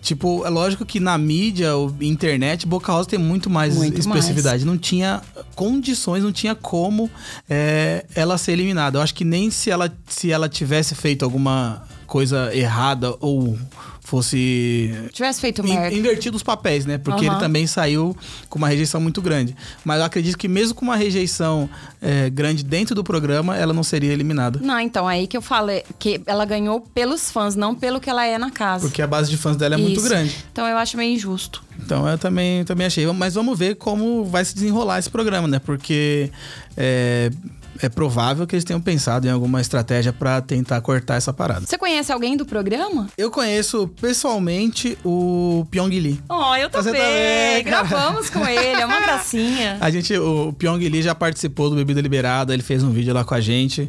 Tipo, 0.00 0.46
é 0.46 0.48
lógico 0.48 0.86
que 0.86 1.00
na 1.00 1.18
mídia, 1.18 1.70
internet, 2.00 2.66
Boca 2.66 2.92
Rosa 2.92 3.08
tem 3.08 3.18
muito 3.18 3.50
mais 3.50 3.74
Muito 3.74 3.98
especificidade. 3.98 4.64
Não 4.64 4.78
tinha 4.78 5.20
condições, 5.54 6.22
não 6.22 6.32
tinha 6.32 6.54
como 6.54 7.10
é, 7.48 8.06
ela 8.14 8.38
ser 8.38 8.52
eliminada. 8.52 8.98
Eu 8.98 9.02
acho 9.02 9.14
que 9.14 9.24
nem 9.24 9.50
se 9.50 9.70
ela, 9.70 9.92
se 10.08 10.30
ela 10.30 10.48
tivesse 10.48 10.94
feito 10.94 11.24
alguma 11.24 11.82
coisa 12.08 12.50
errada 12.56 13.14
ou 13.20 13.56
fosse 14.02 14.90
Tivesse 15.12 15.38
feito 15.40 15.60
In- 15.62 15.68
merda. 15.74 15.94
invertido 15.94 16.34
os 16.34 16.42
papéis, 16.42 16.86
né? 16.86 16.96
Porque 16.96 17.26
Aham. 17.26 17.34
ele 17.34 17.40
também 17.40 17.66
saiu 17.66 18.16
com 18.48 18.58
uma 18.58 18.66
rejeição 18.66 19.00
muito 19.02 19.20
grande. 19.20 19.54
Mas 19.84 19.98
eu 19.98 20.04
acredito 20.06 20.38
que 20.38 20.48
mesmo 20.48 20.74
com 20.74 20.82
uma 20.84 20.96
rejeição 20.96 21.68
é, 22.00 22.30
grande 22.30 22.64
dentro 22.64 22.94
do 22.94 23.04
programa, 23.04 23.54
ela 23.54 23.74
não 23.74 23.82
seria 23.82 24.10
eliminada. 24.10 24.58
Não, 24.62 24.80
então, 24.80 25.06
aí 25.06 25.26
que 25.26 25.36
eu 25.36 25.42
falo 25.42 25.70
é 25.70 25.82
que 25.98 26.22
ela 26.26 26.46
ganhou 26.46 26.80
pelos 26.80 27.30
fãs, 27.30 27.54
não 27.54 27.74
pelo 27.74 28.00
que 28.00 28.08
ela 28.08 28.24
é 28.24 28.38
na 28.38 28.50
casa. 28.50 28.86
Porque 28.88 29.02
a 29.02 29.06
base 29.06 29.28
de 29.30 29.36
fãs 29.36 29.56
dela 29.58 29.74
é 29.74 29.78
muito 29.78 30.00
Isso. 30.00 30.08
grande. 30.08 30.34
Então 30.50 30.66
eu 30.66 30.78
acho 30.78 30.96
meio 30.96 31.14
injusto. 31.14 31.62
Então 31.78 32.08
eu 32.08 32.16
também, 32.16 32.64
também 32.64 32.86
achei. 32.86 33.06
Mas 33.12 33.34
vamos 33.34 33.58
ver 33.58 33.76
como 33.76 34.24
vai 34.24 34.42
se 34.42 34.54
desenrolar 34.54 34.98
esse 34.98 35.10
programa, 35.10 35.46
né? 35.46 35.58
Porque 35.58 36.30
é, 36.78 37.30
é 37.80 37.88
provável 37.88 38.46
que 38.46 38.54
eles 38.54 38.64
tenham 38.64 38.80
pensado 38.80 39.26
em 39.26 39.30
alguma 39.30 39.60
estratégia 39.60 40.12
pra 40.12 40.40
tentar 40.40 40.80
cortar 40.80 41.16
essa 41.16 41.32
parada. 41.32 41.66
Você 41.66 41.78
conhece 41.78 42.12
alguém 42.12 42.36
do 42.36 42.44
programa? 42.44 43.08
Eu 43.16 43.30
conheço 43.30 43.88
pessoalmente 44.00 44.98
o 45.04 45.66
Pyong 45.70 45.88
Lee. 46.00 46.20
Oh, 46.28 46.54
eu 46.56 46.68
também. 46.70 47.62
Gravamos 47.64 48.30
com 48.30 48.46
ele, 48.46 48.80
é 48.80 48.86
uma 48.86 49.00
gracinha. 49.00 49.78
A 49.80 49.90
gente, 49.90 50.16
o 50.16 50.52
Pyong 50.52 50.78
Lee 50.88 51.02
já 51.02 51.14
participou 51.14 51.70
do 51.70 51.76
Bebida 51.76 52.00
Liberada, 52.00 52.52
ele 52.52 52.62
fez 52.62 52.82
um 52.82 52.90
vídeo 52.90 53.14
lá 53.14 53.24
com 53.24 53.34
a 53.34 53.40
gente. 53.40 53.88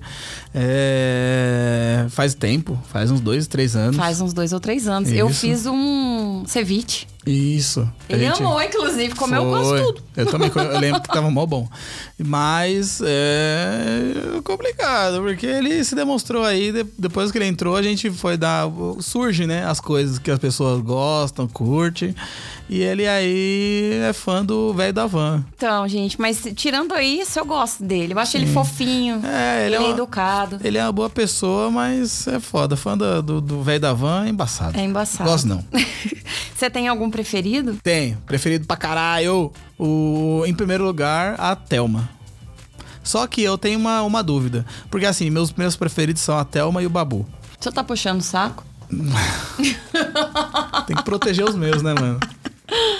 É, 0.54 2.06
faz 2.10 2.34
tempo, 2.34 2.80
faz 2.92 3.12
uns 3.12 3.20
dois, 3.22 3.48
três 3.48 3.76
anos. 3.76 3.96
Faz 3.96 4.22
uns 4.22 4.34
dois 4.34 4.54
ou 4.54 4.60
três 4.60 4.88
anos. 4.88 5.12
Eu 5.12 5.30
Isso. 5.30 5.42
fiz 5.42 5.66
um 5.66 6.44
ceviche. 6.46 7.08
Isso. 7.26 7.88
Ele 8.08 8.26
gente- 8.26 8.42
amou, 8.42 8.62
inclusive, 8.62 9.14
comeu 9.14 9.46
quase 9.50 9.84
tudo. 9.84 10.04
Eu 10.20 10.26
também 10.26 10.52
eu 10.54 10.80
lembro 10.80 11.02
que 11.02 11.08
tava 11.08 11.30
mó 11.32 11.46
bom. 11.46 11.68
Mas 12.18 13.02
é 13.04 14.40
complicado, 14.44 15.22
porque 15.22 15.46
ele 15.46 15.84
se 15.84 15.96
demonstrou 15.96 16.44
aí, 16.44 16.72
de- 16.72 16.86
depois 16.98 17.32
que 17.32 17.38
ele 17.38 17.46
entrou, 17.48 17.76
a 17.76 17.82
gente 17.82 18.10
foi 18.12 18.38
dar. 18.38 18.66
Surge, 19.00 19.46
né? 19.48 19.66
As 19.66 19.80
coisas 19.80 20.20
que 20.20 20.30
as 20.30 20.40
pessoas 20.40 20.82
gostam, 20.82 21.48
curtem. 21.48 22.14
E 22.70 22.82
ele 22.82 23.08
aí 23.08 23.94
é 24.08 24.14
fã 24.14 24.46
do 24.46 24.74
velho 24.74 24.94
da 24.94 25.08
van. 25.08 25.44
Então, 25.56 25.88
gente, 25.88 26.20
mas 26.22 26.44
tirando 26.56 26.96
isso, 27.00 27.40
eu 27.40 27.46
gosto 27.46 27.84
dele. 27.84 28.14
Eu 28.14 28.20
acho 28.20 28.38
ele 28.38 28.46
fofinho. 28.46 29.22
É, 29.26 29.66
ele 29.66 29.70
ele 29.70 29.76
é 29.76 29.78
é 29.78 29.82
uma- 29.82 29.90
educado. 29.94 30.60
Ele 30.64 30.78
é 30.78 30.84
uma 30.84 30.92
boa 30.92 31.10
pessoa, 31.10 31.72
mas 31.72 32.28
é 32.28 32.40
foda. 32.40 32.76
Fã 32.78 32.96
do 32.98 33.64
velho 33.64 33.80
da 33.80 33.94
van 33.94 34.26
é 34.26 34.30
embaçado. 34.30 34.78
É 34.78 34.84
embaçado. 34.84 35.28
Gosto 35.30 35.48
não. 35.48 35.64
Você 36.56 36.70
tem 36.70 36.88
algum 36.88 37.10
preferido? 37.10 37.78
Tenho. 37.82 38.18
Preferido 38.28 38.68
pra 38.68 38.76
caralho. 38.78 39.52
O, 39.80 40.44
em 40.46 40.54
primeiro 40.54 40.84
lugar, 40.84 41.36
a 41.40 41.56
Thelma. 41.56 42.10
Só 43.02 43.26
que 43.26 43.42
eu 43.42 43.58
tenho 43.58 43.80
uma, 43.80 44.02
uma 44.04 44.22
dúvida. 44.22 44.66
Porque 44.92 45.06
assim, 45.06 45.30
meus, 45.30 45.52
meus 45.54 45.76
preferidos 45.76 46.22
são 46.22 46.38
a 46.38 46.44
Thelma 46.46 46.84
e 46.84 46.86
o 46.86 46.90
Babu. 46.90 47.26
Você 47.60 47.72
tá 47.72 47.84
puxando 47.84 48.20
o 48.20 48.24
saco? 48.24 48.64
Tem 50.88 50.96
que 50.96 51.04
proteger 51.04 51.46
os 51.48 51.56
meus, 51.56 51.82
né, 51.82 51.94
mano? 51.94 52.20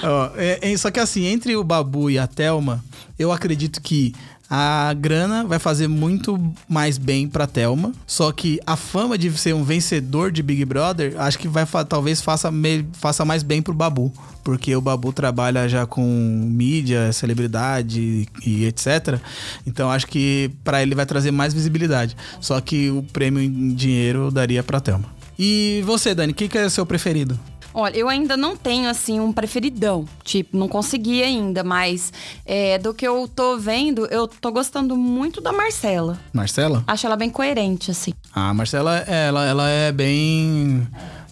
Ó, 0.04 0.30
é- 0.36 0.60
é- 0.72 0.78
só 0.78 0.90
que 0.90 1.00
assim, 1.00 1.26
entre 1.26 1.56
o 1.56 1.64
Babu 1.64 2.10
e 2.10 2.18
a 2.18 2.28
Thelma, 2.28 2.84
eu 3.18 3.32
acredito 3.32 3.82
que 3.82 4.14
a 4.50 4.94
grana 4.98 5.44
vai 5.44 5.60
fazer 5.60 5.88
muito 5.88 6.40
mais 6.68 6.98
bem 6.98 7.28
pra 7.28 7.46
Thelma. 7.46 7.92
Só 8.08 8.32
que 8.32 8.60
a 8.66 8.76
fama 8.76 9.18
de 9.18 9.32
ser 9.38 9.54
um 9.54 9.64
vencedor 9.64 10.32
de 10.32 10.42
Big 10.42 10.66
Brother, 10.66 11.14
acho 11.18 11.38
que 11.38 11.48
vai 11.48 11.66
talvez 11.88 12.22
faça, 12.22 12.52
faça 12.94 13.24
mais 13.24 13.44
bem 13.44 13.62
pro 13.62 13.74
Babu. 13.74 14.12
Porque 14.44 14.76
o 14.76 14.82
Babu 14.82 15.14
trabalha 15.14 15.70
já 15.70 15.86
com 15.86 16.04
mídia, 16.04 17.14
celebridade 17.14 18.28
e 18.44 18.66
etc. 18.66 19.20
Então 19.68 19.92
acho 19.92 20.08
que 20.08 20.50
pra 20.64 20.82
ele 20.82 20.96
vai 20.96 21.06
trazer 21.06 21.30
mais 21.30 21.54
visibilidade. 21.54 22.18
Só 22.42 22.60
que 22.60 22.90
o 22.90 23.04
prêmio 23.04 23.44
em 23.44 23.74
dinheiro 23.76 24.32
daria 24.32 24.64
pra 24.64 24.80
Thelma. 24.80 25.06
E 25.38 25.84
você, 25.86 26.16
Dani, 26.16 26.34
o 26.34 26.36
que, 26.36 26.48
que 26.50 26.58
é 26.58 26.68
seu 26.68 26.86
preferido? 26.86 27.40
Olha, 27.74 27.96
eu 27.96 28.10
ainda 28.10 28.36
não 28.36 28.56
tenho, 28.58 28.90
assim, 28.90 29.20
um 29.20 29.32
preferidão. 29.32 30.06
Tipo, 30.24 30.58
não 30.58 30.68
consegui 30.68 31.22
ainda, 31.22 31.64
mas 31.64 32.12
é, 32.46 32.78
do 32.78 32.94
que 32.94 33.08
eu 33.08 33.28
tô 33.28 33.58
vendo, 33.58 34.06
eu 34.08 34.28
tô 34.28 34.52
gostando 34.52 34.96
muito 34.96 35.40
da 35.40 35.52
Marcela. 35.52 36.20
Marcela? 36.34 36.84
Acho 36.88 37.06
ela 37.06 37.16
bem 37.16 37.30
coerente, 37.30 37.92
assim. 37.92 38.14
Ah, 38.34 38.50
a 38.50 38.54
Marcela, 38.54 38.98
ela, 38.98 39.46
ela 39.46 39.70
é 39.70 39.92
bem. 39.92 40.88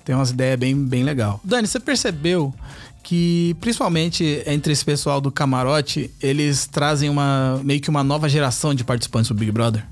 Tem 0.05 0.15
umas 0.15 0.29
ideias 0.29 0.57
bem, 0.59 0.75
bem 0.75 1.03
legal. 1.03 1.39
Dani, 1.43 1.67
você 1.67 1.79
percebeu 1.79 2.53
que, 3.03 3.55
principalmente 3.61 4.43
entre 4.45 4.73
esse 4.73 4.83
pessoal 4.83 5.21
do 5.21 5.31
camarote, 5.31 6.11
eles 6.21 6.67
trazem 6.67 7.09
uma 7.09 7.59
meio 7.63 7.79
que 7.79 7.89
uma 7.89 8.03
nova 8.03 8.27
geração 8.27 8.75
de 8.75 8.83
participantes 8.83 9.29
do 9.29 9.33
Big 9.33 9.51
Brother? 9.51 9.85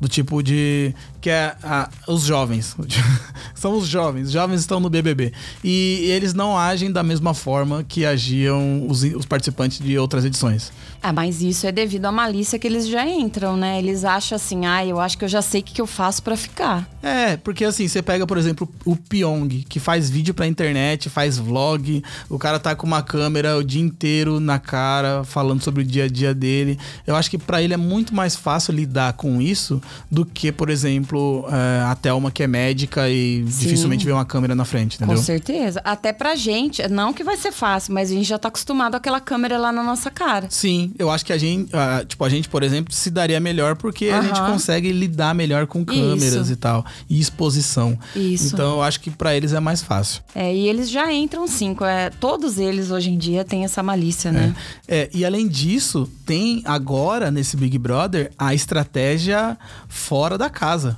Do 0.00 0.06
tipo 0.08 0.42
de. 0.42 0.94
Que 1.20 1.28
é 1.30 1.56
a- 1.62 1.88
os 2.06 2.22
jovens. 2.22 2.76
São 3.54 3.76
os 3.76 3.86
jovens. 3.88 4.28
Os 4.28 4.32
jovens 4.32 4.60
estão 4.60 4.78
no 4.78 4.88
BBB. 4.88 5.32
E 5.64 6.04
eles 6.10 6.34
não 6.34 6.56
agem 6.56 6.92
da 6.92 7.02
mesma 7.02 7.34
forma 7.34 7.82
que 7.82 8.06
agiam 8.06 8.86
os, 8.88 9.02
os 9.02 9.26
participantes 9.26 9.80
de 9.80 9.98
outras 9.98 10.24
edições. 10.24 10.70
Ah, 11.02 11.12
mas 11.12 11.42
isso 11.42 11.66
é 11.66 11.72
devido 11.72 12.06
à 12.06 12.12
malícia 12.12 12.58
que 12.58 12.66
eles 12.66 12.86
já 12.86 13.06
entram, 13.06 13.56
né? 13.56 13.78
Eles 13.78 14.04
acham 14.04 14.36
assim, 14.36 14.66
ah, 14.66 14.84
eu 14.84 15.00
acho 15.00 15.16
que 15.16 15.24
eu 15.24 15.28
já 15.28 15.40
sei 15.40 15.60
o 15.60 15.64
que, 15.64 15.74
que 15.74 15.80
eu 15.80 15.86
faço 15.86 16.22
pra 16.22 16.36
ficar. 16.36 16.88
É, 17.02 17.36
porque 17.36 17.64
assim, 17.64 17.86
você 17.86 18.02
pega, 18.02 18.26
por 18.26 18.36
exemplo, 18.36 18.68
o 18.84 18.96
Pyong, 18.96 19.64
que 19.68 19.78
faz 19.78 20.10
vídeo 20.10 20.34
pra 20.34 20.46
internet, 20.46 21.08
faz 21.08 21.38
vlog, 21.38 22.02
o 22.28 22.38
cara 22.38 22.58
tá 22.58 22.74
com 22.74 22.86
uma 22.86 23.02
câmera 23.02 23.56
o 23.56 23.62
dia 23.62 23.80
inteiro 23.80 24.40
na 24.40 24.58
cara, 24.58 25.22
falando 25.24 25.62
sobre 25.62 25.82
o 25.82 25.86
dia 25.86 26.04
a 26.04 26.08
dia 26.08 26.34
dele. 26.34 26.78
Eu 27.06 27.14
acho 27.14 27.30
que 27.30 27.38
pra 27.38 27.62
ele 27.62 27.74
é 27.74 27.76
muito 27.76 28.14
mais 28.14 28.34
fácil 28.34 28.74
lidar 28.74 29.12
com 29.12 29.40
isso 29.40 29.80
do 30.10 30.24
que, 30.24 30.50
por 30.50 30.68
exemplo, 30.68 31.46
é, 31.50 31.82
a 31.84 31.94
Thelma, 31.94 32.30
que 32.30 32.42
é 32.42 32.46
médica 32.46 33.08
e 33.08 33.44
dificilmente 33.44 34.04
vê 34.04 34.12
uma 34.12 34.24
câmera 34.24 34.54
na 34.54 34.64
frente, 34.64 34.96
entendeu? 34.96 35.16
Com 35.16 35.22
certeza. 35.22 35.80
Até 35.84 36.12
pra 36.12 36.34
gente, 36.34 36.86
não 36.88 37.12
que 37.12 37.22
vai 37.22 37.36
ser 37.36 37.52
fácil, 37.52 37.94
mas 37.94 38.10
a 38.10 38.14
gente 38.14 38.26
já 38.26 38.38
tá 38.38 38.48
acostumado 38.48 38.96
àquela 38.96 39.20
câmera 39.20 39.58
lá 39.58 39.70
na 39.70 39.82
nossa 39.82 40.10
cara. 40.10 40.48
Sim, 40.50 40.87
eu 40.98 41.10
acho 41.10 41.24
que 41.24 41.32
a 41.32 41.38
gente, 41.38 41.74
ah, 41.74 42.04
tipo, 42.06 42.24
a 42.24 42.28
gente, 42.28 42.48
por 42.48 42.62
exemplo, 42.62 42.92
se 42.94 43.10
daria 43.10 43.40
melhor 43.40 43.76
porque 43.76 44.06
a 44.06 44.18
Aham. 44.18 44.26
gente 44.28 44.40
consegue 44.40 44.92
lidar 44.92 45.34
melhor 45.34 45.66
com 45.66 45.84
câmeras 45.84 46.34
Isso. 46.46 46.52
e 46.52 46.56
tal, 46.56 46.84
e 47.08 47.18
exposição. 47.20 47.98
Isso. 48.14 48.54
Então 48.54 48.76
eu 48.76 48.82
acho 48.82 49.00
que 49.00 49.10
pra 49.10 49.34
eles 49.34 49.52
é 49.52 49.60
mais 49.60 49.82
fácil. 49.82 50.22
É, 50.34 50.54
e 50.54 50.68
eles 50.68 50.88
já 50.90 51.12
entram 51.12 51.46
sim. 51.46 51.76
É, 51.82 52.10
todos 52.10 52.58
eles 52.58 52.90
hoje 52.90 53.10
em 53.10 53.18
dia 53.18 53.44
têm 53.44 53.64
essa 53.64 53.82
malícia, 53.82 54.30
né? 54.32 54.54
É, 54.86 55.10
e 55.12 55.24
além 55.24 55.48
disso, 55.48 56.08
tem 56.24 56.62
agora 56.64 57.30
nesse 57.30 57.56
Big 57.56 57.76
Brother 57.78 58.30
a 58.38 58.54
estratégia 58.54 59.58
fora 59.88 60.38
da 60.38 60.48
casa. 60.48 60.96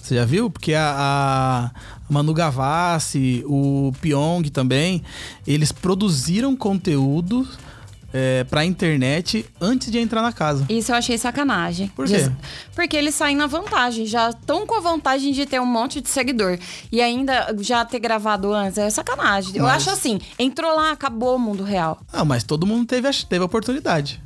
Você 0.00 0.14
já 0.14 0.24
viu? 0.24 0.48
Porque 0.48 0.72
a, 0.72 0.94
a 1.68 1.70
Manu 2.08 2.32
Gavassi, 2.32 3.42
o 3.46 3.92
Pyong 4.00 4.48
também, 4.50 5.02
eles 5.46 5.72
produziram 5.72 6.54
conteúdo 6.56 7.46
é, 8.18 8.44
pra 8.44 8.64
internet 8.64 9.44
antes 9.60 9.90
de 9.90 9.98
entrar 9.98 10.22
na 10.22 10.32
casa. 10.32 10.64
Isso 10.70 10.90
eu 10.90 10.96
achei 10.96 11.18
sacanagem. 11.18 11.88
Por 11.88 12.06
quê? 12.06 12.30
Porque 12.74 12.96
eles 12.96 13.14
saem 13.14 13.36
na 13.36 13.46
vantagem, 13.46 14.06
já 14.06 14.30
estão 14.30 14.66
com 14.66 14.74
a 14.74 14.80
vantagem 14.80 15.32
de 15.34 15.44
ter 15.44 15.60
um 15.60 15.66
monte 15.66 16.00
de 16.00 16.08
seguidor. 16.08 16.58
E 16.90 17.02
ainda 17.02 17.54
já 17.60 17.84
ter 17.84 17.98
gravado 17.98 18.54
antes 18.54 18.78
é 18.78 18.88
sacanagem. 18.88 19.54
Eu 19.56 19.64
Mas- 19.64 19.76
acho 19.86 19.90
assim, 19.90 20.18
entrou 20.38 20.74
lá, 20.74 20.92
acabou 20.92 21.36
o 21.36 21.38
mundo 21.38 21.62
real. 21.62 22.00
Ah, 22.10 22.24
mas 22.24 22.42
todo 22.42 22.66
mundo 22.66 22.86
teve 22.86 23.06
a, 23.06 23.10
teve 23.12 23.42
a 23.42 23.46
oportunidade. 23.46 24.18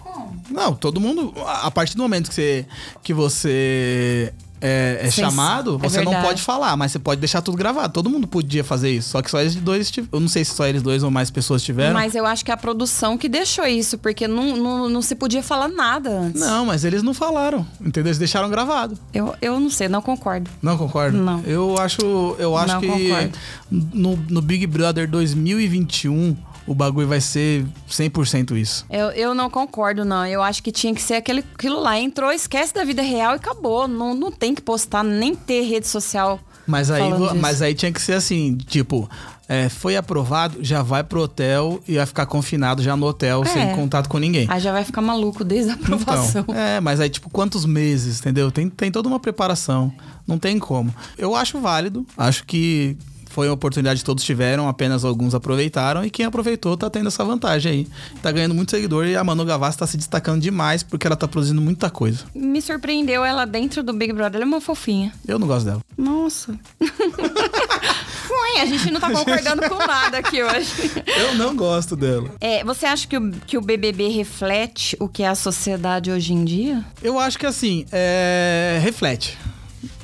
Como? 0.00 0.40
Não, 0.50 0.74
todo 0.74 0.98
mundo. 0.98 1.34
A 1.46 1.66
a 1.66 1.70
partir 1.70 1.96
do 1.96 2.02
momento 2.02 2.28
que 2.30 2.34
você, 2.34 2.66
que 3.02 3.12
você 3.12 4.32
é, 4.66 5.00
é 5.02 5.10
chamado, 5.10 5.74
é 5.74 5.78
você 5.78 5.98
não 5.98 6.12
verdade. 6.12 6.26
pode 6.26 6.42
falar, 6.42 6.74
mas 6.74 6.90
você 6.90 6.98
pode 6.98 7.20
deixar 7.20 7.42
tudo 7.42 7.54
gravado. 7.54 7.92
Todo 7.92 8.08
mundo 8.08 8.26
podia 8.26 8.64
fazer 8.64 8.90
isso. 8.90 9.10
Só 9.10 9.20
que 9.20 9.30
só 9.30 9.38
eles 9.38 9.54
dois. 9.56 9.92
Eu 10.10 10.18
não 10.18 10.28
sei 10.28 10.42
se 10.42 10.54
só 10.54 10.66
eles 10.66 10.80
dois 10.80 11.02
ou 11.02 11.10
mais 11.10 11.30
pessoas 11.30 11.62
tiveram. 11.62 11.92
Mas 11.92 12.14
eu 12.14 12.24
acho 12.24 12.42
que 12.42 12.50
é 12.50 12.54
a 12.54 12.56
produção 12.56 13.18
que 13.18 13.28
deixou 13.28 13.66
isso, 13.66 13.98
porque 13.98 14.26
não, 14.26 14.56
não, 14.56 14.88
não 14.88 15.02
se 15.02 15.14
podia 15.14 15.42
falar 15.42 15.68
nada 15.68 16.08
antes. 16.08 16.40
Não, 16.40 16.64
mas 16.64 16.82
eles 16.82 17.02
não 17.02 17.12
falaram. 17.12 17.66
Entendeu? 17.78 18.08
Eles 18.08 18.18
deixaram 18.18 18.48
gravado. 18.48 18.96
Eu, 19.12 19.34
eu 19.42 19.60
não 19.60 19.68
sei, 19.68 19.86
não 19.86 20.00
concordo. 20.00 20.50
Não 20.62 20.78
concordo? 20.78 21.18
Não. 21.18 21.42
Eu 21.44 21.76
acho, 21.78 22.00
eu 22.38 22.56
acho 22.56 22.74
Não 22.74 22.80
que 22.80 22.86
concordo. 22.86 23.38
no, 23.70 24.16
no 24.30 24.40
Big 24.40 24.66
Brother 24.66 25.06
2021 25.06 26.34
o 26.66 26.74
bagulho 26.74 27.06
vai 27.08 27.20
ser 27.20 27.64
100% 27.90 28.56
isso. 28.56 28.86
Eu, 28.90 29.10
eu 29.10 29.34
não 29.34 29.50
concordo, 29.50 30.04
não. 30.04 30.26
Eu 30.26 30.42
acho 30.42 30.62
que 30.62 30.72
tinha 30.72 30.94
que 30.94 31.02
ser 31.02 31.14
aquele, 31.14 31.44
aquilo 31.54 31.80
lá. 31.80 31.98
Entrou, 31.98 32.32
esquece 32.32 32.72
da 32.72 32.84
vida 32.84 33.02
real 33.02 33.32
e 33.32 33.36
acabou. 33.36 33.86
Não, 33.86 34.14
não 34.14 34.30
tem 34.32 34.54
que 34.54 34.62
postar, 34.62 35.02
nem 35.02 35.34
ter 35.34 35.62
rede 35.62 35.86
social. 35.86 36.40
Mas 36.66 36.90
aí, 36.90 37.02
mas 37.40 37.60
aí 37.60 37.74
tinha 37.74 37.92
que 37.92 38.00
ser 38.00 38.14
assim, 38.14 38.56
tipo, 38.56 39.06
é, 39.46 39.68
foi 39.68 39.96
aprovado, 39.98 40.64
já 40.64 40.82
vai 40.82 41.04
pro 41.04 41.20
hotel 41.20 41.78
e 41.86 41.96
vai 41.96 42.06
ficar 42.06 42.24
confinado 42.24 42.82
já 42.82 42.96
no 42.96 43.04
hotel, 43.06 43.42
É. 43.42 43.46
sem 43.46 43.74
contato 43.74 44.08
com 44.08 44.16
ninguém. 44.16 44.46
Aí 44.48 44.58
já 44.60 44.72
vai 44.72 44.82
ficar 44.82 45.02
maluco 45.02 45.44
desde 45.44 45.72
a 45.72 45.74
aprovação. 45.74 46.40
Então, 46.40 46.54
é, 46.54 46.80
mas 46.80 47.00
aí, 47.00 47.10
tipo, 47.10 47.28
quantos 47.28 47.66
meses, 47.66 48.18
entendeu? 48.20 48.50
Tem, 48.50 48.70
tem 48.70 48.90
toda 48.90 49.06
uma 49.08 49.20
preparação. 49.20 49.92
Não 50.26 50.38
tem 50.38 50.58
como. 50.58 50.94
Eu 51.18 51.36
acho 51.36 51.60
válido. 51.60 52.06
Acho 52.16 52.44
que 52.46 52.96
foi 53.34 53.48
uma 53.48 53.54
oportunidade 53.54 53.98
que 53.98 54.04
todos 54.04 54.22
tiveram, 54.22 54.68
apenas 54.68 55.04
alguns 55.04 55.34
aproveitaram. 55.34 56.04
E 56.04 56.10
quem 56.10 56.24
aproveitou 56.24 56.76
tá 56.76 56.88
tendo 56.88 57.08
essa 57.08 57.24
vantagem 57.24 57.72
aí. 57.72 57.88
Tá 58.22 58.30
ganhando 58.30 58.54
muito 58.54 58.70
seguidor 58.70 59.06
e 59.06 59.16
a 59.16 59.24
Manu 59.24 59.44
Gavassi 59.44 59.76
tá 59.76 59.86
se 59.88 59.96
destacando 59.96 60.40
demais 60.40 60.84
porque 60.84 61.04
ela 61.04 61.16
tá 61.16 61.26
produzindo 61.26 61.60
muita 61.60 61.90
coisa. 61.90 62.24
Me 62.32 62.62
surpreendeu 62.62 63.24
ela 63.24 63.44
dentro 63.44 63.82
do 63.82 63.92
Big 63.92 64.12
Brother. 64.12 64.36
Ela 64.36 64.44
é 64.44 64.46
uma 64.46 64.60
fofinha. 64.60 65.12
Eu 65.26 65.36
não 65.36 65.48
gosto 65.48 65.66
dela. 65.66 65.80
Nossa. 65.98 66.56
Ué, 68.30 68.62
a 68.62 68.66
gente 68.66 68.90
não 68.92 69.00
tá 69.00 69.10
concordando 69.10 69.68
com 69.68 69.78
nada 69.84 70.18
aqui 70.18 70.40
hoje. 70.40 70.92
Eu 71.06 71.34
não 71.34 71.56
gosto 71.56 71.96
dela. 71.96 72.30
É, 72.40 72.62
você 72.62 72.86
acha 72.86 73.06
que 73.06 73.16
o, 73.16 73.32
que 73.32 73.58
o 73.58 73.60
BBB 73.60 74.08
reflete 74.08 74.96
o 75.00 75.08
que 75.08 75.24
é 75.24 75.28
a 75.28 75.34
sociedade 75.34 76.10
hoje 76.10 76.32
em 76.32 76.44
dia? 76.44 76.84
Eu 77.02 77.18
acho 77.18 77.36
que 77.36 77.46
assim, 77.46 77.84
é... 77.90 78.78
reflete. 78.80 79.36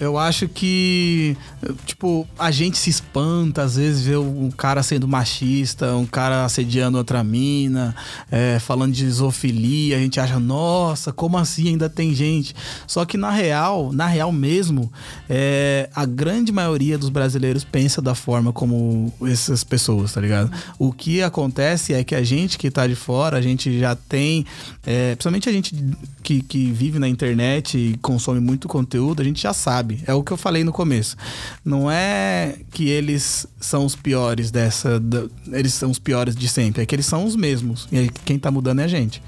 Eu 0.00 0.16
acho 0.16 0.48
que, 0.48 1.36
tipo, 1.84 2.26
a 2.38 2.50
gente 2.50 2.78
se 2.78 2.88
espanta, 2.88 3.62
às 3.62 3.76
vezes, 3.76 4.02
ver 4.06 4.16
um 4.16 4.50
cara 4.50 4.82
sendo 4.82 5.06
machista, 5.06 5.94
um 5.94 6.06
cara 6.06 6.46
assediando 6.46 6.96
outra 6.96 7.22
mina, 7.22 7.94
é, 8.30 8.58
falando 8.58 8.94
de 8.94 9.08
zoofilia, 9.10 9.98
a 9.98 10.00
gente 10.00 10.18
acha, 10.18 10.40
nossa, 10.40 11.12
como 11.12 11.36
assim 11.36 11.68
ainda 11.68 11.90
tem 11.90 12.14
gente? 12.14 12.54
Só 12.86 13.04
que 13.04 13.18
na 13.18 13.30
real, 13.30 13.92
na 13.92 14.06
real 14.06 14.32
mesmo, 14.32 14.90
é, 15.28 15.90
a 15.94 16.06
grande 16.06 16.50
maioria 16.50 16.96
dos 16.96 17.10
brasileiros 17.10 17.62
pensa 17.62 18.00
da 18.00 18.14
forma 18.14 18.54
como 18.54 19.12
essas 19.22 19.62
pessoas, 19.62 20.14
tá 20.14 20.20
ligado? 20.22 20.50
O 20.78 20.92
que 20.92 21.22
acontece 21.22 21.92
é 21.92 22.02
que 22.02 22.14
a 22.14 22.22
gente 22.22 22.56
que 22.56 22.70
tá 22.70 22.86
de 22.86 22.94
fora, 22.94 23.36
a 23.36 23.42
gente 23.42 23.78
já 23.78 23.94
tem, 23.94 24.46
é, 24.86 25.14
principalmente 25.14 25.46
a 25.46 25.52
gente 25.52 25.74
que, 26.22 26.42
que 26.42 26.72
vive 26.72 26.98
na 26.98 27.08
internet 27.08 27.76
e 27.76 27.98
consome 27.98 28.40
muito 28.40 28.66
conteúdo, 28.66 29.20
a 29.20 29.24
gente 29.24 29.42
já 29.42 29.52
sabe. 29.52 29.89
É 30.06 30.14
o 30.14 30.22
que 30.22 30.32
eu 30.32 30.36
falei 30.36 30.62
no 30.64 30.72
começo. 30.72 31.16
Não 31.64 31.90
é 31.90 32.56
que 32.70 32.88
eles 32.88 33.46
são 33.60 33.84
os 33.84 33.94
piores 33.96 34.50
dessa. 34.50 34.98
da- 35.00 35.24
eles 35.52 35.74
são 35.74 35.90
os 35.90 35.98
piores 35.98 36.34
de 36.36 36.48
sempre, 36.48 36.82
é 36.82 36.86
que 36.86 36.94
eles 36.94 37.06
são 37.06 37.24
os 37.24 37.34
mesmos. 37.36 37.88
E 37.90 37.98
aí 37.98 38.10
quem 38.24 38.38
tá 38.38 38.50
mudando 38.50 38.80
é 38.80 38.84
a 38.84 38.88
gente. 38.88 39.22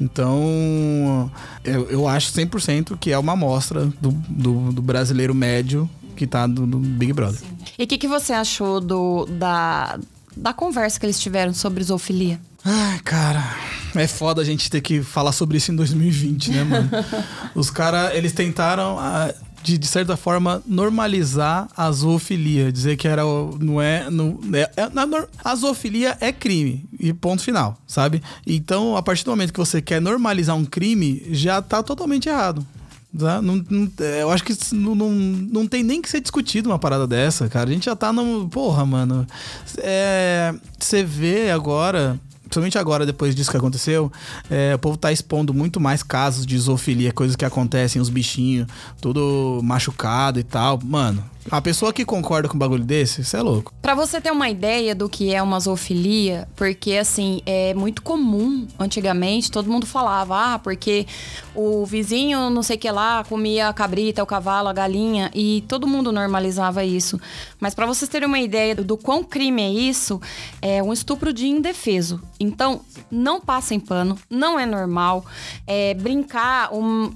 Então, 0.00 1.30
eu, 1.64 1.88
eu 1.90 2.08
acho 2.08 2.30
100% 2.32 2.96
que 2.98 3.12
é 3.12 3.18
uma 3.18 3.32
amostra 3.32 3.86
do, 4.00 4.10
do, 4.28 4.72
do 4.72 4.82
brasileiro 4.82 5.34
médio 5.34 5.88
que 6.14 6.26
tá 6.26 6.46
do, 6.46 6.66
do 6.66 6.78
Big 6.78 7.12
Brother. 7.12 7.40
E 7.78 7.84
o 7.84 7.86
que, 7.86 7.98
que 7.98 8.08
você 8.08 8.32
achou 8.32 8.80
do, 8.80 9.26
da, 9.26 9.98
da 10.36 10.52
conversa 10.52 10.98
que 11.00 11.06
eles 11.06 11.18
tiveram 11.20 11.52
sobre 11.54 11.82
zoofilia? 11.84 12.40
Ai, 12.64 12.98
cara, 13.04 13.56
é 13.94 14.06
foda 14.06 14.42
a 14.42 14.44
gente 14.44 14.68
ter 14.70 14.80
que 14.80 15.02
falar 15.02 15.32
sobre 15.32 15.56
isso 15.58 15.70
em 15.72 15.76
2020, 15.76 16.50
né, 16.50 16.64
mano? 16.64 16.90
Os 17.54 17.70
caras, 17.70 18.14
eles 18.14 18.32
tentaram. 18.32 18.98
De, 19.66 19.76
de 19.76 19.86
certa 19.88 20.16
forma, 20.16 20.62
normalizar 20.64 21.68
a 21.76 21.90
zoofilia. 21.90 22.70
Dizer 22.70 22.96
que 22.96 23.08
era. 23.08 23.22
Não 23.58 23.82
é. 23.82 24.08
Não, 24.08 24.38
é, 24.52 24.70
é 24.76 24.88
a 25.44 25.54
zoofilia 25.56 26.16
é 26.20 26.32
crime. 26.32 26.84
E 27.00 27.12
ponto 27.12 27.42
final, 27.42 27.76
sabe? 27.84 28.22
Então, 28.46 28.96
a 28.96 29.02
partir 29.02 29.24
do 29.24 29.32
momento 29.32 29.52
que 29.52 29.58
você 29.58 29.82
quer 29.82 30.00
normalizar 30.00 30.54
um 30.54 30.64
crime, 30.64 31.20
já 31.32 31.60
tá 31.60 31.82
totalmente 31.82 32.28
errado. 32.28 32.64
Tá? 33.18 33.42
Não, 33.42 33.56
não, 33.68 33.90
é, 34.00 34.22
eu 34.22 34.30
acho 34.30 34.44
que 34.44 34.54
não, 34.72 34.94
não, 34.94 35.10
não 35.10 35.66
tem 35.66 35.82
nem 35.82 36.00
que 36.00 36.08
ser 36.08 36.20
discutido 36.20 36.68
uma 36.68 36.78
parada 36.78 37.06
dessa, 37.06 37.48
cara. 37.48 37.68
A 37.68 37.72
gente 37.72 37.86
já 37.86 37.96
tá 37.96 38.12
no. 38.12 38.48
Porra, 38.48 38.86
mano. 38.86 39.26
É, 39.78 40.54
você 40.78 41.02
vê 41.02 41.50
agora 41.50 42.20
principalmente 42.46 42.78
agora, 42.78 43.04
depois 43.04 43.34
disso 43.34 43.50
que 43.50 43.56
aconteceu, 43.56 44.10
é, 44.48 44.74
o 44.74 44.78
povo 44.78 44.96
tá 44.96 45.12
expondo 45.12 45.52
muito 45.52 45.80
mais 45.80 46.02
casos 46.02 46.46
de 46.46 46.56
zoofilia, 46.58 47.12
coisas 47.12 47.36
que 47.36 47.44
acontecem, 47.44 48.00
os 48.00 48.08
bichinhos, 48.08 48.66
tudo 49.00 49.60
machucado 49.62 50.38
e 50.38 50.42
tal. 50.42 50.78
Mano, 50.82 51.22
a 51.50 51.60
pessoa 51.60 51.92
que 51.92 52.04
concorda 52.04 52.48
com 52.48 52.56
um 52.56 52.58
bagulho 52.58 52.84
desse, 52.84 53.20
isso 53.20 53.36
é 53.36 53.42
louco. 53.42 53.72
Pra 53.80 53.94
você 53.94 54.20
ter 54.20 54.30
uma 54.30 54.48
ideia 54.48 54.94
do 54.94 55.08
que 55.08 55.34
é 55.34 55.42
uma 55.42 55.58
zoofilia, 55.60 56.48
porque 56.56 56.94
assim, 56.94 57.40
é 57.46 57.74
muito 57.74 58.02
comum 58.02 58.66
antigamente, 58.78 59.50
todo 59.50 59.70
mundo 59.70 59.86
falava, 59.86 60.54
ah, 60.54 60.58
porque 60.58 61.06
o 61.54 61.84
vizinho 61.86 62.50
não 62.50 62.62
sei 62.62 62.76
que 62.76 62.90
lá 62.90 63.24
comia 63.24 63.68
a 63.68 63.72
cabrita, 63.72 64.22
o 64.22 64.26
cavalo, 64.26 64.68
a 64.68 64.72
galinha, 64.72 65.30
e 65.34 65.64
todo 65.68 65.86
mundo 65.86 66.12
normalizava 66.12 66.84
isso. 66.84 67.20
Mas 67.60 67.74
para 67.74 67.86
vocês 67.86 68.08
terem 68.08 68.28
uma 68.28 68.40
ideia 68.40 68.74
do 68.74 68.96
quão 68.96 69.22
crime 69.22 69.62
é 69.62 69.70
isso, 69.70 70.20
é 70.60 70.82
um 70.82 70.92
estupro 70.92 71.32
de 71.32 71.46
indefeso. 71.46 72.20
Então, 72.38 72.80
não 73.10 73.40
passem 73.40 73.78
pano, 73.78 74.18
não 74.28 74.58
é 74.58 74.66
normal. 74.66 75.24
É, 75.66 75.94
brincar, 75.94 76.72
um, 76.72 77.10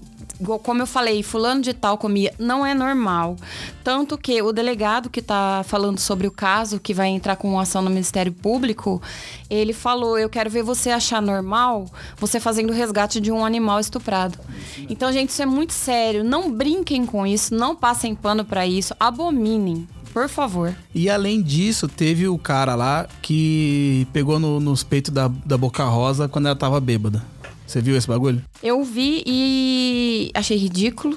como 0.63 0.83
eu 0.83 0.87
falei, 0.87 1.23
fulano 1.23 1.61
de 1.61 1.73
tal 1.73 1.99
comia, 1.99 2.33
não 2.39 2.65
é 2.65 2.75
normal. 2.75 3.37
Tanto 3.85 4.17
que 4.17 4.41
o 4.43 4.53
delegado 4.53 5.11
que 5.11 5.21
está 5.21 5.63
falando 5.67 5.99
sobre 5.99 6.27
o 6.27 6.31
caso, 6.31 6.81
que 6.81 6.95
vai 6.95 7.09
entrar 7.09 7.37
com 7.37 7.59
ação 7.59 7.83
no 7.83 7.91
Ministério 7.91 8.33
Público, 8.33 9.01
ele 9.49 9.73
falou: 9.73 10.19
Eu 10.19 10.29
quero 10.29 10.51
ver 10.51 10.63
você 10.63 10.91
achar 10.91 11.21
normal 11.21 11.87
você 12.17 12.41
fazendo 12.41 12.71
o 12.71 12.75
resgate 12.75 13.21
de 13.21 13.31
um 13.33 13.45
animal 13.45 13.81
estuprado. 13.81 14.39
Então, 14.89 15.13
gente, 15.13 15.31
isso 15.31 15.43
é 15.43 15.47
muito 15.47 15.73
sério. 15.73 16.25
Não 16.25 16.51
brinquem 16.51 17.05
com 17.07 17.27
isso, 17.27 17.55
não 17.55 17.75
passem 17.75 18.15
pano 18.15 18.45
para 18.45 18.67
isso, 18.67 18.95
abominem. 18.99 19.87
Por 20.13 20.29
favor. 20.29 20.75
E 20.95 21.09
além 21.09 21.41
disso, 21.41 21.87
teve 21.87 22.27
o 22.27 22.37
cara 22.37 22.75
lá 22.75 23.07
que 23.23 24.07
pegou 24.13 24.41
no, 24.41 24.59
nos 24.59 24.83
peitos 24.83 25.13
da, 25.13 25.29
da 25.29 25.57
Boca 25.57 25.85
Rosa 25.85 26.29
quando 26.29 26.47
ela 26.47 26.57
tava 26.57 26.81
bêbada. 26.81 27.23
Você 27.71 27.81
viu 27.81 27.97
esse 27.97 28.09
bagulho? 28.09 28.43
Eu 28.61 28.83
vi 28.83 29.23
e 29.25 30.33
achei 30.35 30.57
ridículo, 30.57 31.17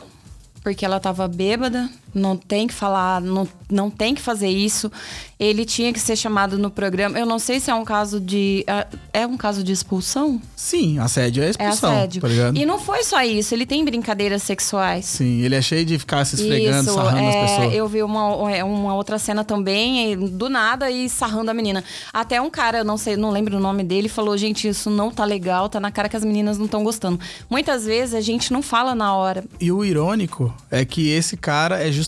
porque 0.61 0.85
ela 0.85 0.99
tava 0.99 1.27
bêbada 1.27 1.89
não 2.13 2.37
tem 2.37 2.67
que 2.67 2.73
falar, 2.73 3.19
não, 3.21 3.47
não 3.69 3.89
tem 3.89 4.13
que 4.13 4.21
fazer 4.21 4.49
isso. 4.49 4.91
Ele 5.39 5.65
tinha 5.65 5.91
que 5.91 5.99
ser 5.99 6.15
chamado 6.15 6.57
no 6.57 6.69
programa. 6.69 7.19
Eu 7.19 7.25
não 7.25 7.39
sei 7.39 7.59
se 7.59 7.69
é 7.69 7.75
um 7.75 7.83
caso 7.83 8.19
de. 8.19 8.63
É, 8.67 8.87
é 9.21 9.27
um 9.27 9.35
caso 9.35 9.63
de 9.63 9.71
expulsão? 9.71 10.41
Sim, 10.55 10.99
assédio 10.99 11.43
é 11.43 11.49
expulsão. 11.49 11.91
É 11.91 11.95
assédio. 11.95 12.21
Tá 12.21 12.27
e 12.53 12.65
não 12.65 12.79
foi 12.79 13.03
só 13.03 13.21
isso, 13.23 13.53
ele 13.53 13.65
tem 13.65 13.83
brincadeiras 13.83 14.43
sexuais. 14.43 15.05
Sim, 15.05 15.41
ele 15.41 15.55
é 15.55 15.61
cheio 15.61 15.85
de 15.85 15.97
ficar 15.99 16.23
se 16.23 16.35
esfregando, 16.35 16.87
isso, 16.87 16.93
sarrando 16.93 17.17
é, 17.17 17.43
as 17.43 17.51
pessoas. 17.51 17.73
Eu 17.73 17.87
vi 17.87 18.03
uma, 18.03 18.51
é, 18.51 18.63
uma 18.63 18.95
outra 18.95 19.17
cena 19.17 19.43
também, 19.43 20.17
do 20.17 20.47
nada, 20.49 20.89
e 20.89 21.09
sarrando 21.09 21.51
a 21.51 21.53
menina. 21.53 21.83
Até 22.13 22.39
um 22.39 22.49
cara, 22.49 22.79
eu 22.79 22.85
não 22.85 22.97
sei, 22.97 23.17
não 23.17 23.31
lembro 23.31 23.57
o 23.57 23.59
nome 23.59 23.83
dele, 23.83 24.07
falou: 24.07 24.37
gente, 24.37 24.67
isso 24.67 24.89
não 24.89 25.11
tá 25.11 25.25
legal, 25.25 25.67
tá 25.67 25.79
na 25.79 25.91
cara 25.91 26.07
que 26.07 26.15
as 26.15 26.23
meninas 26.23 26.57
não 26.57 26.65
estão 26.65 26.83
gostando. 26.83 27.19
Muitas 27.49 27.85
vezes 27.85 28.13
a 28.15 28.21
gente 28.21 28.53
não 28.53 28.61
fala 28.61 28.95
na 28.95 29.13
hora. 29.15 29.43
E 29.59 29.71
o 29.71 29.83
irônico 29.83 30.53
é 30.71 30.85
que 30.85 31.09
esse 31.09 31.35
cara 31.35 31.85
é 31.85 31.91
justamente 31.91 32.02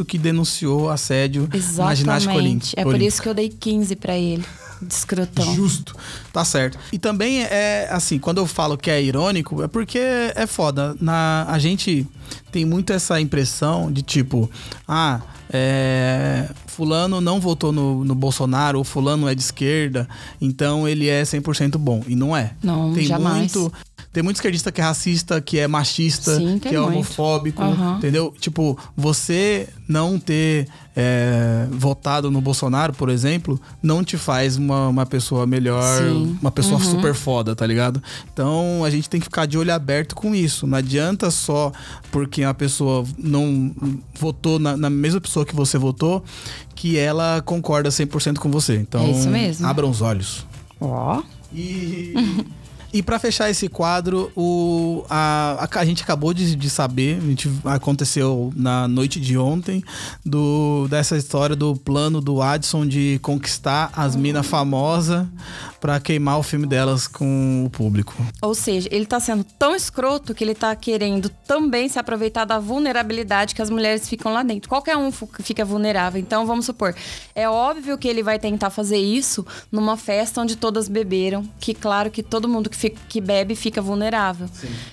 o 0.00 0.04
que 0.04 0.18
denunciou 0.18 0.90
assédio 0.90 1.48
Exatamente. 1.52 1.78
na 1.78 1.94
ginástica 1.94 2.34
olímpica. 2.34 2.80
É 2.80 2.84
por 2.84 3.00
isso 3.00 3.22
que 3.22 3.28
eu 3.28 3.34
dei 3.34 3.48
15 3.48 3.96
para 3.96 4.16
ele. 4.16 4.44
Descrotão. 4.82 5.54
Justo. 5.54 5.94
Tá 6.32 6.44
certo. 6.44 6.78
E 6.90 6.98
também 6.98 7.42
é 7.42 7.88
assim, 7.90 8.18
quando 8.18 8.38
eu 8.38 8.46
falo 8.46 8.78
que 8.78 8.90
é 8.90 9.02
irônico, 9.02 9.62
é 9.62 9.68
porque 9.68 9.98
é 9.98 10.46
foda. 10.46 10.96
Na, 11.00 11.44
a 11.48 11.58
gente 11.58 12.06
tem 12.50 12.64
muito 12.64 12.92
essa 12.92 13.20
impressão 13.20 13.92
de 13.92 14.02
tipo, 14.02 14.50
ah, 14.88 15.20
é, 15.52 16.48
fulano 16.66 17.20
não 17.20 17.40
votou 17.40 17.72
no, 17.72 18.04
no 18.04 18.14
Bolsonaro, 18.14 18.78
ou 18.78 18.84
fulano 18.84 19.28
é 19.28 19.34
de 19.34 19.42
esquerda, 19.42 20.08
então 20.40 20.88
ele 20.88 21.08
é 21.08 21.22
100% 21.22 21.76
bom. 21.76 22.02
E 22.06 22.14
não 22.14 22.36
é. 22.36 22.54
Não, 22.62 22.92
tem 22.94 23.04
jamais. 23.04 23.52
muito 23.54 23.72
tem 24.12 24.24
muito 24.24 24.36
esquerdista 24.36 24.72
que 24.72 24.80
é 24.80 24.84
racista, 24.84 25.40
que 25.40 25.58
é 25.58 25.68
machista, 25.68 26.36
Sim, 26.36 26.58
que 26.58 26.74
é 26.74 26.80
homofóbico, 26.80 27.62
uhum. 27.62 27.96
entendeu? 27.96 28.34
Tipo, 28.40 28.76
você 28.96 29.68
não 29.86 30.18
ter 30.18 30.66
é, 30.96 31.68
votado 31.70 32.28
no 32.28 32.40
Bolsonaro, 32.40 32.92
por 32.92 33.08
exemplo, 33.08 33.60
não 33.80 34.02
te 34.02 34.16
faz 34.16 34.56
uma, 34.56 34.88
uma 34.88 35.06
pessoa 35.06 35.46
melhor, 35.46 36.02
Sim. 36.02 36.36
uma 36.40 36.50
pessoa 36.50 36.80
uhum. 36.80 36.90
super 36.90 37.14
foda, 37.14 37.54
tá 37.54 37.64
ligado? 37.64 38.02
Então 38.32 38.82
a 38.84 38.90
gente 38.90 39.08
tem 39.08 39.20
que 39.20 39.26
ficar 39.26 39.46
de 39.46 39.56
olho 39.56 39.72
aberto 39.72 40.16
com 40.16 40.34
isso. 40.34 40.66
Não 40.66 40.78
adianta 40.78 41.30
só 41.30 41.70
porque 42.10 42.42
a 42.42 42.52
pessoa 42.52 43.04
não 43.16 43.72
votou 44.18 44.58
na, 44.58 44.76
na 44.76 44.90
mesma 44.90 45.20
pessoa 45.20 45.46
que 45.46 45.54
você 45.54 45.78
votou, 45.78 46.24
que 46.74 46.98
ela 46.98 47.40
concorda 47.42 47.90
100% 47.90 48.38
com 48.38 48.50
você. 48.50 48.74
Então, 48.76 49.02
é 49.02 49.10
isso 49.12 49.28
mesmo. 49.28 49.68
abram 49.68 49.88
os 49.88 50.02
olhos. 50.02 50.44
Ó. 50.80 51.20
Oh. 51.20 51.22
E. 51.54 52.14
E 52.92 53.02
para 53.02 53.18
fechar 53.18 53.48
esse 53.50 53.68
quadro, 53.68 54.32
o, 54.36 55.04
a, 55.08 55.68
a, 55.70 55.80
a 55.80 55.84
gente 55.84 56.02
acabou 56.02 56.34
de, 56.34 56.56
de, 56.56 56.70
saber, 56.70 57.20
gente, 57.20 57.50
aconteceu 57.64 58.52
na 58.56 58.88
noite 58.88 59.20
de 59.20 59.38
ontem, 59.38 59.82
do, 60.24 60.88
dessa 60.88 61.16
história 61.16 61.54
do 61.54 61.76
plano 61.76 62.20
do 62.20 62.42
Adson 62.42 62.86
de 62.86 63.18
conquistar 63.22 63.92
as 63.94 64.16
minas 64.16 64.46
famosas 64.46 65.26
para 65.80 65.98
queimar 65.98 66.38
o 66.38 66.42
filme 66.42 66.66
delas 66.66 67.08
com 67.08 67.64
o 67.64 67.70
público. 67.70 68.14
Ou 68.42 68.54
seja, 68.54 68.88
ele 68.92 69.06
tá 69.06 69.18
sendo 69.18 69.44
tão 69.44 69.74
escroto 69.74 70.34
que 70.34 70.44
ele 70.44 70.54
tá 70.54 70.74
querendo 70.76 71.30
também 71.46 71.88
se 71.88 71.98
aproveitar 71.98 72.44
da 72.44 72.58
vulnerabilidade 72.58 73.54
que 73.54 73.62
as 73.62 73.70
mulheres 73.70 74.08
ficam 74.08 74.32
lá 74.32 74.42
dentro. 74.42 74.68
Qualquer 74.68 74.96
um 74.96 75.10
fica 75.10 75.64
vulnerável. 75.64 76.20
Então, 76.20 76.44
vamos 76.44 76.66
supor, 76.66 76.94
é 77.34 77.48
óbvio 77.48 77.96
que 77.96 78.08
ele 78.08 78.22
vai 78.22 78.38
tentar 78.38 78.70
fazer 78.70 78.98
isso 78.98 79.46
numa 79.72 79.96
festa 79.96 80.40
onde 80.40 80.56
todas 80.56 80.88
beberam, 80.88 81.48
que 81.58 81.72
claro 81.72 82.10
que 82.10 82.22
todo 82.22 82.48
mundo 82.48 82.68
que 82.68 82.76
fica, 82.80 83.00
que 83.08 83.20
bebe 83.20 83.54
fica 83.54 83.82
vulnerável. 83.82 84.48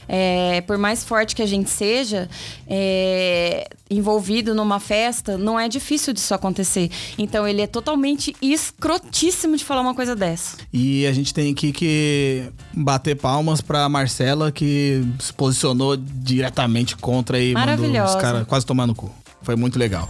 É, 0.08 0.62
por 0.62 0.78
mais 0.78 1.04
forte 1.04 1.36
que 1.36 1.42
a 1.42 1.46
gente 1.46 1.70
seja, 1.70 2.30
é, 2.68 3.68
envolvido 3.90 4.54
numa 4.54 4.80
festa, 4.80 5.38
não 5.38 5.60
é 5.60 5.70
difícil 5.70 6.14
disso 6.14 6.34
acontecer. 6.34 6.92
Então 7.18 7.48
ele 7.48 7.62
é 7.62 7.68
totalmente 7.68 8.36
escrotíssimo 8.42 9.56
de 9.56 9.64
falar 9.64 9.82
uma 9.82 9.96
coisa 9.96 10.16
dessa. 10.16 10.58
E 10.72 11.06
a 11.08 11.14
gente 11.14 11.34
tem 11.34 11.52
aqui 11.52 11.72
que 11.72 12.50
bater 12.74 13.16
palmas 13.16 13.62
pra 13.62 13.88
Marcela, 13.88 14.52
que 14.52 15.04
se 15.20 15.34
posicionou 15.34 15.96
diretamente 15.98 16.96
contra 16.98 17.40
e 17.40 17.54
mandou 17.54 18.06
os 18.06 18.16
caras 18.16 18.46
quase 18.46 18.66
tomar 18.66 18.86
no 18.86 18.94
cu. 18.94 19.12
Foi 19.42 19.56
muito 19.56 19.80
legal. 19.80 20.10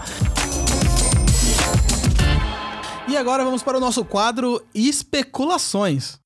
E 3.10 3.16
agora 3.16 3.42
vamos 3.46 3.64
para 3.64 3.78
o 3.78 3.80
nosso 3.80 4.04
quadro 4.04 4.62
Especulações. 4.76 6.20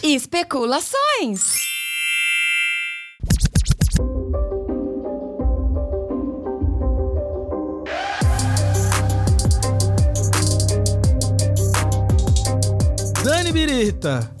Especulações! 0.00 1.56
Dani 13.24 13.50
Birita, 13.50 14.32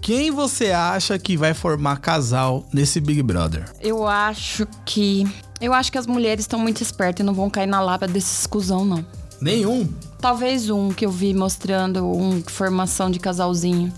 quem 0.00 0.30
você 0.30 0.70
acha 0.70 1.18
que 1.18 1.36
vai 1.36 1.52
formar 1.52 1.98
casal 1.98 2.64
nesse 2.72 3.00
Big 3.00 3.24
Brother? 3.24 3.64
Eu 3.80 4.06
acho 4.06 4.68
que. 4.86 5.26
Eu 5.60 5.74
acho 5.74 5.90
que 5.90 5.98
as 5.98 6.06
mulheres 6.06 6.44
estão 6.44 6.60
muito 6.60 6.80
espertas 6.80 7.24
e 7.24 7.26
não 7.26 7.34
vão 7.34 7.50
cair 7.50 7.66
na 7.66 7.80
lábia 7.80 8.06
desses 8.06 8.46
cuzão, 8.46 8.84
não. 8.84 9.04
Nenhum? 9.40 9.88
Talvez 10.20 10.68
um 10.68 10.90
que 10.90 11.06
eu 11.06 11.10
vi 11.10 11.32
mostrando 11.32 12.10
uma 12.10 12.42
formação 12.46 13.10
de 13.10 13.18
casalzinho. 13.18 13.92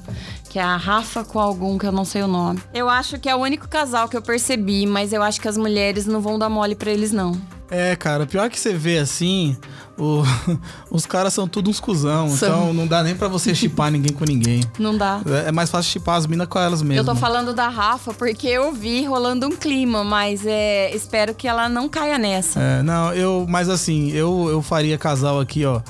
Que 0.49 0.59
é 0.59 0.63
a 0.63 0.77
Rafa 0.77 1.23
com 1.23 1.39
algum 1.39 1.79
que 1.79 1.87
eu 1.87 1.93
não 1.93 2.05
sei 2.05 2.23
o 2.23 2.27
nome. 2.27 2.61
Eu 2.75 2.89
acho 2.89 3.19
que 3.19 3.29
é 3.29 3.35
o 3.35 3.39
único 3.39 3.69
casal 3.69 4.09
que 4.09 4.17
eu 4.17 4.23
percebi, 4.23 4.85
mas 4.85 5.13
eu 5.13 5.23
acho 5.23 5.41
que 5.41 5.47
as 5.47 5.57
mulheres 5.57 6.07
não 6.07 6.21
vão 6.21 6.39
dar 6.39 6.49
mole 6.49 6.75
para 6.75 6.91
eles, 6.91 7.13
não. 7.13 7.41
É, 7.71 7.95
cara, 7.95 8.27
pior 8.27 8.51
que 8.51 8.59
você 8.59 8.75
vê 8.75 8.99
assim, 8.99 9.57
o, 9.97 10.25
os 10.91 11.07
caras 11.07 11.33
são 11.33 11.47
tudo 11.47 11.71
uns 11.71 11.79
cuzão, 11.79 12.29
são. 12.31 12.49
então 12.49 12.75
não 12.75 12.85
dá 12.85 13.01
nem 13.05 13.15
para 13.15 13.29
você 13.29 13.55
chipar 13.55 13.93
ninguém 13.93 14.13
com 14.13 14.25
ninguém. 14.25 14.61
Não 14.77 14.97
dá. 14.97 15.21
É, 15.45 15.49
é 15.49 15.53
mais 15.53 15.71
fácil 15.71 15.93
chipar 15.93 16.17
as 16.17 16.27
minas 16.27 16.49
com 16.49 16.59
elas 16.59 16.83
mesmas. 16.83 17.07
Eu 17.07 17.15
tô 17.15 17.19
falando 17.19 17.55
da 17.55 17.69
Rafa 17.69 18.13
porque 18.13 18.49
eu 18.49 18.73
vi 18.73 19.05
rolando 19.05 19.47
um 19.47 19.51
clima, 19.51 20.03
mas 20.03 20.45
é, 20.45 20.95
espero 20.95 21.35
que 21.35 21.47
ela 21.47 21.69
não 21.69 21.89
caia 21.89 22.19
nessa. 22.19 22.59
É, 22.59 22.83
não, 22.83 23.13
eu, 23.13 23.47
mas 23.49 23.69
assim, 23.69 24.11
eu, 24.11 24.49
eu 24.51 24.63
faria 24.63 24.99
casal 24.99 25.39
aqui, 25.39 25.65
ó. 25.65 25.81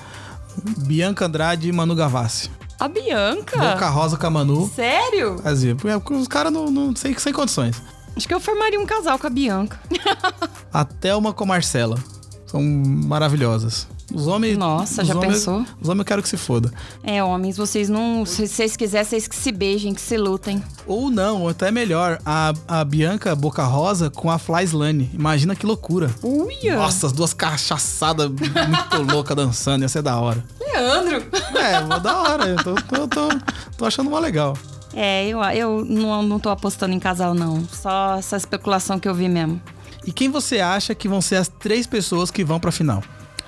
Bianca 0.79 1.27
Andrade 1.27 1.69
e 1.69 1.73
Manu 1.73 1.95
Gavassi. 1.95 2.51
A 2.79 2.89
Bianca? 2.89 3.59
Boca 3.59 3.89
Rosa 3.89 4.17
com 4.17 4.27
a 4.27 4.31
Manu. 4.31 4.71
Sério? 4.75 5.39
Fazia. 5.43 5.77
Porque 5.77 6.15
os 6.15 6.27
caras 6.27 6.53
não, 6.53 6.71
não 6.71 6.97
sem, 6.97 7.17
sem 7.19 7.33
condições. 7.33 7.81
Acho 8.17 8.27
que 8.27 8.35
eu 8.35 8.41
formaria 8.41 8.81
um 8.81 8.87
casal 8.87 9.19
com 9.19 9.27
a 9.27 9.31
Bianca. 9.31 9.79
A 10.73 10.85
Thelma 10.85 11.33
com 11.33 11.45
a 11.45 11.47
Marcela. 11.47 11.99
São 12.47 12.63
maravilhosas. 12.63 13.87
Os 14.13 14.27
homens. 14.27 14.57
Nossa, 14.59 15.03
os 15.03 15.09
já 15.09 15.15
homens- 15.15 15.35
pensou? 15.35 15.65
Os 15.81 15.89
homens 15.89 15.99
eu 16.01 16.05
quero 16.05 16.23
que 16.23 16.29
se 16.29 16.37
foda. 16.37 16.73
É, 17.03 17.23
homens, 17.23 17.57
vocês 17.57 17.89
não. 17.89 18.25
Se 18.27 18.47
vocês 18.49 18.77
quiserem, 18.77 19.05
vocês 19.07 19.29
que 19.29 19.37
se 19.37 19.53
beijem, 19.53 19.95
que 19.95 20.01
se 20.01 20.17
lutem. 20.17 20.63
Ou 20.87 21.11
não, 21.11 21.43
ou 21.43 21.49
até 21.49 21.71
melhor, 21.71 22.19
a, 22.25 22.53
a 22.67 22.85
Bianca 22.85 23.35
Boca 23.35 23.63
Rosa 23.65 24.11
com 24.11 24.31
a 24.31 24.39
Fly 24.39 24.65
Slane. 24.65 25.11
Imagina 25.15 25.55
que 25.55 25.65
loucura. 25.67 26.11
Uia! 26.23 26.77
Nossa, 26.77 27.07
as 27.07 27.13
duas 27.13 27.33
cachaçadas 27.33 28.29
muito 28.31 29.03
loucas 29.13 29.37
dançando, 29.37 29.83
ia 29.83 29.89
ser 29.89 30.03
da 30.03 30.19
hora. 30.19 30.45
Leandro! 30.61 31.25
É, 31.57 32.01
da 32.01 32.17
hora. 32.23 32.47
Eu 32.49 32.57
tô, 32.57 32.75
tô, 32.75 33.09
tô, 33.09 33.29
tô 33.77 33.85
achando 33.85 34.11
mó 34.11 34.19
legal. 34.19 34.57
É, 34.93 35.29
eu, 35.29 35.41
eu 35.45 35.85
não, 35.85 36.21
não 36.23 36.41
tô 36.41 36.49
apostando 36.51 36.93
em 36.95 36.99
casal, 36.99 37.33
não. 37.33 37.63
Só 37.73 38.17
essa 38.17 38.37
especulação 38.37 38.99
que 38.99 39.09
eu 39.09 39.15
vi 39.15 39.29
mesmo. 39.29 39.61
E 40.05 40.11
quem 40.13 40.29
você 40.29 40.59
acha 40.61 40.95
que 40.95 41.07
vão 41.09 41.21
ser 41.21 41.37
as 41.37 41.47
três 41.47 41.87
pessoas 41.87 42.31
que 42.31 42.43
vão 42.43 42.59
pra 42.59 42.73
final? 42.73 43.03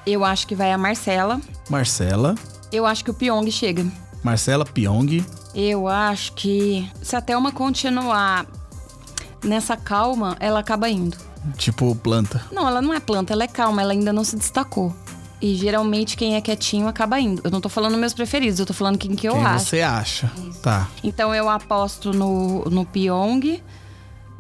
Eu 0.06 0.24
acho 0.24 0.46
que 0.46 0.54
vai 0.54 0.72
a 0.72 0.78
Marcela. 0.78 1.40
Marcela, 1.70 2.34
Eu 2.72 2.86
acho 2.86 3.04
que 3.04 3.10
o 3.10 3.14
Pyong 3.14 3.50
chega. 3.50 3.86
Marcela 4.22 4.64
Pyong, 4.64 5.24
Eu 5.54 5.86
acho 5.88 6.32
que 6.32 6.88
se 7.02 7.14
a 7.16 7.20
Thelma 7.20 7.52
continuar 7.52 8.46
nessa 9.44 9.76
calma, 9.76 10.36
ela 10.40 10.60
acaba 10.60 10.88
indo. 10.88 11.16
tipo 11.56 11.94
planta. 11.96 12.44
Não, 12.52 12.66
ela 12.68 12.80
não 12.80 12.94
é 12.94 13.00
planta, 13.00 13.32
ela 13.32 13.44
é 13.44 13.48
calma, 13.48 13.82
ela 13.82 13.92
ainda 13.92 14.12
não 14.12 14.24
se 14.24 14.36
destacou. 14.36 14.94
E 15.40 15.56
geralmente 15.56 16.16
quem 16.16 16.36
é 16.36 16.40
quietinho 16.40 16.86
acaba 16.86 17.18
indo. 17.18 17.42
Eu 17.44 17.50
não 17.50 17.60
tô 17.60 17.68
falando 17.68 17.98
meus 17.98 18.14
preferidos, 18.14 18.60
eu 18.60 18.66
tô 18.66 18.72
falando 18.72 18.96
quem 18.96 19.14
que 19.16 19.26
eu 19.28 19.32
quem 19.32 19.44
acho. 19.44 19.64
você 19.66 19.80
acha? 19.82 20.30
Tá. 20.62 20.88
Então 21.02 21.34
eu 21.34 21.48
aposto 21.48 22.12
no, 22.12 22.64
no 22.66 22.86
Pyong, 22.86 23.60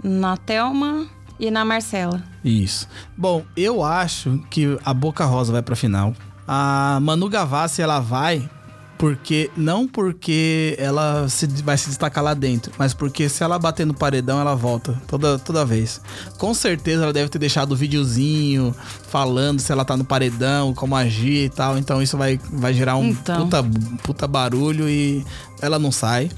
na 0.02 0.36
Thelma 0.36 1.08
e 1.42 1.50
na 1.50 1.64
Marcela. 1.64 2.22
Isso. 2.44 2.86
Bom, 3.16 3.42
eu 3.56 3.82
acho 3.82 4.40
que 4.48 4.78
a 4.84 4.94
Boca 4.94 5.24
Rosa 5.24 5.52
vai 5.52 5.60
pra 5.62 5.74
final. 5.74 6.14
A 6.46 7.00
Manu 7.02 7.28
Gavassi, 7.28 7.82
ela 7.82 7.98
vai 8.00 8.48
porque 8.96 9.50
não 9.56 9.88
porque 9.88 10.76
ela 10.78 11.28
se- 11.28 11.48
vai 11.64 11.76
se 11.76 11.88
destacar 11.88 12.22
lá 12.22 12.34
dentro, 12.34 12.72
mas 12.78 12.94
porque 12.94 13.28
se 13.28 13.42
ela 13.42 13.58
bater 13.58 13.84
no 13.84 13.92
paredão, 13.92 14.40
ela 14.40 14.54
volta 14.54 14.96
toda, 15.08 15.40
toda 15.40 15.64
vez. 15.64 16.00
Com 16.38 16.54
certeza 16.54 17.02
ela 17.02 17.12
deve 17.12 17.28
ter 17.28 17.40
deixado 17.40 17.72
o 17.72 17.76
videozinho 17.76 18.72
falando 19.08 19.58
se 19.58 19.72
ela 19.72 19.84
tá 19.84 19.96
no 19.96 20.04
paredão, 20.04 20.72
como 20.72 20.94
agir 20.94 21.46
e 21.46 21.48
tal. 21.48 21.76
Então 21.76 22.00
isso 22.00 22.16
vai, 22.16 22.38
vai 22.52 22.72
gerar 22.72 22.94
um 22.96 23.06
Então. 23.08 23.42
puta, 23.48 23.64
puta 24.04 24.28
barulho 24.28 24.88
e 24.88 25.26
ela 25.60 25.80
não 25.80 25.90
sai. 25.90 26.30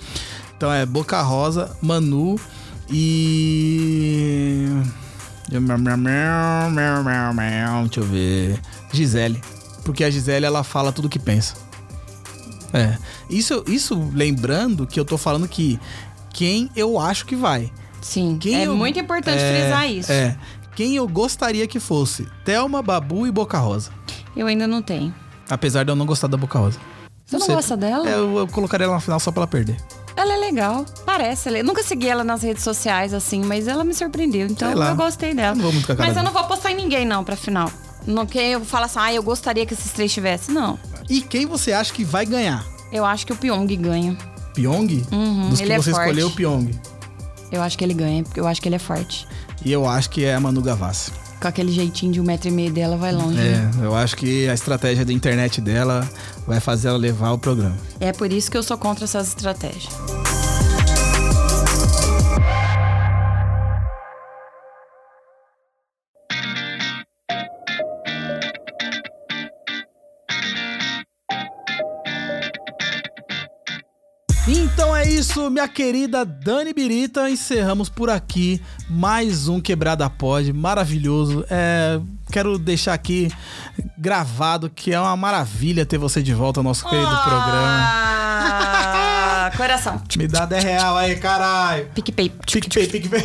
Então 0.57 0.73
é 0.73 0.87
Boca 0.87 1.21
Rosa, 1.21 1.77
Manu 1.83 2.41
e. 2.91 4.69
Deixa 7.85 8.01
eu 8.01 8.05
ver. 8.05 8.61
Gisele. 8.93 9.41
Porque 9.85 10.03
a 10.05 10.11
Gisele 10.11 10.47
ela 10.47 10.65
fala 10.65 10.93
tudo 10.93 11.09
que 11.09 11.19
pensa. 11.19 11.55
É. 12.73 12.97
Isso, 13.31 13.63
isso 13.69 14.11
lembrando 14.13 14.87
que 14.87 14.99
eu 14.99 15.05
tô 15.05 15.17
falando 15.17 15.47
que 15.47 15.79
quem 16.33 16.71
eu 16.75 16.99
acho 16.99 17.27
que 17.27 17.37
vai. 17.37 17.71
Sim, 18.03 18.37
Quem 18.39 18.57
é 18.57 18.67
eu- 18.67 18.77
muito 18.77 18.99
importante 18.99 19.39
é, 19.41 19.61
frisar 19.61 19.91
isso. 19.91 20.13
É. 20.13 20.37
Quem 20.75 20.97
eu 20.97 21.07
gostaria 21.09 21.67
que 21.67 21.79
fosse? 21.79 22.27
Thelma, 22.45 22.83
Babu 22.83 23.27
e 23.27 23.31
Boca 23.31 23.59
Rosa. 23.59 23.91
Eu 24.37 24.47
ainda 24.47 24.67
não 24.67 24.83
tenho. 24.83 25.15
Apesar 25.49 25.85
de 25.85 25.91
eu 25.93 25.97
não 25.97 26.05
gostar 26.05 26.27
da 26.27 26.37
Boca 26.37 26.59
Rosa. 26.59 26.79
Você 27.25 27.39
não 27.39 27.47
sei. 27.47 27.55
gosta 27.55 27.77
dela? 27.77 28.09
É, 28.09 28.15
eu, 28.15 28.39
eu 28.39 28.49
colocaria 28.49 28.85
ela 28.87 28.95
na 28.95 29.01
final 29.01 29.21
só 29.21 29.31
pra 29.31 29.43
ela 29.43 29.47
perder. 29.47 29.77
Ela 30.17 30.35
é 30.35 30.37
legal, 30.37 30.85
parece. 31.05 31.49
ela- 31.49 31.59
Eu 31.59 31.65
nunca 31.65 31.83
segui 31.83 32.09
ela 32.09 32.23
nas 32.23 32.43
redes 32.43 32.63
sociais, 32.63 33.13
assim, 33.13 33.43
mas 33.45 33.67
ela 33.67 33.83
me 33.85 33.93
surpreendeu. 33.95 34.47
Então 34.47 34.71
eu 34.71 34.97
gostei 34.97 35.35
dela. 35.35 35.55
Não 35.55 35.63
vou 35.63 35.73
muito 35.73 35.87
com 35.87 35.93
a 35.93 35.97
cara 35.97 36.09
mas 36.09 36.17
eu 36.17 36.23
não 36.23 36.33
vou 36.33 36.41
apostar 36.43 36.71
em 36.73 36.77
ninguém, 36.77 37.05
não, 37.05 37.25
pra 37.25 37.35
final. 37.37 37.71
Não 38.07 38.25
que 38.27 38.39
eu 38.39 38.65
falo 38.65 38.85
assim, 38.85 38.99
ah, 39.01 39.13
eu 39.13 39.23
gostaria 39.23 39.65
que 39.67 39.75
esses 39.75 39.91
três 39.93 40.13
tivessem. 40.13 40.55
Não. 40.55 40.79
E 41.09 41.21
quem 41.21 41.47
você 41.47 41.73
acha 41.73 41.93
que 41.93 42.05
vai 42.05 42.25
ganhar? 42.27 42.65
Eu 42.93 43.05
acho 43.05 43.27
que 43.27 43.33
o 43.33 43.37
Pyong 43.37 43.67
ganha. 43.77 44.17
Pyong? 44.55 45.05
Uhum, 45.11 45.49
Dos 45.51 45.61
que 45.61 45.73
é 45.73 45.79
você 45.79 45.91
forte. 45.91 46.03
escolheu, 46.11 46.31
Pyong. 46.31 46.71
Eu 47.51 47.63
acho 47.63 47.77
que 47.77 47.83
ele 47.85 47.95
ganha, 47.95 48.23
porque 48.23 48.39
eu 48.39 48.47
acho 48.47 48.61
que 48.63 48.69
ele 48.69 48.77
é 48.77 48.79
forte. 48.79 49.27
E 49.65 49.73
eu 49.73 49.87
acho 49.89 50.11
que 50.11 50.25
é 50.25 50.35
a 50.35 50.41
Manu 50.41 50.61
Gavassi. 50.63 51.11
Com 51.41 51.49
aquele 51.49 51.71
jeitinho 51.73 52.13
de 52.13 52.21
um 52.21 52.25
metro 52.25 52.49
e 52.49 52.51
meio 52.51 52.73
dela, 52.73 52.97
vai 52.97 53.13
longe. 53.13 53.37
né? 53.37 53.71
É, 53.81 53.85
eu 53.85 53.95
acho 53.95 54.17
que 54.17 54.49
a 54.49 54.55
estratégia 54.55 55.05
da 55.05 55.13
internet 55.13 55.61
dela 55.61 56.09
vai 56.47 56.59
fazer 56.61 56.89
ela 56.89 56.99
levar 56.99 57.33
o 57.33 57.39
programa. 57.39 57.77
É 58.01 58.13
por 58.13 58.33
isso 58.33 58.51
que 58.51 58.57
eu 58.57 58.63
sou 58.63 58.79
contra 58.79 59.05
essas 59.05 59.29
estratégias. 59.29 59.93
Isso, 75.35 75.51
minha 75.51 75.67
querida 75.67 76.25
Dani 76.25 76.73
Birita. 76.73 77.29
Encerramos 77.29 77.89
por 77.89 78.09
aqui 78.09 78.63
mais 78.89 79.49
um 79.49 79.61
Quebrada 79.61 80.09
Pod 80.09 80.53
maravilhoso. 80.53 81.45
É, 81.51 82.01
quero 82.31 82.57
deixar 82.57 82.95
aqui 82.95 83.29
gravado 83.99 84.71
que 84.71 84.93
é 84.93 85.01
uma 85.01 85.17
maravilha 85.17 85.85
ter 85.85 85.99
você 85.99 86.23
de 86.23 86.33
volta 86.33 86.61
ao 86.61 86.65
nosso 86.65 86.89
querido 86.89 87.09
programa. 87.09 87.85
Ah, 88.37 89.51
coração. 89.57 90.01
Me 90.17 90.29
dá 90.29 90.47
10 90.47 90.63
real 90.63 90.97
aí, 90.97 91.17
caralho. 91.17 91.89
PicPay. 91.93 92.31
PicPay, 92.47 92.87
PicPay. 92.87 93.25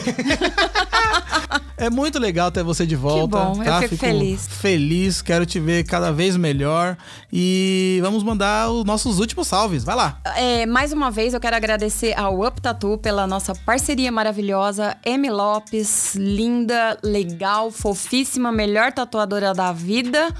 É 1.80 1.89
muito 1.89 2.19
legal 2.19 2.51
ter 2.51 2.61
você 2.61 2.86
de 2.86 2.95
volta. 2.97 3.38
bom, 3.38 3.55
eu 3.57 3.63
tá? 3.63 3.82
fico 3.82 3.95
feliz. 3.95 4.45
Feliz, 4.49 5.21
quero 5.21 5.45
te 5.45 5.61
ver 5.61 5.86
cada 5.86 6.11
vez 6.11 6.36
melhor. 6.36 6.97
E 7.32 7.99
vamos 8.01 8.21
mandar 8.21 8.69
os 8.69 8.84
nossos 8.84 9.17
últimos 9.17 9.47
salves. 9.47 9.86
Vai 9.86 9.95
lá. 9.95 10.19
É, 10.36 10.65
mais 10.65 10.91
uma 10.91 11.09
vez, 11.09 11.34
eu 11.34 11.39
quero 11.39 11.55
agradecer 11.55 12.13
ao 12.19 12.45
Up 12.45 12.59
Tattoo 12.59 12.97
pela 12.97 13.25
nossa 13.25 13.55
parceria 13.55 14.11
maravilhosa. 14.11 14.97
M. 15.05 15.30
Lopes, 15.30 16.15
linda, 16.15 16.97
legal, 17.01 17.71
fofíssima, 17.71 18.51
melhor 18.51 18.91
tatuadora 18.91 19.53
da 19.53 19.71
vida. 19.71 20.34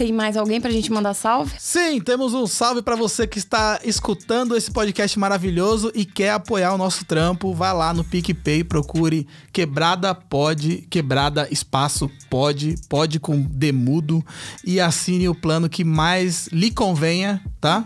Tem 0.00 0.14
mais 0.14 0.34
alguém 0.34 0.62
pra 0.62 0.70
gente 0.70 0.90
mandar 0.90 1.12
salve? 1.12 1.54
Sim, 1.58 2.00
temos 2.00 2.32
um 2.32 2.46
salve 2.46 2.80
pra 2.80 2.96
você 2.96 3.26
que 3.26 3.36
está 3.36 3.78
escutando 3.84 4.56
esse 4.56 4.70
podcast 4.70 5.18
maravilhoso 5.18 5.92
e 5.94 6.06
quer 6.06 6.30
apoiar 6.30 6.72
o 6.72 6.78
nosso 6.78 7.04
trampo. 7.04 7.52
Vai 7.52 7.74
lá 7.74 7.92
no 7.92 8.02
PicPay, 8.02 8.64
procure 8.64 9.26
Quebrada 9.52 10.14
Pod, 10.14 10.86
Quebrada 10.88 11.46
Espaço 11.50 12.10
Pod, 12.30 12.76
Pod 12.88 13.20
com 13.20 13.42
Demudo 13.42 14.24
e 14.64 14.80
assine 14.80 15.28
o 15.28 15.34
plano 15.34 15.68
que 15.68 15.84
mais 15.84 16.46
lhe 16.46 16.70
convenha, 16.70 17.38
tá? 17.60 17.84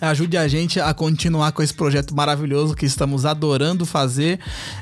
Ajude 0.00 0.36
a 0.36 0.46
gente 0.46 0.78
a 0.78 0.92
continuar 0.92 1.52
com 1.52 1.62
esse 1.62 1.72
projeto 1.72 2.14
maravilhoso 2.14 2.74
que 2.74 2.84
estamos 2.84 3.24
adorando 3.24 3.86
fazer. 3.86 4.38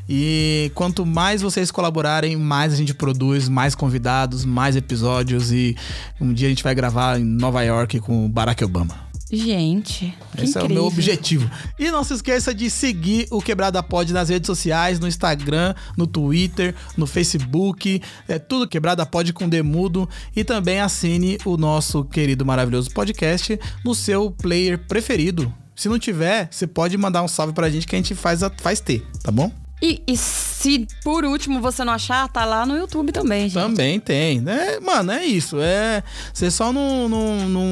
E 0.08 0.72
quanto 0.74 1.06
mais 1.06 1.40
vocês 1.40 1.70
colaborarem, 1.70 2.36
mais 2.36 2.72
a 2.72 2.76
gente 2.76 2.92
produz, 2.92 3.48
mais 3.48 3.76
convidados, 3.76 4.44
mais 4.44 4.74
episódios. 4.74 5.52
E 5.52 5.76
um 6.20 6.32
dia 6.32 6.48
a 6.48 6.50
gente 6.50 6.64
vai 6.64 6.74
gravar 6.74 7.20
em 7.20 7.24
Nova 7.24 7.62
York 7.62 8.00
com 8.00 8.26
o 8.26 8.28
Barack 8.28 8.64
Obama. 8.64 9.13
Gente, 9.36 10.14
Esse 10.38 10.56
é 10.56 10.60
o 10.60 10.64
incrível. 10.64 10.68
meu 10.68 10.84
objetivo. 10.84 11.50
E 11.78 11.90
não 11.90 12.04
se 12.04 12.14
esqueça 12.14 12.54
de 12.54 12.70
seguir 12.70 13.26
o 13.30 13.40
Quebrada 13.42 13.82
Pod 13.82 14.12
nas 14.12 14.28
redes 14.28 14.46
sociais, 14.46 15.00
no 15.00 15.08
Instagram, 15.08 15.74
no 15.96 16.06
Twitter, 16.06 16.74
no 16.96 17.06
Facebook. 17.06 18.00
É 18.28 18.38
tudo 18.38 18.68
Quebrada 18.68 19.04
Pod 19.04 19.32
com 19.32 19.48
Demudo. 19.48 20.08
E 20.36 20.44
também 20.44 20.80
assine 20.80 21.38
o 21.44 21.56
nosso 21.56 22.04
querido 22.04 22.44
maravilhoso 22.44 22.90
podcast 22.90 23.58
no 23.84 23.94
seu 23.94 24.30
player 24.30 24.78
preferido. 24.86 25.52
Se 25.74 25.88
não 25.88 25.98
tiver, 25.98 26.48
você 26.50 26.66
pode 26.66 26.96
mandar 26.96 27.22
um 27.22 27.28
salve 27.28 27.52
pra 27.52 27.68
gente 27.68 27.86
que 27.86 27.96
a 27.96 27.98
gente 27.98 28.14
faz, 28.14 28.42
a- 28.42 28.52
faz 28.58 28.78
ter, 28.80 29.04
tá 29.22 29.32
bom? 29.32 29.50
E, 29.82 30.00
e 30.06 30.16
se 30.64 30.88
por 31.02 31.26
último 31.26 31.60
você 31.60 31.84
não 31.84 31.92
achar, 31.92 32.26
tá 32.26 32.46
lá 32.46 32.64
no 32.64 32.74
YouTube 32.74 33.12
também, 33.12 33.50
gente. 33.50 33.52
Também 33.52 34.00
tem. 34.00 34.40
né? 34.40 34.78
mano, 34.80 35.12
é 35.12 35.22
isso. 35.22 35.58
É, 35.60 36.02
você 36.32 36.50
só 36.50 36.72
não, 36.72 37.06
não, 37.06 37.48
não 37.50 37.66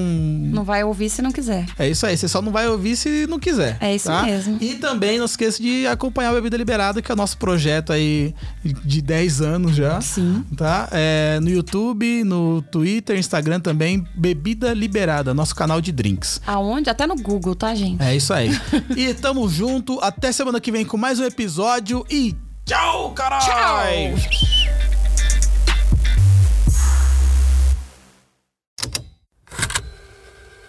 Não 0.53 0.63
vai 0.63 0.85
ouvir 0.85 1.09
se 1.09 1.23
não 1.23 1.33
quiser. 1.33 1.65
É 1.79 1.89
isso 1.89 2.05
aí, 2.05 2.19
você 2.19 2.29
só 2.29 2.43
não 2.43 2.53
vai 2.53 2.69
ouvir 2.69 2.95
se 2.97 3.27
não 3.27 3.39
quiser. 3.39 3.79
É 3.81 3.95
isso 3.95 4.09
tá? 4.09 4.25
mesmo. 4.25 4.59
E 4.61 4.75
também 4.75 5.19
não 5.19 5.25
esqueça 5.25 5.63
de 5.63 5.87
acompanhar 5.87 6.33
o 6.33 6.35
Bebida 6.35 6.59
Liberada, 6.59 7.01
que 7.01 7.11
é 7.11 7.15
o 7.15 7.17
nosso 7.17 7.39
projeto 7.39 7.95
aí 7.95 8.35
de 8.63 9.01
10 9.01 9.41
anos 9.41 9.75
já. 9.75 9.99
Sim. 10.03 10.45
Tá? 10.55 10.91
É, 10.93 11.41
no 11.41 11.49
YouTube, 11.49 12.25
no 12.25 12.61
Twitter, 12.61 13.19
Instagram 13.19 13.61
também, 13.61 14.07
Bebida 14.15 14.75
Liberada, 14.75 15.33
nosso 15.33 15.55
canal 15.55 15.81
de 15.81 15.93
drinks. 15.93 16.43
Aonde? 16.47 16.91
Até 16.91 17.07
no 17.07 17.17
Google, 17.17 17.55
tá, 17.55 17.75
gente? 17.75 18.03
É 18.03 18.15
isso 18.15 18.35
aí. 18.35 18.51
e 18.95 19.15
tamo 19.15 19.49
junto. 19.49 19.99
Até 20.01 20.31
semana 20.31 20.61
que 20.61 20.71
vem 20.71 20.85
com 20.85 20.99
mais 20.99 21.19
um 21.19 21.25
episódio 21.25 22.05
e 22.11 22.37
tchau, 22.65 23.13
caralho! 23.15 24.17
Tchau! 24.17 24.43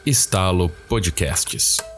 Estalo 0.06 0.70
Podcasts. 0.90 1.93